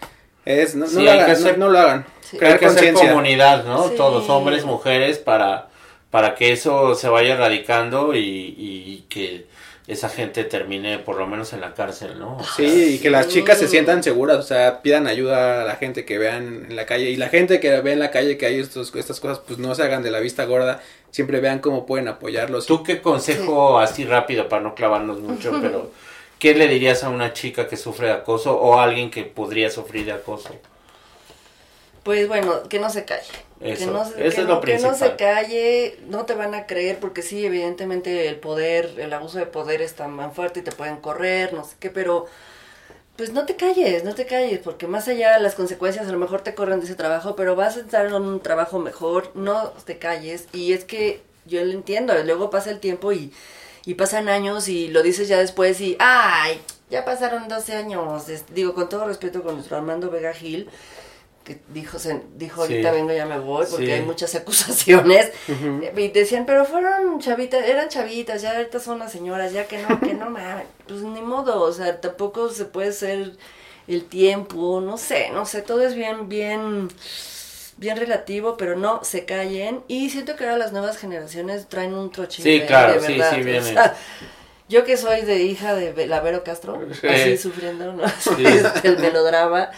es, 0.45 0.75
no, 0.75 0.85
lo 0.85 1.11
hagan, 1.11 1.43
no- 1.43 1.57
no, 1.57 1.69
lo 1.69 1.79
hagan, 1.79 2.05
Sí. 2.21 2.37
crear 2.37 2.53
Hay 2.53 2.59
que 2.59 2.65
hacer 2.67 2.93
comunidad, 2.93 3.63
¿no? 3.65 3.89
Sí. 3.89 3.95
Todos, 3.97 4.29
hombres, 4.29 4.63
mujeres, 4.63 5.17
para, 5.17 5.69
para 6.11 6.35
que 6.35 6.51
eso 6.51 6.95
se 6.95 7.09
vaya 7.09 7.33
erradicando 7.35 8.15
y, 8.15 8.19
y 8.19 9.05
que 9.09 9.45
esa 9.87 10.09
gente 10.09 10.43
termine 10.43 10.99
por 10.99 11.15
lo 11.17 11.25
menos 11.27 11.53
en 11.53 11.61
la 11.61 11.73
cárcel, 11.73 12.19
¿no? 12.19 12.37
O 12.37 12.43
sea, 12.43 12.69
Sí, 12.69 12.95
y 12.95 12.99
que 12.99 13.09
las 13.09 13.29
chicas 13.29 13.57
se 13.57 13.65
Mm. 13.65 13.69
sientan 13.69 14.03
seguras, 14.03 14.37
o 14.37 14.41
sea, 14.43 14.81
pidan 14.81 15.07
ayuda 15.07 15.61
a 15.61 15.65
la 15.65 15.75
gente 15.77 16.03
que 16.03 16.17
vean 16.17 16.65
en 16.69 16.75
la 16.75 16.85
calle. 16.85 17.09
Y 17.09 17.15
la 17.15 17.29
gente 17.29 17.61
que 17.61 17.79
ve 17.79 17.93
en 17.93 17.99
la 17.99 18.11
calle 18.11 18.37
que 18.37 18.45
hay 18.47 18.59
estos, 18.59 18.93
estas 18.95 19.21
cosas, 19.21 19.39
pues 19.47 19.59
no 19.59 19.75
se 19.75 19.83
hagan 19.83 20.03
de 20.03 20.11
la 20.11 20.19
vista 20.19 20.43
gorda, 20.43 20.81
siempre 21.11 21.39
vean 21.39 21.59
cómo 21.59 21.85
pueden 21.85 22.09
apoyarlos. 22.09 22.65
¿Tú 22.65 22.83
qué 22.83 23.01
consejo, 23.01 23.79
así 23.79 24.03
rápido, 24.03 24.49
para 24.49 24.61
no 24.61 24.75
clavarnos 24.75 25.21
mucho, 25.21 25.57
pero 25.61 25.91
qué 26.37 26.53
le 26.53 26.67
dirías 26.67 27.05
a 27.05 27.09
una 27.09 27.31
chica 27.31 27.67
que 27.69 27.77
sufre 27.77 28.07
de 28.07 28.13
acoso 28.13 28.59
o 28.59 28.77
a 28.77 28.83
alguien 28.83 29.09
que 29.09 29.23
podría 29.23 29.69
sufrir 29.69 30.03
de 30.05 30.11
acoso? 30.11 30.49
Pues 32.07 32.25
bueno, 32.29 32.63
que 32.69 32.79
no 32.79 32.89
se 32.89 33.03
calle. 33.03 33.27
que 33.59 33.73
Eso, 33.73 33.91
no, 33.91 34.05
se- 34.05 34.11
eso 34.11 34.19
que 34.21 34.27
es 34.27 34.37
no- 34.47 34.55
lo 34.55 34.61
que 34.61 34.73
no 34.79 34.93
se 34.93 35.09
principal. 35.09 35.17
calle, 35.17 35.99
no 36.07 36.25
te 36.25 36.35
van 36.35 36.55
a 36.55 36.65
creer, 36.67 36.99
porque 36.99 37.21
sí, 37.21 37.45
evidentemente 37.45 38.29
el 38.29 38.37
poder, 38.37 38.93
el 38.97 39.11
abuso 39.11 39.39
de 39.39 39.45
poder 39.45 39.81
es 39.81 39.93
tan 39.93 40.31
fuerte 40.33 40.61
y 40.61 40.63
te 40.63 40.71
pueden 40.71 40.97
correr, 40.97 41.51
no 41.53 41.65
sé 41.65 41.75
qué, 41.77 41.89
pero 41.89 42.27
pues 43.17 43.33
no 43.33 43.45
te 43.45 43.57
calles, 43.57 44.05
no 44.05 44.15
te 44.15 44.25
calles, 44.25 44.59
porque 44.63 44.87
más 44.87 45.09
allá 45.09 45.33
de 45.33 45.41
las 45.41 45.55
consecuencias, 45.55 46.07
a 46.07 46.11
lo 46.13 46.17
mejor 46.17 46.43
te 46.43 46.55
corren 46.55 46.79
de 46.79 46.85
ese 46.85 46.95
trabajo, 46.95 47.35
pero 47.35 47.57
vas 47.57 47.75
a 47.75 47.81
estar 47.81 48.05
en 48.05 48.13
un 48.13 48.39
trabajo 48.39 48.79
mejor, 48.79 49.31
no 49.35 49.73
te 49.85 49.97
calles. 49.97 50.47
Y 50.53 50.71
es 50.71 50.85
que 50.85 51.21
yo 51.45 51.61
lo 51.65 51.73
entiendo, 51.73 52.13
luego 52.23 52.49
pasa 52.49 52.69
el 52.69 52.79
tiempo 52.79 53.11
y, 53.11 53.33
y 53.85 53.95
pasan 53.95 54.29
años 54.29 54.69
y 54.69 54.87
lo 54.87 55.03
dices 55.03 55.27
ya 55.27 55.39
después 55.39 55.81
y, 55.81 55.97
ay, 55.99 56.61
ya 56.89 57.03
pasaron 57.03 57.49
12 57.49 57.73
años. 57.75 58.23
Digo, 58.53 58.73
con 58.75 58.87
todo 58.87 59.05
respeto 59.07 59.43
con 59.43 59.55
nuestro 59.55 59.75
Armando 59.77 60.09
Vega 60.11 60.31
Gil, 60.33 60.69
que 61.47 61.59
dijo, 61.69 61.97
se- 61.97 62.21
dijo 62.35 62.65
Sí. 62.65 62.73
ahorita 62.73 62.91
vengo, 62.91 63.13
ya 63.13 63.25
me 63.25 63.39
voy, 63.39 63.65
porque 63.69 63.85
Sí. 63.85 63.91
hay 63.93 64.01
muchas 64.01 64.35
acusaciones. 64.35 65.31
Y 65.95 66.07
decían, 66.09 66.45
pero 66.45 66.65
fueron 66.65 67.19
chavitas, 67.21 67.63
eran 67.65 67.87
chavitas, 67.87 68.41
ya 68.41 68.51
ahorita 68.57 68.79
son 68.81 68.99
las 68.99 69.13
señoras, 69.13 69.53
ya 69.53 69.65
que 69.65 69.77
no, 69.77 69.99
que 70.01 70.13
no 70.13 70.29
mames. 70.29 70.65
Pues 70.87 71.01
ni 71.01 71.21
modo, 71.21 71.61
o 71.61 71.71
sea, 71.71 71.99
tampoco 72.01 72.49
se 72.49 72.65
puede 72.65 72.91
ser 72.91 73.31
el 73.87 74.03
tiempo, 74.05 74.81
no 74.81 74.97
sé, 74.97 75.29
no 75.31 75.45
sé, 75.45 75.61
todo 75.61 75.81
es 75.87 75.95
bien, 75.95 76.27
bien, 76.29 76.89
bien 77.77 77.95
relativo, 77.97 78.57
pero 78.57 78.75
no 78.77 79.03
se 79.03 79.23
callen. 79.25 79.81
Y 79.87 80.09
siento 80.09 80.35
que 80.35 80.43
ahora 80.43 80.57
las 80.57 80.71
nuevas 80.73 80.97
generacionnes 80.97 81.67
traen 81.69 81.93
un 81.93 82.11
trochín. 82.11 82.43
Sí, 82.43 82.59
de- 82.59 82.65
claro, 82.65 82.93
de 82.93 83.07
sí, 83.07 83.13
verdad, 83.13 83.31
sí, 83.35 83.41
o 83.41 83.43
viene. 83.45 83.61
sea, 83.63 83.95
yo 84.69 84.83
que 84.83 84.97
soy 84.97 85.21
de 85.21 85.43
hija 85.43 85.73
de 85.75 86.07
la 86.07 86.19
Vero 86.19 86.43
Castro, 86.43 86.77
Sí. 86.99 87.07
así 87.07 87.37
sufriendo, 87.37 87.93
¿no? 87.93 88.03
Sí. 88.19 88.43
el 88.83 88.97
melodrama. 88.99 89.69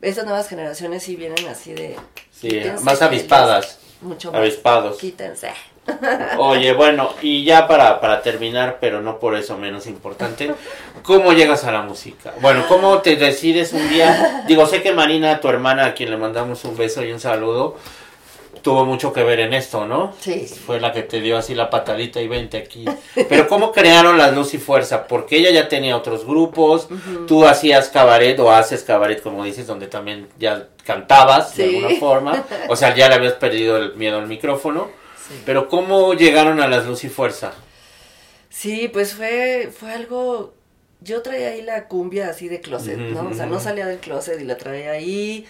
Estas 0.00 0.24
nuevas 0.24 0.48
generaciones 0.48 1.02
sí 1.02 1.16
vienen 1.16 1.46
así 1.48 1.72
de... 1.72 1.96
Sí, 2.30 2.60
más 2.82 3.00
avispadas. 3.02 3.78
Mucho 4.00 4.30
más. 4.30 4.40
Avispados. 4.40 4.98
Quítense. 4.98 5.50
Oye, 6.38 6.72
bueno, 6.72 7.10
y 7.22 7.44
ya 7.44 7.66
para, 7.66 8.00
para 8.00 8.22
terminar, 8.22 8.78
pero 8.80 9.00
no 9.00 9.18
por 9.18 9.36
eso 9.36 9.56
menos 9.58 9.86
importante, 9.86 10.54
¿cómo 11.02 11.32
llegas 11.32 11.64
a 11.64 11.72
la 11.72 11.82
música? 11.82 12.32
Bueno, 12.40 12.64
¿cómo 12.68 12.98
te 12.98 13.16
decides 13.16 13.72
un 13.72 13.88
día? 13.88 14.44
Digo, 14.48 14.66
sé 14.66 14.82
que 14.82 14.92
Marina, 14.92 15.40
tu 15.40 15.48
hermana, 15.48 15.86
a 15.86 15.94
quien 15.94 16.10
le 16.10 16.16
mandamos 16.16 16.64
un 16.64 16.76
beso 16.76 17.04
y 17.04 17.12
un 17.12 17.20
saludo, 17.20 17.76
tuvo 18.64 18.86
mucho 18.86 19.12
que 19.12 19.22
ver 19.22 19.40
en 19.40 19.52
esto, 19.52 19.86
¿no? 19.86 20.14
Sí. 20.18 20.46
Fue 20.46 20.80
la 20.80 20.90
que 20.90 21.02
te 21.02 21.20
dio 21.20 21.36
así 21.36 21.54
la 21.54 21.68
patadita 21.68 22.22
y 22.22 22.28
vente 22.28 22.56
aquí. 22.56 22.86
Pero 23.28 23.46
¿cómo 23.46 23.72
crearon 23.72 24.16
las 24.16 24.34
Luz 24.34 24.54
y 24.54 24.58
Fuerza? 24.58 25.06
Porque 25.06 25.36
ella 25.36 25.50
ya 25.50 25.68
tenía 25.68 25.96
otros 25.96 26.24
grupos, 26.24 26.88
tú 27.28 27.46
hacías 27.46 27.90
cabaret 27.90 28.40
o 28.40 28.50
haces 28.50 28.82
cabaret, 28.82 29.22
como 29.22 29.44
dices, 29.44 29.66
donde 29.66 29.86
también 29.86 30.28
ya 30.38 30.68
cantabas 30.82 31.54
de 31.56 31.64
alguna 31.64 31.90
forma. 32.00 32.44
O 32.68 32.76
sea, 32.76 32.94
ya 32.94 33.08
le 33.08 33.16
habías 33.16 33.34
perdido 33.34 33.76
el 33.76 33.94
miedo 33.96 34.18
al 34.18 34.26
micrófono. 34.26 34.88
Sí. 35.28 35.34
Pero 35.44 35.68
¿cómo 35.68 36.14
llegaron 36.14 36.60
a 36.60 36.66
las 36.66 36.86
Luz 36.86 37.04
y 37.04 37.10
Fuerza? 37.10 37.52
Sí, 38.48 38.88
pues 38.90 39.12
fue, 39.12 39.70
fue 39.78 39.92
algo. 39.92 40.54
Yo 41.00 41.20
traía 41.20 41.48
ahí 41.48 41.60
la 41.60 41.86
cumbia 41.86 42.30
así 42.30 42.48
de 42.48 42.60
closet, 42.62 42.96
¿no? 42.96 43.28
O 43.28 43.34
sea, 43.34 43.44
no 43.44 43.60
salía 43.60 43.86
del 43.86 43.98
closet 43.98 44.40
y 44.40 44.44
la 44.44 44.56
traía 44.56 44.92
ahí. 44.92 45.46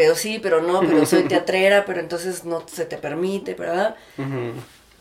Pero 0.00 0.14
sí, 0.14 0.38
pero 0.42 0.62
no, 0.62 0.80
pero 0.80 1.04
soy 1.04 1.24
teatrera, 1.28 1.84
pero 1.84 2.00
entonces 2.00 2.44
no 2.46 2.64
se 2.66 2.86
te 2.86 2.96
permite, 2.96 3.52
¿verdad? 3.52 3.96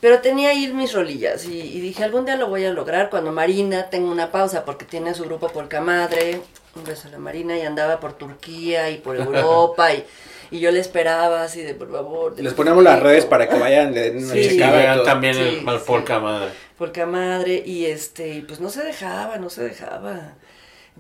Pero 0.02 0.20
tenía 0.20 0.50
ahí 0.50 0.68
mis 0.74 0.92
rolillas 0.94 1.46
y, 1.46 1.58
y 1.58 1.80
dije, 1.80 2.04
algún 2.04 2.26
día 2.26 2.36
lo 2.36 2.48
voy 2.50 2.66
a 2.66 2.72
lograr 2.72 3.10
cuando 3.10 3.32
Marina 3.32 3.90
tenga 3.90 4.12
una 4.12 4.30
pausa, 4.30 4.66
porque 4.66 4.84
tiene 4.84 5.14
su 5.14 5.24
grupo 5.24 5.48
Polka 5.48 5.80
Madre, 5.80 6.42
un 6.76 6.84
beso 6.84 7.08
a 7.08 7.12
la 7.12 7.18
Marina, 7.18 7.58
y 7.58 7.62
andaba 7.62 8.02
por 8.02 8.12
Turquía 8.14 8.90
y 8.90 8.98
por 8.98 9.16
Europa, 9.26 9.94
y, 9.94 10.04
y 10.52 10.60
yo 10.60 10.72
le 10.72 10.80
esperaba 10.82 11.44
así 11.44 11.62
de, 11.62 11.76
por 11.76 11.90
favor. 11.92 12.36
de 12.36 12.44
Les 12.44 12.54
ponemos 12.54 12.84
las 12.84 12.96
chicos". 12.96 13.10
redes 13.10 13.26
para 13.26 13.48
que 13.48 13.58
vayan, 13.58 13.94
le 13.94 14.02
den 14.12 14.18
una 14.26 14.34
Sí. 14.34 14.40
Y 14.40 14.50
checada 14.50 14.74
y 14.74 14.82
vean 14.82 14.96
todo. 14.98 15.06
también 15.06 15.34
Sí, 15.34 15.40
el 15.42 15.60
sí. 15.60 15.66
polka 15.86 16.20
madre. 16.20 16.50
Polka 16.78 17.06
Madre, 17.06 17.64
y 17.66 17.86
este, 17.86 18.30
y 18.36 18.42
pues 18.42 18.60
no 18.62 18.70
se 18.70 18.84
dejaba, 18.84 19.38
no 19.38 19.50
se 19.50 19.64
dejaba. 19.64 20.34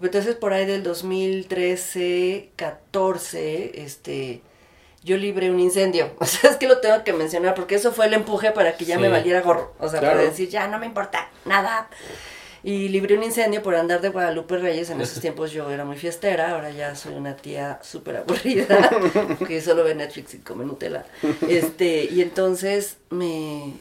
Entonces 0.02 0.36
por 0.36 0.54
ahí 0.54 0.66
del 0.66 0.84
2013, 0.84 2.52
14, 2.56 3.84
este, 3.84 4.42
yo 5.04 5.18
libré 5.18 5.52
un 5.52 5.60
incendio. 5.60 6.12
O 6.20 6.26
sea, 6.26 6.50
es 6.52 6.58
que 6.58 6.68
lo 6.68 6.80
tengo 6.80 7.04
que 7.04 7.14
mencionar 7.14 7.56
porque 7.56 7.76
eso 7.76 7.92
fue 7.92 8.06
el 8.08 8.14
empuje 8.14 8.52
para 8.52 8.76
que 8.78 8.86
ya 8.86 8.96
Sí. 8.96 9.02
me 9.02 9.10
valiera 9.10 9.42
gorro. 9.42 9.74
O 9.80 9.90
sea, 9.90 10.00
Claro. 10.00 10.18
para 10.18 10.30
decir, 10.30 10.50
ya 10.50 10.68
no 10.68 10.80
me 10.80 10.86
importa 10.86 11.30
nada. 11.46 11.90
Y 12.62 12.90
libré 12.90 13.18
un 13.18 13.24
incendio 13.24 13.64
por 13.64 13.74
andar 13.76 14.02
de 14.02 14.10
Guadalupe 14.10 14.58
Reyes. 14.58 14.90
En 14.90 15.00
esos 15.00 15.22
tiempos 15.22 15.52
yo 15.52 15.70
era 15.72 15.86
muy 15.86 15.98
fiestera, 15.98 16.52
ahora 16.52 16.70
ya 16.72 16.94
soy 16.96 17.14
una 17.16 17.36
tía 17.38 17.80
súper 17.82 18.18
aburrida, 18.18 18.90
que 19.48 19.62
solo 19.62 19.84
ve 19.86 19.96
Netflix 19.96 20.34
y 20.34 20.40
come 20.40 20.66
Nutella. 20.66 21.06
Este, 21.48 22.04
y 22.12 22.22
entonces 22.22 22.98
me, 23.10 23.74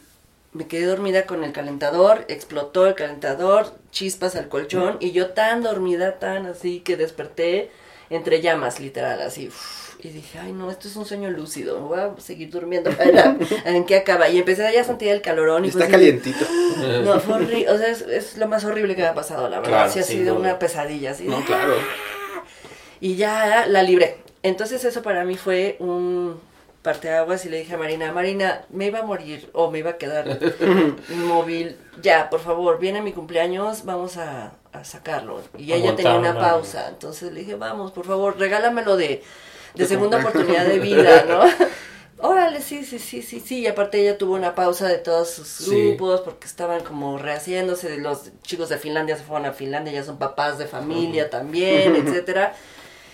me 0.59 0.67
quedé 0.67 0.87
dormida 0.87 1.25
con 1.25 1.45
el 1.45 1.53
calentador, 1.53 2.25
explotó 2.27 2.89
el 2.89 2.97
calentador, 2.97 3.73
chispas 3.93 4.35
al 4.35 4.49
colchón, 4.49 4.97
y 4.99 5.13
yo 5.13 5.29
tan 5.29 5.63
dormida, 5.63 6.19
tan 6.19 6.47
así, 6.47 6.81
que 6.81 6.97
desperté 6.97 7.71
entre 8.11 8.41
llamas, 8.41 8.81
literal, 8.81 9.23
así. 9.23 9.51
y 10.03 10.09
dije, 10.09 10.41
ay 10.41 10.53
no, 10.53 10.69
esto 10.69 10.89
es 10.89 10.97
un 10.97 11.07
sueño 11.07 11.31
lúcido, 11.31 11.79
voy 11.83 12.01
a 12.01 12.11
seguir 12.19 12.51
durmiendo 12.51 12.91
para 12.97 13.35
ver 13.35 13.37
en 13.67 13.85
qué 13.87 13.99
acaba. 13.99 14.29
Y 14.31 14.39
empecé 14.39 14.69
ya 14.73 14.81
a 14.81 14.85
sentir 14.85 15.11
el 15.11 15.23
calorón 15.23 15.65
y 15.65 15.69
Está 15.69 15.81
pues, 15.81 15.91
calientito. 15.91 16.45
no, 17.05 17.21
fue 17.21 17.37
horrible, 17.37 17.71
o 17.71 17.79
sea, 17.79 17.87
es, 17.87 18.01
es 18.03 18.37
lo 18.37 18.49
más 18.49 18.65
horrible 18.65 18.97
que 18.97 19.03
me 19.03 19.09
ha 19.09 19.15
pasado, 19.15 19.49
la 19.49 19.61
verdad. 19.61 19.85
Claro, 19.85 19.93
sí 19.93 20.01
ha 20.01 20.03
sido 20.03 20.35
una 20.35 20.59
pesadilla, 20.59 21.13
así. 21.13 21.23
No, 21.23 21.45
claro. 21.45 21.75
Y 23.01 23.15
ya 23.15 23.67
la 23.69 23.85
libré. 23.85 24.17
Entonces 24.43 24.85
eso 24.85 25.03
para 25.03 25.25
mí 25.25 25.37
fue 25.37 25.77
un 25.79 26.48
parteaguas 26.93 27.45
y 27.45 27.51
le 27.51 27.59
dije 27.59 27.75
a 27.75 27.77
Marina, 27.79 28.13
Marina, 28.13 28.63
me 28.71 28.87
iba 28.87 29.01
a 29.01 29.03
morir 29.03 29.51
o 29.53 29.71
me 29.71 29.81
iba 29.81 29.91
a 29.91 29.99
quedar 29.99 30.25
inmóvil. 31.11 31.77
Ya, 32.03 32.31
por 32.31 32.41
favor, 32.41 32.79
viene 32.79 33.03
mi 33.03 33.13
cumpleaños, 33.13 33.85
vamos 33.85 34.17
a, 34.17 34.53
a 34.73 34.85
sacarlo. 34.85 35.43
Y 35.59 35.73
A 35.73 35.77
ella 35.77 35.95
tenía 35.97 36.15
una 36.17 36.39
pausa. 36.39 36.89
Entonces 36.89 37.33
le 37.33 37.41
dije, 37.41 37.57
vamos, 37.57 37.93
por 37.93 38.07
favor, 38.07 38.39
regálamelo 38.39 38.97
de, 38.97 39.23
de 39.75 39.87
segunda 39.87 40.19
oportunidad 40.19 40.65
de 40.67 40.79
vida, 40.79 41.25
¿no? 41.29 41.43
Órale, 42.21 42.61
sí, 42.63 42.85
sí, 42.85 42.99
sí, 42.99 43.23
sí, 43.23 43.39
sí. 43.39 43.61
Y 43.61 43.67
aparte 43.69 44.01
ella 44.01 44.19
tuvo 44.19 44.35
una 44.35 44.55
pausa 44.55 44.89
de 44.89 44.99
todos 44.99 45.31
sus 45.31 45.47
Sí. 45.49 45.89
grupos 45.91 46.23
porque 46.23 46.47
estaban 46.49 46.83
como 46.83 47.17
rehaciéndose. 47.19 47.99
Los 47.99 48.31
chicos 48.43 48.69
de 48.71 48.79
Finlandia 48.79 49.17
se 49.17 49.23
fueron 49.25 49.47
a 49.47 49.53
Finlandia, 49.53 49.93
ya 49.93 50.03
son 50.05 50.19
papás 50.19 50.59
de 50.59 50.67
familia 50.67 51.31
también, 51.31 51.95
etcétera. 52.03 52.55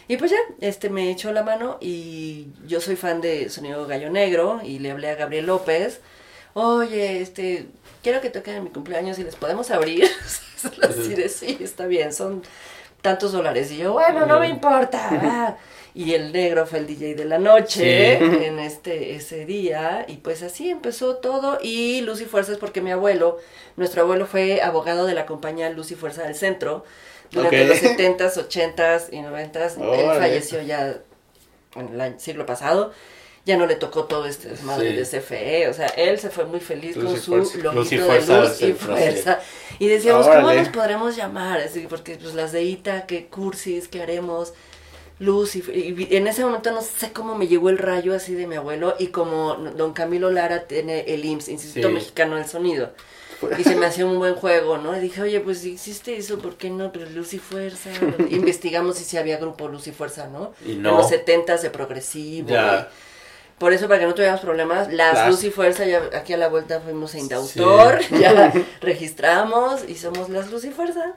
Y 0.09 0.17
pues 0.19 0.31
ya, 0.31 0.37
este 0.61 0.91
me 0.91 1.11
echó 1.11 1.33
la 1.33 1.43
mano 1.43 1.79
y 1.81 2.49
yo 2.67 2.81
soy 2.81 2.97
fan 2.97 3.21
de 3.21 3.49
Sonido 3.49 3.87
Gallo 3.87 4.11
Negro 4.11 4.61
y 4.63 4.79
le 4.79 4.91
hablé 4.91 5.09
a 5.09 5.15
Gabriel 5.15 5.47
López. 5.47 6.01
Oye, 6.53 7.21
este, 7.23 7.67
quiero 8.03 8.21
que 8.21 8.31
toquen 8.31 8.57
en 8.57 8.65
mi 8.65 8.71
cumpleaños 8.71 9.19
y 9.19 9.25
les 9.25 9.35
podemos 9.37 9.71
abrir. 9.71 10.05
Así 10.83 11.15
de 11.15 11.29
sí, 11.29 11.59
está 11.61 11.87
bien, 11.87 12.13
son 12.13 12.43
tantos 13.03 13.33
dólares. 13.33 13.71
Y 13.73 13.79
yo, 13.79 13.93
bueno, 13.95 14.27
no 14.27 14.41
me 14.41 14.49
importa. 14.49 15.09
ah. 15.13 15.57
Y 15.97 16.15
el 16.15 16.33
negro 16.33 16.67
fue 16.67 16.81
el 16.81 16.89
DJ 16.89 17.15
de 17.15 17.25
la 17.25 17.39
noche 17.39 18.19
Sí. 18.19 18.45
en 18.45 18.59
este 18.59 19.15
ese 19.15 19.47
día 19.47 20.05
y 20.09 20.17
pues 20.17 20.43
así 20.43 20.69
empezó 20.69 21.19
todo 21.19 21.61
y 21.63 22.01
Luz 22.01 22.21
y 22.21 22.25
Fuerza 22.25 22.51
es 22.51 22.59
porque 22.59 22.81
mi 22.81 22.91
abuelo, 22.91 23.39
nuestro 23.77 24.03
abuelo 24.03 24.27
fue 24.27 24.61
abogado 24.61 25.07
de 25.07 25.15
la 25.15 25.25
compañía 25.25 25.71
Luz 25.71 25.93
y 25.93 25.95
Fuerza 25.95 26.25
del 26.25 26.35
Centro 26.35 26.85
durante 27.35 27.63
Ok. 27.63 27.69
los 27.69 27.83
70s, 27.83 28.37
80s 28.49 29.09
y 29.13 29.17
90s. 29.19 29.77
Él 29.79 30.19
falleció 30.19 30.63
ya 30.63 30.97
en 31.77 32.01
el 32.01 32.21
siglo 32.21 32.47
pasado. 32.47 32.93
Ya 33.47 33.59
no 33.59 33.67
le 33.67 33.75
tocó 33.75 34.05
todo 34.05 34.25
este 34.25 34.49
desmadre 34.49 34.91
Sí. 34.93 34.97
de 34.97 35.05
CFE, 35.21 35.69
o 35.69 35.75
sea, 35.75 35.89
él 35.89 36.19
se 36.19 36.31
fue 36.31 36.47
muy 36.47 36.61
feliz 36.61 36.97
Luz 36.97 37.27
con 37.27 37.45
su 37.45 37.59
y 37.59 37.63
de 37.63 37.73
luz 37.75 37.93
y 38.63 38.73
fuerza. 38.73 39.39
Y 39.79 39.87
decíamos, 39.89 40.27
¿cómo 40.27 40.51
nos 40.51 40.69
podremos 40.71 41.15
llamar? 41.15 41.61
Así, 41.61 41.87
porque 41.87 42.17
pues 42.17 42.33
las 42.35 42.53
de 42.53 42.63
Ita, 42.63 43.05
qué 43.07 43.27
cursis, 43.27 43.89
qué 43.89 44.01
haremos, 44.01 44.55
Luz 45.21 45.55
y, 45.57 45.61
y 46.11 46.17
en 46.17 46.27
ese 46.27 46.45
momento 46.45 46.73
no 46.73 46.83
sé 46.83 47.13
cómo 47.13 47.37
me 47.37 47.47
llegó 47.47 47.71
el 47.71 47.79
rayo 47.79 48.15
así 48.15 48.35
de 48.35 48.47
mi 48.47 48.57
abuelo 48.57 48.95
y 48.99 49.09
como 49.09 49.55
don 49.55 49.93
Camilo 49.93 50.31
Lara 50.31 50.65
tiene 50.67 51.01
el 51.15 51.25
IMSS, 51.25 51.49
Instituto 51.49 51.89
Sí. 51.89 51.95
Mexicano 51.95 52.37
del 52.37 52.47
Sonido. 52.47 52.91
Y 53.59 53.63
se 53.65 53.77
me 53.77 53.85
hacía 53.87 54.07
un 54.07 54.19
buen 54.19 54.35
juego, 54.37 54.79
¿no? 54.79 54.97
Y 54.97 55.01
dije, 55.01 55.21
oye, 55.21 55.39
pues 55.41 55.59
si 55.59 55.75
existe 55.75 56.17
eso, 56.17 56.39
¿por 56.39 56.57
qué 56.57 56.71
no? 56.71 56.91
Pero 56.93 57.11
Luz 57.11 57.35
y 57.35 57.39
Fuerza. 57.39 57.91
Investigamos 58.31 58.97
si 58.97 59.05
sí 59.05 59.17
había 59.19 59.37
grupo 59.37 59.69
Luz 59.69 59.87
y 59.87 59.93
Fuerza, 59.93 60.29
¿no? 60.29 60.53
Y 60.65 60.77
no. 60.77 60.91
En 60.91 60.97
los 60.97 61.09
70 61.11 61.59
de 61.59 61.69
progresivo. 61.71 62.49
Ya. 62.49 62.89
y 62.91 63.61
Por 63.61 63.73
eso, 63.75 63.87
para 63.87 64.01
que 64.01 64.07
no 64.07 64.15
tuviéramos 64.15 64.41
problemas, 64.41 64.91
las, 64.93 65.15
Las- 65.15 65.29
Luz 65.29 65.45
y 65.45 65.51
Fuerza, 65.51 65.85
ya 65.85 66.03
aquí 66.15 66.33
a 66.33 66.39
la 66.39 66.49
vuelta 66.49 66.81
fuimos 66.81 67.15
a 67.15 67.19
Indautor, 67.19 68.01
ya 68.19 68.53
registramos 68.81 69.83
y 69.89 69.95
somos 69.97 70.29
las 70.31 70.51
Luz 70.51 70.65
y 70.65 70.71
Fuerza. 70.71 71.15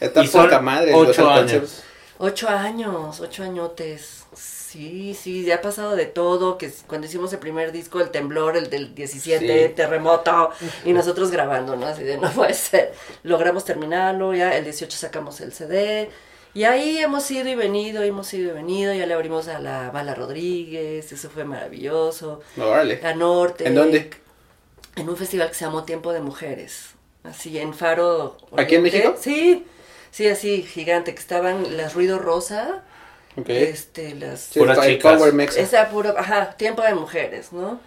Está 0.00 0.24
Y 0.24 0.28
son 0.28 0.44
poca 0.44 0.60
madre. 0.60 0.92
ocho 0.94 1.28
años. 1.30 1.82
Ocho 2.22 2.50
años, 2.50 3.18
ocho 3.20 3.42
añotes. 3.42 4.24
Sí, 4.34 5.14
sí, 5.20 5.42
ya 5.44 5.56
ha 5.56 5.60
pasado 5.62 5.96
de 5.96 6.04
todo, 6.04 6.58
que 6.58 6.70
cuando 6.86 7.06
hicimos 7.06 7.32
el 7.32 7.38
primer 7.38 7.72
disco, 7.72 7.98
el 7.98 8.10
temblor, 8.10 8.58
el 8.58 8.68
del 8.68 8.94
17, 8.94 9.68
Sí. 9.68 9.74
terremoto, 9.74 10.50
y 10.84 10.92
nosotros 10.92 11.30
grabando, 11.30 11.76
¿no? 11.76 11.86
Así 11.86 12.04
de, 12.04 12.18
no 12.18 12.30
puede 12.30 12.52
ser. 12.52 12.92
Logramos 13.22 13.64
terminarlo, 13.64 14.34
ya 14.34 14.54
el 14.56 14.64
18 14.64 14.96
sacamos 14.96 15.40
el 15.40 15.52
CD, 15.52 16.10
Y 16.52 16.64
ahí 16.64 16.98
hemos 16.98 17.30
ido 17.30 17.48
y 17.48 17.54
venido, 17.54 18.02
hemos 18.02 18.34
ido 18.34 18.50
y 18.50 18.54
venido, 18.54 18.92
ya 18.92 19.06
le 19.06 19.14
abrimos 19.14 19.46
a 19.48 19.58
la 19.60 19.90
Bala 19.92 20.14
Rodríguez, 20.16 21.10
eso 21.12 21.30
fue 21.30 21.44
maravilloso. 21.44 22.40
Órale. 22.58 23.00
A 23.04 23.14
Norte. 23.14 23.66
¿En 23.68 23.74
dónde? 23.76 24.10
En 24.96 25.08
un 25.08 25.16
festival 25.16 25.48
que 25.48 25.54
se 25.54 25.64
llamó 25.64 25.84
Tiempo 25.84 26.12
de 26.12 26.20
Mujeres. 26.20 26.90
Así, 27.22 27.56
en 27.58 27.72
Faro. 27.72 28.36
¿Aquí 28.56 28.74
en 28.74 28.80
Oriente. 28.82 28.98
México? 29.08 29.16
Sí, 29.20 29.64
sí, 30.10 30.28
así, 30.28 30.62
gigante, 30.62 31.14
que 31.14 31.20
estaban 31.20 31.76
las 31.76 31.94
Ruido 31.94 32.18
Rosa, 32.18 32.82
Ok. 33.36 33.48
este, 33.50 34.14
las... 34.14 34.40
Sí, 34.40 34.58
Puras 34.58 34.78
el 34.78 34.98
chicas. 34.98 35.16
Power 35.16 35.32
Mexa. 35.32 35.60
Esa 35.60 35.88
puro, 35.90 36.14
ajá, 36.18 36.52
Tiempo 36.56 36.82
de 36.82 36.94
Mujeres, 36.94 37.52
¿no? 37.52 37.80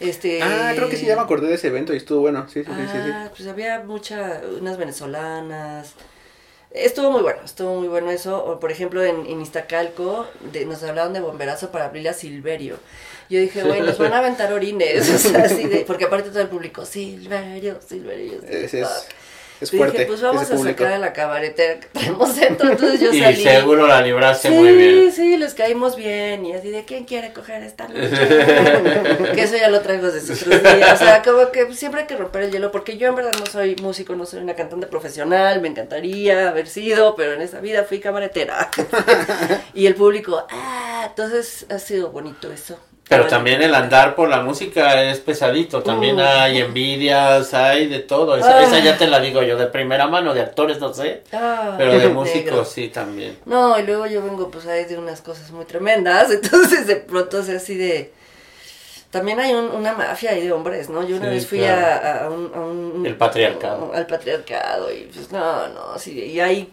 Este... 0.00 0.42
Ah, 0.42 0.72
creo 0.76 0.88
que 0.88 0.96
sí, 0.96 1.06
ya 1.06 1.16
me 1.16 1.22
acordé 1.22 1.48
de 1.48 1.54
ese 1.54 1.68
evento 1.68 1.92
y 1.94 1.96
estuvo 1.98 2.20
bueno. 2.20 2.48
Sí, 2.48 2.64
sí, 2.64 2.70
sí, 2.74 2.88
sí. 2.92 3.02
sí. 3.04 3.10
Ah, 3.12 3.30
pues 3.36 3.48
había 3.48 3.80
mucha, 3.80 4.40
unas 4.60 4.76
venezolanas. 4.76 5.94
Estuvo 6.70 7.10
muy 7.10 7.22
bueno, 7.22 7.40
estuvo 7.44 7.76
muy 7.78 7.88
bueno 7.88 8.10
eso. 8.10 8.44
O, 8.44 8.60
por 8.60 8.70
ejemplo, 8.70 9.02
en, 9.02 9.26
en 9.26 9.40
Iztacalco 9.40 10.26
de, 10.52 10.66
nos 10.66 10.82
hablaron 10.82 11.14
de 11.14 11.20
bomberazo 11.20 11.70
para 11.72 11.86
abrirle 11.86 12.10
a 12.10 12.12
Silverio. 12.12 12.78
Yo 13.30 13.40
dije, 13.40 13.62
güey, 13.62 13.80
nos 13.80 13.98
van 13.98 14.12
a 14.12 14.18
aventar 14.18 14.52
orines. 14.52 15.08
O 15.14 15.18
sea, 15.18 15.44
así 15.44 15.64
de, 15.66 15.80
porque 15.86 16.04
aparte 16.04 16.30
todo 16.30 16.42
el 16.42 16.48
público, 16.48 16.84
Silverio, 16.84 17.80
Silverio. 17.86 18.40
así, 18.44 18.64
Ese 18.66 18.82
es, 19.60 19.72
Y. 19.72 19.92
Dije, 19.92 20.06
pues 20.06 20.20
vamos 20.22 20.42
ese 20.42 20.52
a 20.54 20.56
público. 20.56 20.78
sacar 20.78 20.92
a 20.94 20.98
la 20.98 21.12
cabaretera 21.12 21.80
que 21.80 21.86
traemos 21.88 22.36
dentro. 22.36 22.68
Entonces 22.72 23.00
yo 23.00 23.12
Y 23.12 23.20
salí. 23.20 23.42
seguro 23.42 23.86
la 23.86 24.00
libraste 24.02 24.48
Sí, 24.48 24.54
muy 24.54 24.72
bien. 24.76 25.12
sí, 25.12 25.36
les 25.36 25.54
caímos 25.54 25.96
bien. 25.96 26.44
Y 26.46 26.52
así 26.54 26.70
de, 26.70 26.84
¿quién 26.84 27.04
quiere 27.04 27.32
coger 27.32 27.62
esta 27.62 27.88
noche? 27.88 28.08
que 29.34 29.42
eso 29.42 29.56
ya 29.56 29.68
lo 29.68 29.80
traigo 29.80 30.10
desde 30.10 30.34
otros 30.34 30.62
días. 30.62 31.00
O 31.00 31.04
sea, 31.04 31.22
como 31.22 31.50
que 31.50 31.72
siempre 31.74 32.02
hay 32.02 32.06
que 32.06 32.16
romper 32.16 32.42
el 32.44 32.50
hielo. 32.52 32.70
Porque 32.70 32.96
yo 32.98 33.08
en 33.08 33.14
verdad 33.16 33.32
no 33.38 33.46
soy 33.46 33.76
músico, 33.82 34.14
no 34.16 34.26
soy 34.26 34.40
una 34.40 34.54
cantante 34.54 34.86
profesional. 34.86 35.60
Me 35.60 35.68
encantaría 35.68 36.48
haber 36.48 36.66
sido, 36.68 37.14
pero 37.16 37.32
en 37.34 37.42
esa 37.42 37.60
vida 37.60 37.84
fui 37.84 38.00
cabaretera. 38.00 38.70
y 39.74 39.86
el 39.86 39.94
público, 39.94 40.46
ah, 40.50 41.06
entonces 41.08 41.66
ha 41.70 41.78
sido 41.78 42.10
bonito 42.10 42.52
eso. 42.52 42.78
Pero 43.08 43.26
también 43.26 43.62
el 43.62 43.74
andar 43.74 44.14
por 44.14 44.28
la 44.28 44.42
música 44.42 45.02
es 45.04 45.18
pesadito. 45.20 45.82
También 45.82 46.16
Uh. 46.16 46.22
hay 46.24 46.58
envidias, 46.58 47.54
hay 47.54 47.86
de 47.86 48.00
todo. 48.00 48.36
Esa, 48.36 48.62
esa 48.62 48.78
ya 48.80 48.98
te 48.98 49.06
la 49.06 49.18
digo 49.20 49.42
yo 49.42 49.56
de 49.56 49.66
primera 49.66 50.06
mano, 50.08 50.34
de 50.34 50.42
actores 50.42 50.78
no 50.78 50.92
sé. 50.92 51.22
ah, 51.32 51.74
Pero 51.78 51.92
de 51.92 51.98
negro. 52.06 52.14
músicos 52.14 52.68
sí 52.68 52.88
también. 52.88 53.38
No, 53.46 53.78
y 53.78 53.82
luego 53.84 54.06
yo 54.06 54.22
vengo 54.22 54.50
pues 54.50 54.66
ahí 54.66 54.84
de 54.84 54.98
unas 54.98 55.22
cosas 55.22 55.50
muy 55.52 55.64
tremendas, 55.64 56.30
entonces 56.42 56.86
de 56.86 56.96
pronto 56.96 57.40
es 57.40 57.48
así 57.48 57.76
de... 57.76 58.12
También 59.10 59.40
hay 59.40 59.54
un- 59.54 59.70
una 59.70 59.94
mafia 59.94 60.32
ahí 60.32 60.42
de 60.42 60.52
hombres, 60.52 60.90
¿no? 60.90 61.02
Yo 61.02 61.16
una 61.16 61.26
Sí, 61.28 61.34
vez 61.34 61.46
fui 61.46 61.58
claro. 61.60 61.86
a, 61.86 62.24
a 62.26 62.30
un, 62.30 62.52
a 62.54 62.60
un- 62.60 63.06
El 63.06 63.16
patriarcado. 63.16 63.90
Al 63.94 64.06
patriarcado 64.06 64.92
y 64.92 65.04
pues 65.12 65.32
no, 65.32 65.66
no, 65.68 65.98
sí, 65.98 66.12
y 66.24 66.40
ahí 66.40 66.70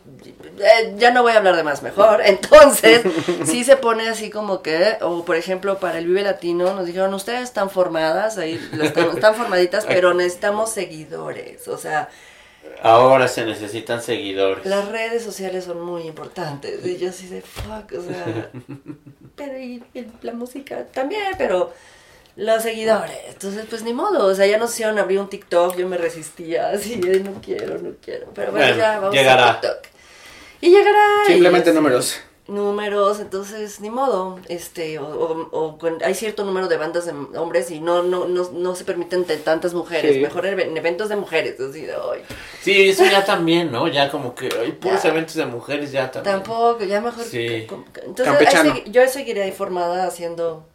eh, 0.59 0.93
ya 0.97 1.11
no 1.11 1.21
voy 1.23 1.31
a 1.31 1.37
hablar 1.37 1.55
de 1.55 1.63
más 1.63 1.81
mejor. 1.81 2.21
Entonces, 2.25 3.03
sí 3.45 3.63
se 3.63 3.77
pone 3.77 4.09
así 4.09 4.29
como 4.29 4.61
que, 4.61 4.97
o 5.01 5.23
por 5.23 5.37
ejemplo 5.37 5.79
para 5.79 5.97
el 5.99 6.07
Vive 6.07 6.23
Latino 6.23 6.73
nos 6.73 6.85
dijeron, 6.85 7.13
ustedes 7.13 7.43
están 7.43 7.69
formadas, 7.69 8.37
ahí 8.37 8.59
están, 8.81 9.11
están 9.11 9.35
formaditas, 9.35 9.85
pero 9.87 10.13
necesitamos 10.13 10.71
seguidores, 10.71 11.67
o 11.69 11.77
sea... 11.77 12.09
Ahora 12.81 13.27
se 13.29 13.45
necesitan 13.45 14.01
seguidores. 14.01 14.65
Las 14.65 14.89
redes 14.89 15.23
sociales 15.23 15.63
son 15.63 15.81
muy 15.81 16.01
importantes. 16.03 16.85
Y 16.85 16.97
yo 16.97 17.09
así 17.09 17.27
de 17.27 17.41
fuck, 17.41 17.93
o 17.97 18.01
sea. 18.01 18.49
pero 19.35 19.57
y, 19.57 19.81
y 19.93 20.05
la 20.21 20.33
música 20.33 20.83
también, 20.91 21.23
pero 21.37 21.71
los 22.35 22.63
seguidores. 22.63 23.17
Entonces, 23.29 23.65
pues 23.69 23.83
ni 23.83 23.93
modo. 23.93 24.25
O 24.27 24.35
sea, 24.35 24.45
ya 24.45 24.57
nos 24.57 24.71
hicieron 24.73 24.99
abrir 24.99 25.19
un 25.19 25.29
TikTok. 25.29 25.75
Yo 25.77 25.87
me 25.87 25.97
resistía 25.97 26.69
así 26.69 26.95
de 26.97 27.19
no 27.21 27.41
quiero, 27.41 27.77
no 27.79 27.91
quiero. 28.03 28.27
Pero 28.33 28.51
bueno, 28.51 28.65
Bueno, 28.67 28.81
ya 28.81 28.99
vamos 28.99 29.13
llegará. 29.15 29.49
a 29.51 29.61
TikTok. 29.61 29.77
Y 30.61 30.69
llegará. 30.69 31.05
y 31.27 31.31
Simplemente 31.31 31.69
así, 31.69 31.75
números. 31.77 32.19
Números, 32.47 33.19
entonces 33.21 33.79
ni 33.81 33.89
modo. 33.89 34.39
Este, 34.49 34.99
o, 34.99 35.05
o- 35.07 35.49
o 35.51 35.77
con- 35.79 35.97
hay 36.03 36.13
cierto 36.13 36.43
número 36.43 36.67
de 36.67 36.77
bandas 36.77 37.05
de 37.05 37.11
hombres 37.39 37.71
y 37.71 37.79
no, 37.79 38.03
no, 38.03 38.27
no, 38.27 38.49
no 38.51 38.75
se 38.75 38.83
permiten 38.85 39.25
de 39.25 39.37
tantas 39.37 39.73
mujeres. 39.73 40.13
Sí. 40.13 40.19
Mejor 40.21 40.45
en 40.45 40.77
eventos 40.77 41.09
de 41.09 41.15
mujeres. 41.15 41.59
Así 41.59 41.81
de 41.81 41.95
hoy. 41.95 42.19
Sí, 42.61 42.89
eso 42.89 43.03
ya 43.05 43.25
también, 43.25 43.71
¿no? 43.71 43.87
Ya 43.87 44.11
como 44.11 44.35
que 44.35 44.49
hay 44.59 44.73
puros 44.73 45.01
Ya. 45.01 45.09
eventos 45.09 45.33
de 45.35 45.45
mujeres 45.47 45.91
ya 45.91 46.11
también. 46.11 46.35
Tampoco, 46.35 46.83
ya 46.83 47.01
mejor. 47.01 47.23
Sí. 47.23 47.65
que- 47.67 48.01
Entonces, 48.05 48.53
ahí 48.55 48.83
yo 48.91 49.07
seguiré 49.07 49.47
informada 49.47 50.05
haciendo 50.05 50.67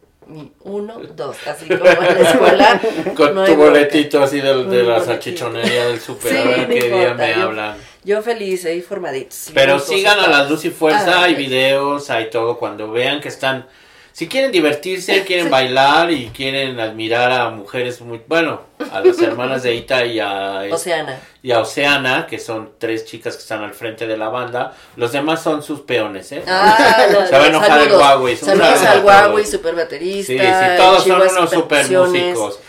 uno, 0.63 0.99
dos, 1.15 1.37
así 1.47 1.67
como 1.67 1.85
en 1.89 1.99
la 1.99 2.29
escuela. 2.29 2.81
Con 3.15 3.35
no 3.35 3.45
tu 3.45 3.55
boletito 3.55 4.23
así 4.23 4.39
de, 4.41 4.53
la 4.83 4.99
salchichonería 5.03 5.87
del 5.87 5.99
super, 5.99 6.31
Sí, 6.31 6.37
a 6.37 6.43
ver 6.43 6.67
qué 6.69 6.89
día 6.89 7.13
me 7.13 7.33
yo- 7.35 7.41
hablan. 7.43 7.77
Yo 8.03 8.21
feliz, 8.23 8.65
ahí 8.65 8.81
formaditos. 8.81 9.51
Pero 9.53 9.77
sigan 9.79 10.19
a 10.19 10.27
las 10.27 10.49
Luz 10.49 10.65
y 10.65 10.69
Fuerza, 10.71 11.19
Ah, 11.19 11.23
hay 11.25 11.33
ok. 11.33 11.37
videos, 11.39 12.09
hay 12.09 12.29
todo. 12.31 12.57
Cuando 12.57 12.91
vean 12.91 13.21
que 13.21 13.27
están, 13.27 13.67
si 14.13 14.27
quieren 14.27 14.51
divertirse, 14.51 15.23
quieren 15.25 15.49
bailar 15.49 16.11
y 16.11 16.27
quieren 16.27 16.79
admirar 16.79 17.31
a 17.31 17.49
mujeres 17.49 18.01
muy, 18.01 18.21
bueno, 18.27 18.61
a 18.91 18.99
las 18.99 19.19
hermanas 19.21 19.63
de 19.63 19.75
Ita 19.75 20.05
y 20.05 20.19
a, 20.19 20.63
Oceana. 20.71 21.19
y 21.41 21.51
a 21.51 21.59
Oceana, 21.59 22.27
que 22.27 22.39
son 22.39 22.71
tres 22.77 23.05
chicas 23.05 23.35
que 23.35 23.41
están 23.41 23.63
al 23.63 23.73
frente 23.73 24.07
de 24.07 24.17
la 24.17 24.29
banda. 24.29 24.73
Los 24.95 25.11
demás 25.11 25.41
son 25.41 25.63
sus 25.63 25.81
peones, 25.81 26.31
¿eh? 26.31 26.43
Ah, 26.47 27.05
no, 27.11 27.25
Se 27.27 27.37
va 27.37 27.43
a 27.43 27.47
enojar 27.47 27.81
el. 27.81 27.91
Huawei. 27.93 28.35
Saludos 28.35 28.81
al 28.83 29.03
Huawei, 29.03 29.45
super 29.45 29.75
baterista. 29.75 30.33
Sí, 30.33 30.39
sí, 30.39 30.77
todos 30.77 31.03
son 31.03 31.21
unos 31.21 31.49
super 31.49 31.89
músicos. 31.89 32.59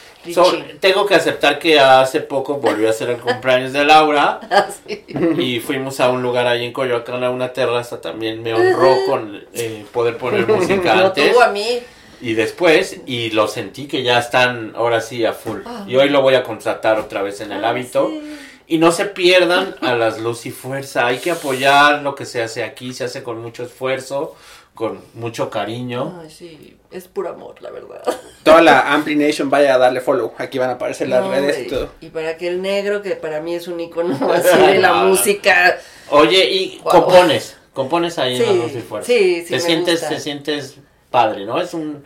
Tengo 0.81 1.07
que 1.07 1.15
aceptar 1.15 1.59
que 1.59 1.79
hace 1.81 2.21
poco 2.21 2.57
volvió 2.57 2.89
a 2.89 2.93
ser 2.93 3.11
el 3.11 3.17
cumpleaños 3.19 3.73
de 3.73 3.85
Laura. 3.85 4.41
Ah, 4.51 4.67
sí. 4.87 5.05
y 5.39 5.61
fuimos 5.61 5.99
a 6.01 6.11
un 6.11 6.23
lugar 6.23 6.47
ahí 6.47 6.65
en 6.65 6.73
Coyoacán, 6.73 7.25
a 7.25 7.31
una 7.31 7.53
terraza, 7.53 8.01
también. 8.01 8.43
Me 8.43 8.53
honró 8.55 8.95
con 9.09 9.43
eh, 9.55 9.85
poder 9.93 10.17
poner 10.19 10.47
música 10.47 10.93
antes. 11.07 11.33
tuvo 11.33 11.43
a 11.43 11.49
mí. 11.49 11.81
y 12.21 12.35
después 12.35 13.01
y 13.07 13.31
lo 13.31 13.49
sentí 13.49 13.87
que 13.89 14.03
ya 14.03 14.19
están 14.19 14.73
ahora 14.77 15.01
sí 15.01 15.25
a 15.25 15.33
full. 15.33 15.61
Ah. 15.67 15.85
y 15.89 15.97
hoy 15.97 16.09
lo 16.09 16.21
voy 16.23 16.35
a 16.35 16.43
contratar 16.43 16.99
otra 16.99 17.23
vez 17.23 17.41
en 17.41 17.53
el 17.53 17.65
Ah, 17.65 17.71
hábito. 17.71 18.09
sí. 18.11 18.37
y 18.69 18.79
no 18.79 18.93
se 18.93 19.07
pierdan 19.07 19.75
a 19.81 19.95
las 19.95 20.19
luz 20.21 20.47
y 20.47 20.51
fuerza, 20.51 21.07
hay 21.07 21.19
que 21.19 21.31
apoyar 21.33 22.03
lo 22.03 22.15
que 22.15 22.25
se 22.27 22.43
hace 22.43 22.63
aquí, 22.63 22.93
se 22.95 23.05
hace 23.05 23.23
con 23.23 23.41
mucho 23.43 23.65
esfuerzo, 23.65 24.35
con 24.75 25.01
mucho 25.15 25.51
cariño. 25.51 26.21
Ay, 26.23 26.31
sí, 26.31 26.77
es 26.91 27.07
puro 27.09 27.29
amor, 27.31 27.61
la 27.63 27.71
verdad. 27.71 28.03
Toda 28.43 28.63
la 28.63 28.93
Ampli 28.93 29.15
Nation 29.17 29.51
vaya 29.51 29.75
a 29.75 29.79
darle 29.79 30.01
follow. 30.01 30.33
Aquí 30.39 30.59
van 30.59 30.71
a 30.71 30.73
aparecer 30.75 31.09
las 31.09 31.23
No, 31.25 31.31
redes 31.31 31.67
y 31.67 31.69
todo. 31.69 31.91
Y 32.01 32.09
para 32.09 32.37
que 32.37 32.49
el 32.49 32.61
negro, 32.63 33.03
que 33.03 33.11
para 33.17 33.41
mí 33.41 33.55
es 33.55 33.69
un 33.69 33.79
icono 33.81 34.15
así 34.33 34.59
de 34.59 34.79
la 34.79 34.95
música. 34.95 35.79
Oye, 36.09 36.51
y 36.51 36.79
Wow. 36.83 36.91
compones, 36.91 37.57
compones 37.73 38.19
ahí 38.19 38.37
en 38.37 38.43
Sí, 38.43 38.47
la 38.49 38.53
luz 38.65 38.73
y 38.75 38.81
fuerza. 38.81 39.07
sí, 39.07 39.41
sí, 39.43 39.47
Te 39.49 39.55
me 39.55 39.61
sientes, 39.61 40.01
gusta. 40.01 40.09
te 40.09 40.21
sientes 40.21 40.77
padre, 41.11 41.45
¿no? 41.45 41.61
Es 41.61 41.75
un 41.75 42.05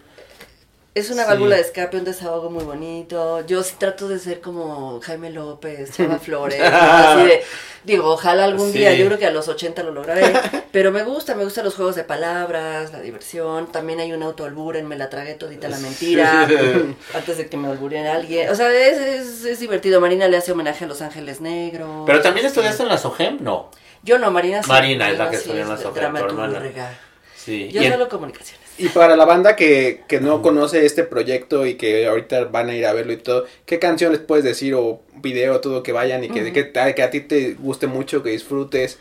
Es 0.95 1.11
una 1.11 1.25
Sí. 1.25 1.29
válvula 1.29 1.57
de 1.57 1.61
escape, 1.63 1.99
un 1.99 2.05
desahogo 2.05 2.49
muy 2.51 2.65
bonito. 2.65 3.45
Yo 3.47 3.63
sí 3.63 3.75
trato 3.79 4.09
de 4.09 4.19
ser 4.19 4.41
como 4.41 4.99
Jaime 5.03 5.29
López, 5.31 5.95
Chava 5.95 6.19
Flores, 6.19 6.59
así 6.61 7.27
de, 7.27 7.43
digo, 7.87 8.05
ojalá 8.11 8.45
algún 8.45 8.71
Sí. 8.73 8.79
día, 8.81 8.93
yo 8.95 9.07
creo 9.07 9.19
que 9.19 9.25
a 9.27 9.31
los 9.31 9.49
80 9.49 9.83
lo 9.85 9.93
lograré, 9.93 10.23
pero 10.73 10.91
me 10.93 11.03
gusta, 11.05 11.35
me 11.35 11.45
gustan 11.45 11.65
los 11.65 11.75
juegos 11.77 11.95
de 11.97 12.05
palabras, 12.05 12.93
la 12.93 13.01
diversión, 13.01 13.73
también 13.73 14.01
hay 14.01 14.13
un 14.13 14.23
autoalburen, 14.23 14.87
me 14.87 14.97
la 14.97 15.09
tragué 15.09 15.35
todita 15.35 15.69
la 15.69 15.79
mentira, 15.79 16.47
antes 17.15 17.39
de 17.39 17.47
que 17.49 17.57
me 17.57 17.69
alburen 17.69 18.07
alguien, 18.07 18.51
o 18.51 18.55
sea, 18.55 18.71
es, 18.73 18.99
es, 18.99 19.45
es 19.45 19.61
divertido, 19.61 20.01
Marina 20.01 20.29
le 20.29 20.37
hace 20.37 20.53
homenaje 20.53 20.85
a 20.85 20.89
Los 20.89 21.01
Ángeles 21.01 21.41
Negros. 21.41 22.03
Pero 22.07 22.21
también 22.21 22.45
estudiaste 22.47 22.83
en 22.83 22.89
la 22.91 22.99
SOGEM, 22.99 23.39
¿no? 23.41 23.71
Yo 24.03 24.19
no, 24.19 24.31
Marina 24.31 24.63
sí. 24.63 24.69
Marina 24.69 25.11
es 25.11 25.19
la 25.19 25.31
que 25.31 25.37
estudió 25.37 25.63
en 25.63 25.69
la. 25.69 25.77
Sí. 27.37 27.71
Yo 27.73 27.81
Y 27.83 27.87
en- 27.87 27.93
solo 27.93 28.09
comunicaciones. 28.09 28.66
Y 28.79 28.89
para 28.89 29.17
la 29.17 29.25
banda 29.25 29.57
que, 29.57 30.03
que 30.07 30.21
no 30.21 30.43
conoce 30.43 30.85
este 30.85 31.05
proyecto 31.05 31.67
y 31.67 31.75
que 31.75 32.07
ahorita 32.07 32.45
van 32.45 32.69
a 32.69 32.75
ir 32.75 32.87
a 32.87 32.93
verlo 32.93 33.13
y 33.13 33.17
todo, 33.17 33.47
¿qué 33.65 33.79
canción 33.79 34.13
les 34.13 34.21
puedes 34.21 34.45
decir 34.45 34.75
o 34.75 35.01
video, 35.17 35.61
todo 35.61 35.83
que 35.83 35.93
vayan 35.93 36.25
y 36.25 36.29
que, 36.29 36.53
que, 36.53 36.73
que 36.73 37.03
a 37.03 37.11
ti 37.11 37.21
te 37.21 37.55
guste 37.55 37.87
mucho, 37.87 38.23
que 38.23 38.31
disfrutes? 38.31 38.99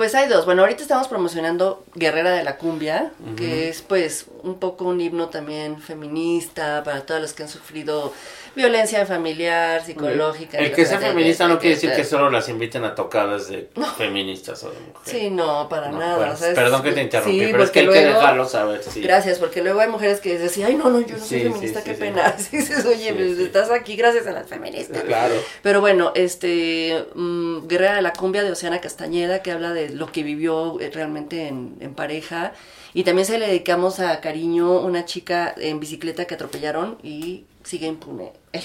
Pues 0.00 0.14
hay 0.14 0.28
dos. 0.28 0.46
Bueno, 0.46 0.62
ahorita 0.62 0.80
estamos 0.80 1.08
promocionando 1.08 1.84
Guerrera 1.94 2.30
de 2.30 2.42
la 2.42 2.56
Cumbia, 2.56 3.12
que 3.36 3.68
es 3.68 3.82
pues 3.82 4.24
un 4.42 4.58
poco 4.58 4.86
un 4.86 4.98
himno 4.98 5.28
también 5.28 5.78
feminista 5.78 6.82
para 6.84 7.02
todas 7.02 7.20
las 7.20 7.34
que 7.34 7.42
han 7.42 7.50
sufrido 7.50 8.14
violencia 8.54 9.04
familiar, 9.06 9.84
psicológica. 9.84 10.58
el 10.58 10.72
que 10.72 10.84
sea 10.84 10.98
feminista 10.98 11.48
no 11.48 11.58
quiere 11.58 11.74
decir 11.74 11.92
que 11.94 12.04
solo 12.04 12.30
las 12.30 12.48
inviten 12.48 12.84
a 12.84 12.94
tocadas 12.94 13.48
de 13.48 13.68
feministas 13.96 14.62
o 14.64 14.70
de 14.70 14.80
mujeres. 14.80 15.22
Sí, 15.22 15.30
no, 15.30 15.68
para 15.68 15.90
nada. 15.90 16.36
perdón 16.54 16.82
que 16.82 16.92
te 16.92 17.02
interrumpí, 17.02 17.48
pero 17.50 17.64
es 17.64 17.70
que 17.70 17.80
hay 17.80 17.88
que 17.88 18.04
dejarlo 18.04 18.46
saber. 18.46 18.80
Gracias, 18.96 19.38
porque 19.38 19.62
luego 19.62 19.80
hay 19.80 19.88
mujeres 19.88 20.20
que 20.20 20.38
dicen, 20.38 20.64
ay, 20.64 20.74
no, 20.74 20.90
no, 20.90 21.00
yo 21.00 21.16
no 21.16 21.24
soy 21.24 21.40
feminista, 21.40 21.82
qué 21.82 21.94
pena. 21.94 22.34
dices, 22.52 22.84
oye, 22.86 23.12
pues, 23.12 23.38
estás 23.38 23.70
aquí 23.70 23.96
gracias 23.96 24.26
a 24.26 24.32
las 24.32 24.46
feministas. 24.46 25.02
Claro. 25.02 25.34
Pero 25.62 25.80
bueno, 25.80 26.12
este, 26.14 27.04
mm, 27.14 27.66
Guerrera 27.66 27.96
de 27.96 28.02
la 28.02 28.12
Cumbia 28.12 28.42
de 28.42 28.52
Oceana 28.52 28.80
Castañeda, 28.80 29.42
que 29.42 29.52
habla 29.52 29.72
de 29.72 29.90
lo 29.90 30.10
que 30.10 30.22
vivió 30.22 30.80
eh, 30.80 30.90
realmente 30.92 31.48
en, 31.48 31.76
en 31.80 31.94
pareja. 31.94 32.52
Y 32.92 33.04
también 33.04 33.26
se 33.26 33.38
le 33.38 33.46
dedicamos 33.46 34.00
a 34.00 34.20
Cariño, 34.20 34.80
una 34.80 35.04
chica 35.04 35.54
en 35.56 35.78
bicicleta 35.78 36.24
que 36.24 36.34
atropellaron 36.34 36.98
y 37.02 37.44
sigue 37.70 37.86
impune 37.86 38.32
el, 38.52 38.62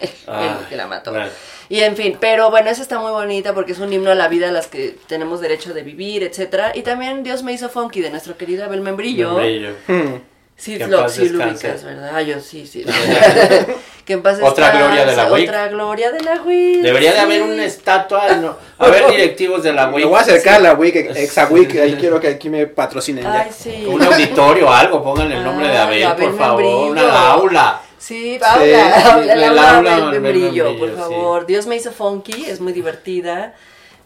el- 0.00 0.10
Ah, 0.26 0.58
el 0.62 0.68
que 0.68 0.76
la 0.76 0.86
mató. 0.86 1.10
bueno. 1.10 1.26
Y 1.68 1.80
en 1.80 1.96
fin, 1.96 2.16
pero 2.20 2.50
bueno, 2.50 2.70
esa 2.70 2.82
está 2.82 2.98
muy 2.98 3.10
bonita 3.10 3.52
porque 3.52 3.72
es 3.72 3.78
un 3.78 3.92
himno 3.92 4.10
a 4.10 4.14
la 4.14 4.28
vida 4.28 4.48
a 4.48 4.52
las 4.52 4.68
que 4.68 4.96
tenemos 5.06 5.40
derecho 5.40 5.74
de 5.74 5.82
vivir, 5.82 6.22
etcétera. 6.22 6.72
Y 6.74 6.82
también 6.82 7.22
Dios 7.24 7.42
me 7.42 7.52
hizo 7.52 7.68
funky 7.68 8.00
de 8.00 8.10
nuestro 8.10 8.36
querido 8.36 8.64
Abel 8.64 8.80
Membrillo. 8.80 9.32
Membrillo. 9.34 9.70
Hmm. 9.88 10.14
Sí, 10.56 10.78
lo, 10.78 11.08
sí 11.08 11.28
lo 11.30 11.44
ubicas, 11.44 11.82
¿verdad? 11.82 12.12
Ah, 12.14 12.22
yo 12.22 12.38
sí, 12.40 12.64
sí. 12.64 12.84
que 14.04 14.12
en 14.12 14.22
paz 14.22 14.38
Otra 14.40 14.66
descanse, 14.70 14.78
gloria 14.86 15.04
de 15.04 15.16
la 15.16 15.32
WIC. 15.32 15.48
Otra 15.48 15.68
gloria 15.68 16.12
de 16.12 16.20
la 16.20 16.42
WIC. 16.42 16.82
Debería 16.82 17.10
de 17.10 17.16
sí. 17.16 17.22
haber 17.22 17.42
una 17.42 17.64
estatua. 17.64 18.28
No. 18.36 18.56
A 18.78 18.88
ver, 18.88 19.10
directivos 19.10 19.62
de 19.64 19.72
la 19.72 19.88
Me 19.88 19.94
WIC. 19.96 20.06
voy 20.06 20.18
a 20.18 20.20
acercar 20.20 20.54
a 20.54 20.58
la 20.60 20.74
WIC, 20.74 20.96
Exa 21.16 21.48
WIC, 21.50 21.76
ahí 21.80 21.96
quiero 21.98 22.20
que 22.20 22.28
aquí 22.28 22.48
me 22.48 22.66
patrocinen 22.68 23.24
ya. 23.24 23.40
Ay, 23.40 23.50
sí. 23.56 23.84
Un 23.88 24.00
auditorio 24.02 24.68
o 24.68 24.70
algo, 24.72 25.02
pongan 25.02 25.32
el 25.32 25.42
nombre 25.42 25.66
de 25.66 25.72
Ay, 25.72 25.78
Abel, 25.78 26.04
Abel 26.04 26.28
por 26.30 26.38
favor. 26.38 26.62
Membrillo. 26.62 26.90
Una 26.92 27.30
aula. 27.32 27.80
Sí, 28.04 28.38
Paula, 28.40 28.64
Sí, 29.00 29.28
Paula, 29.56 30.10
Membrillo, 30.10 30.64
Membrillo, 30.64 30.78
por 30.78 30.90
sí. 30.90 30.94
favor. 30.96 31.46
Dios 31.46 31.66
me 31.66 31.76
hizo 31.76 31.90
funky, 31.92 32.44
es 32.46 32.60
muy 32.60 32.72
divertida. 32.72 33.54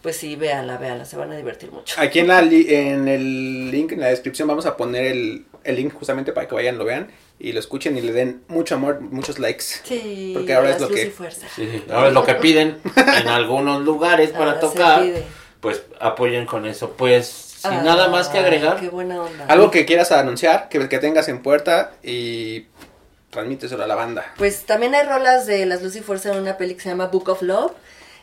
Pues 0.01 0.15
sí, 0.15 0.37
véanla, 0.37 0.77
véanla, 0.77 1.03
se 1.03 1.17
van 1.17 1.31
a 1.33 1.35
divertir 1.35 1.71
mucho. 1.73 1.99
Aquí 1.99 2.19
en, 2.19 2.29
la 2.29 2.41
li- 2.41 2.73
en 2.73 3.09
el 3.09 3.69
link, 3.69 3.91
en 3.91 3.99
la 3.99 4.07
descripción, 4.07 4.47
vamos 4.47 4.65
a 4.65 4.77
poner 4.77 5.05
el, 5.07 5.45
el 5.65 5.75
link 5.75 5.93
justamente 5.93 6.31
para 6.31 6.47
que 6.47 6.55
vayan, 6.55 6.77
lo 6.77 6.85
vean 6.85 7.11
y 7.37 7.51
lo 7.51 7.59
escuchen 7.59 7.97
y 7.97 8.01
le 8.01 8.13
den 8.13 8.41
mucho 8.47 8.75
amor, 8.75 9.01
muchos 9.01 9.39
likes. 9.39 9.65
Sí, 9.83 10.31
Porque 10.33 10.53
ahora 10.53 10.69
es 10.69 10.79
lo 10.79 10.87
que-. 10.87 11.11
Sí, 11.53 11.83
ahora 11.91 12.07
es 12.07 12.13
lo 12.13 12.23
que 12.23 12.35
piden 12.35 12.77
en 12.95 13.27
algunos 13.27 13.81
lugares 13.83 14.29
para 14.29 14.51
Ahora 14.53 14.61
se 14.61 14.67
tocar. 14.67 15.03
Pues 15.59 15.83
apoyen 15.99 16.45
con 16.45 16.65
eso. 16.65 16.91
Pues 16.91 17.27
sin 17.27 17.71
Ah, 17.71 17.81
nada 17.83 18.07
más 18.07 18.29
que 18.29 18.37
agregar. 18.37 18.79
Qué 18.79 18.87
buena 18.87 19.21
onda. 19.21 19.45
Algo 19.49 19.69
que 19.69 19.85
quieras 19.85 20.13
anunciar, 20.13 20.69
que, 20.69 20.87
que 20.87 20.99
tengas 20.99 21.27
en 21.27 21.41
puerta 21.41 21.91
y 22.01 22.67
transmíteselo 23.29 23.83
a 23.83 23.87
la 23.87 23.95
banda. 23.95 24.33
Pues 24.37 24.65
también 24.65 24.95
hay 24.95 25.05
rolas 25.05 25.45
de 25.45 25.65
Las 25.65 25.81
Luz 25.81 25.95
y 25.95 26.01
Fuerza 26.01 26.31
en 26.31 26.39
una 26.39 26.57
peli 26.57 26.75
que 26.75 26.81
se 26.81 26.89
llama 26.89 27.07
Book 27.07 27.29
of 27.29 27.41
Love. 27.41 27.73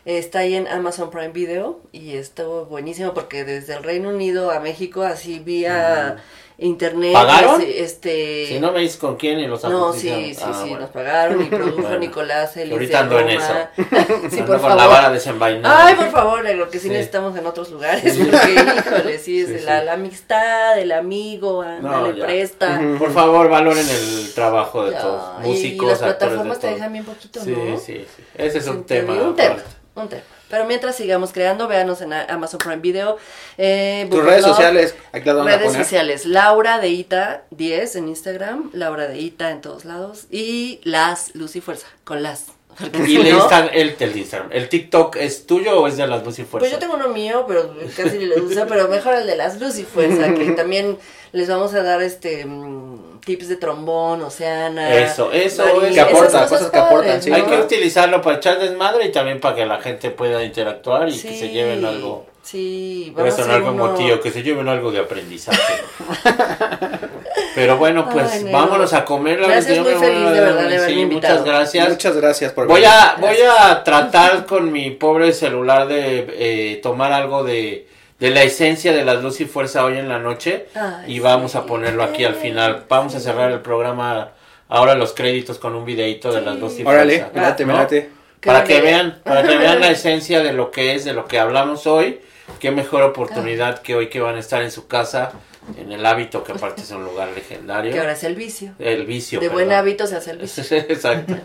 Está 0.05 0.39
ahí 0.39 0.55
en 0.55 0.67
Amazon 0.67 1.09
Prime 1.09 1.29
Video 1.29 1.81
y 1.91 2.15
estuvo 2.15 2.65
buenísimo 2.65 3.13
porque 3.13 3.43
desde 3.43 3.75
el 3.75 3.83
Reino 3.83 4.09
Unido 4.09 4.51
a 4.51 4.61
México, 4.61 5.03
así 5.03 5.39
vía 5.39 6.23
internet. 6.59 7.13
¿Pagaron? 7.13 7.61
así, 7.61 7.71
Este, 7.75 8.47
Si 8.47 8.59
no 8.59 8.71
me 8.71 8.79
dices 8.79 8.97
con 8.97 9.15
quién 9.15 9.39
y 9.39 9.45
los 9.47 9.63
No, 9.63 9.93
sí, 9.93 10.33
sí, 10.33 10.41
Ah, 10.43 10.53
sí, 10.53 10.69
bueno. 10.69 10.79
nos 10.81 10.89
pagaron 10.89 11.41
y 11.41 11.45
produjo 11.45 11.81
Bueno. 11.83 11.99
Nicolás 11.99 12.57
Ellis 12.57 12.73
Ahorita 12.73 12.99
ando 13.01 13.19
en 13.19 13.27
Roma. 13.39 13.69
sí, 13.75 13.83
Ando 13.91 14.29
por 14.37 14.45
con 14.47 14.59
favor. 14.61 14.77
la 14.77 14.87
vara 14.87 15.09
desenvainada. 15.11 15.85
Ay, 15.85 15.95
por 15.95 16.09
favor, 16.11 16.43
lo 16.55 16.69
que 16.69 16.79
sí, 16.79 16.87
Sí. 16.87 16.93
necesitamos 16.93 17.37
en 17.37 17.45
otros 17.45 17.69
lugares, 17.69 18.17
porque, 18.17 18.53
híjole, 18.53 19.19
sí, 19.19 19.41
es 19.41 19.47
Sí, 19.49 19.59
sí. 19.59 19.65
La, 19.65 19.83
la 19.83 19.93
amistad, 19.93 20.79
el 20.79 20.91
amigo, 20.93 21.61
ándale, 21.61 22.17
ya. 22.17 22.25
presta. 22.25 22.79
Ujú. 22.83 22.97
Por 22.97 23.11
favor, 23.13 23.49
valoren 23.49 23.87
el 23.87 24.33
trabajo 24.33 24.85
de 24.85 24.91
Ya, 24.93 25.01
todos. 25.01 25.23
y 25.43 25.47
Músicos, 25.47 25.87
las 25.89 25.99
plataformas 25.99 26.47
de 26.47 26.53
te 26.55 26.59
todo. 26.67 26.75
dejan 26.75 26.93
bien 26.93 27.05
poquito, 27.05 27.43
sí, 27.43 27.51
¿no? 27.51 27.77
Sí, 27.77 28.05
sí, 28.15 28.23
Ese 28.35 28.57
es 28.57 28.67
un 28.67 28.83
tema. 28.83 29.13
Un 29.13 29.35
tema, 29.35 29.57
un 29.95 30.07
tema. 30.09 30.23
Pero 30.49 30.65
mientras 30.65 30.95
sigamos 30.95 31.33
creando, 31.33 31.67
véanos 31.67 32.01
en 32.01 32.13
Amazon 32.13 32.59
Prime 32.59 32.77
Video. 32.77 33.17
Eh, 33.57 34.07
Tus 34.09 34.23
redes 34.23 34.41
Love, 34.43 34.51
sociales, 34.51 34.95
aquí 35.11 35.25
las 35.25 35.37
a 35.37 35.43
Redes 35.43 35.67
poner. 35.67 35.83
sociales, 35.83 36.25
Laura 36.25 36.79
de 36.79 36.89
Ita 36.89 37.43
10 37.51 37.95
en 37.97 38.07
Instagram, 38.09 38.69
Laura 38.73 39.07
de 39.07 39.19
Ita 39.19 39.51
en 39.51 39.61
todos 39.61 39.85
lados 39.85 40.25
y 40.31 40.79
las 40.83 41.35
Lucy 41.35 41.61
Fuerza, 41.61 41.87
con 42.03 42.23
las. 42.23 42.45
Y 43.07 43.15
el, 43.17 43.31
no- 43.31 43.39
Insta- 43.49 43.69
el, 43.73 43.95
el 43.99 44.17
Instagram. 44.17 44.49
¿El 44.51 44.69
TikTok 44.69 45.15
es 45.15 45.45
tuyo 45.47 45.81
o 45.81 45.87
es 45.87 45.97
de 45.97 46.05
las 46.07 46.23
Luz 46.23 46.39
y 46.39 46.43
Fuerza? 46.43 46.59
Pues 46.59 46.71
yo 46.71 46.77
tengo 46.79 46.93
uno 46.95 47.09
mío, 47.09 47.45
pero 47.47 47.73
casi 47.95 48.17
ni 48.19 48.25
lo 48.25 48.43
uso, 48.43 48.65
pero 48.67 48.87
mejor 48.87 49.15
el 49.15 49.25
de 49.27 49.35
las 49.35 49.59
Lucy 49.59 49.83
Fuerza, 49.83 50.33
que 50.33 50.51
también 50.55 50.97
les 51.31 51.49
vamos 51.49 51.73
a 51.73 51.81
dar 51.83 52.01
este 52.03 52.45
mm, 52.45 53.19
tips 53.25 53.49
de 53.49 53.55
trombón, 53.57 54.21
Oceana. 54.21 54.93
Eso, 54.95 55.31
eso, 55.31 55.81
es- 55.83 55.93
Que 55.93 55.99
aporta, 56.01 56.47
cosas 56.47 56.69
que 56.69 56.77
aportan, 56.77 57.17
padres. 57.19 57.33
Hay 57.33 57.41
que 57.43 57.57
utilizarlo 57.59 58.21
para 58.21 58.37
echar 58.37 58.59
desmadre 58.59 59.05
y 59.05 59.11
también 59.11 59.39
para 59.39 59.55
que 59.55 59.65
la 59.65 59.79
gente 59.81 60.11
pueda 60.11 60.43
interactuar 60.43 61.09
y 61.09 61.13
que 61.19 61.37
se 61.37 61.49
lleven 61.49 61.83
algo. 61.83 62.25
Sí, 62.43 63.11
vamos 63.15 63.33
a 63.33 63.37
sonar 63.43 63.61
como 63.63 63.83
uno- 63.85 63.95
tío, 63.95 64.21
que 64.21 64.31
se 64.31 64.41
lleven 64.43 64.69
algo 64.69 64.91
de 64.91 64.99
aprendizaje. 64.99 65.59
Pero 67.57 67.77
bueno, 67.77 68.07
pues 68.11 68.31
Ay, 68.31 68.51
vámonos 68.51 68.93
a 68.93 69.03
comer. 69.03 69.39
La 69.39 69.47
Gracias, 69.47 69.79
muy 69.79 69.87
yo 69.93 69.99
me 69.99 70.05
feliz, 70.05 70.19
voy 70.21 70.27
a- 70.27 70.31
de 70.31 70.41
verdad, 70.41 70.69
de 70.69 70.79
sí, 70.87 71.05
Muchas 71.05 71.43
gracias. 71.43 71.89
Muchas 71.89 72.15
gracias 72.15 72.51
por 72.53 72.67
Voy 72.67 72.81
venir. 72.81 72.95
a, 72.95 73.15
voy 73.19 73.37
a 73.59 73.83
tratar 73.83 74.45
con 74.45 74.71
mi 74.71 74.91
pobre 74.91 75.33
celular 75.33 75.87
de 75.87 76.27
eh, 76.37 76.79
tomar 76.83 77.11
algo 77.13 77.43
de, 77.43 77.87
de 78.19 78.29
la 78.29 78.43
esencia 78.43 78.93
de 78.93 79.03
las 79.03 79.23
luz 79.23 79.41
y 79.41 79.45
fuerza 79.45 79.83
hoy 79.85 79.97
en 79.97 80.07
la 80.07 80.19
noche 80.19 80.67
Ay, 80.75 81.15
y 81.15 81.19
vamos 81.19 81.53
sí. 81.53 81.57
a 81.57 81.61
ponerlo 81.63 82.03
aquí 82.03 82.25
al 82.25 82.35
final. 82.35 82.83
Vamos 82.87 83.15
a 83.15 83.19
cerrar 83.19 83.49
el 83.51 83.61
programa 83.61 84.29
ahora 84.69 84.93
los 84.93 85.13
créditos 85.13 85.57
con 85.57 85.73
un 85.73 85.83
videito 85.83 86.31
de 86.31 86.41
las 86.41 86.57
luz 86.59 86.77
y 86.79 86.83
Órale, 86.83 87.25
fuerza. 87.31 87.65
me 87.65 87.73
¿no? 87.73 87.79
late. 87.79 88.09
Para 88.45 88.63
que 88.65 88.81
vean, 88.81 89.19
para 89.23 89.41
que 89.41 89.57
vean 89.57 89.79
la 89.81 89.89
esencia 89.91 90.41
de 90.43 90.53
lo 90.53 90.69
que 90.69 90.93
es, 90.93 91.05
de 91.05 91.13
lo 91.13 91.25
que 91.25 91.39
hablamos 91.39 91.87
hoy. 91.87 92.19
Qué 92.59 92.69
mejor 92.71 93.01
oportunidad 93.01 93.79
que 93.79 93.95
hoy 93.95 94.07
que 94.09 94.19
van 94.21 94.35
a 94.35 94.39
estar 94.39 94.61
en 94.61 94.71
su 94.71 94.87
casa, 94.87 95.31
en 95.77 95.91
el 95.91 96.05
hábito, 96.05 96.43
que 96.43 96.53
aparte 96.53 96.81
es 96.81 96.91
un 96.91 97.03
lugar 97.03 97.29
legendario. 97.35 97.91
Que 97.91 97.99
ahora 97.99 98.13
es 98.13 98.23
el 98.23 98.35
vicio. 98.35 98.73
El 98.79 99.05
vicio. 99.05 99.39
De 99.39 99.47
perdón. 99.49 99.65
buen 99.65 99.77
hábito 99.77 100.07
se 100.07 100.15
hace 100.15 100.31
el 100.31 100.37
vicio. 100.37 100.63
Exacto. 100.71 101.35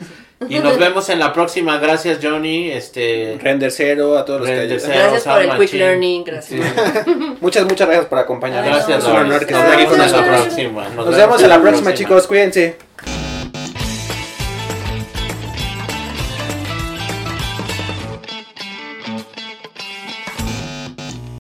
Y 0.49 0.59
nos 0.59 0.79
vemos 0.79 1.09
en 1.09 1.18
la 1.18 1.33
próxima. 1.33 1.79
Gracias, 1.79 2.18
Johnny. 2.23 2.70
Este. 2.70 3.39
Render 3.41 3.70
cero 3.70 4.18
a 4.18 4.25
todos 4.25 4.41
los 4.41 4.49
que 4.49 4.57
Render 4.57 4.81
cero. 4.81 4.95
Gracias 4.97 5.25
por 5.25 5.43
el 5.43 5.51
quick 5.59 5.73
learning, 5.75 6.25
gracias. 6.25 6.61
Muchas, 7.41 7.64
muchas 7.64 7.87
gracias 7.89 8.07
por 8.07 8.18
acompañarnos. 8.18 8.77
Gracias, 8.77 8.99
es 8.99 9.05
un 9.05 9.16
honor 9.16 9.47
que 9.47 9.53
Nos 9.53 9.62
aquí 9.62 9.85
con 9.85 9.93
vemos 9.93 9.93
en 9.93 9.99
la 9.99 10.07
nosotros. 10.07 10.41
próxima. 10.43 10.89
Nos 10.91 11.16
vemos 11.16 11.43
en 11.43 11.49
la 11.49 11.61
próxima, 11.61 11.95
chicos. 11.95 12.27
Cuídense. 12.27 12.91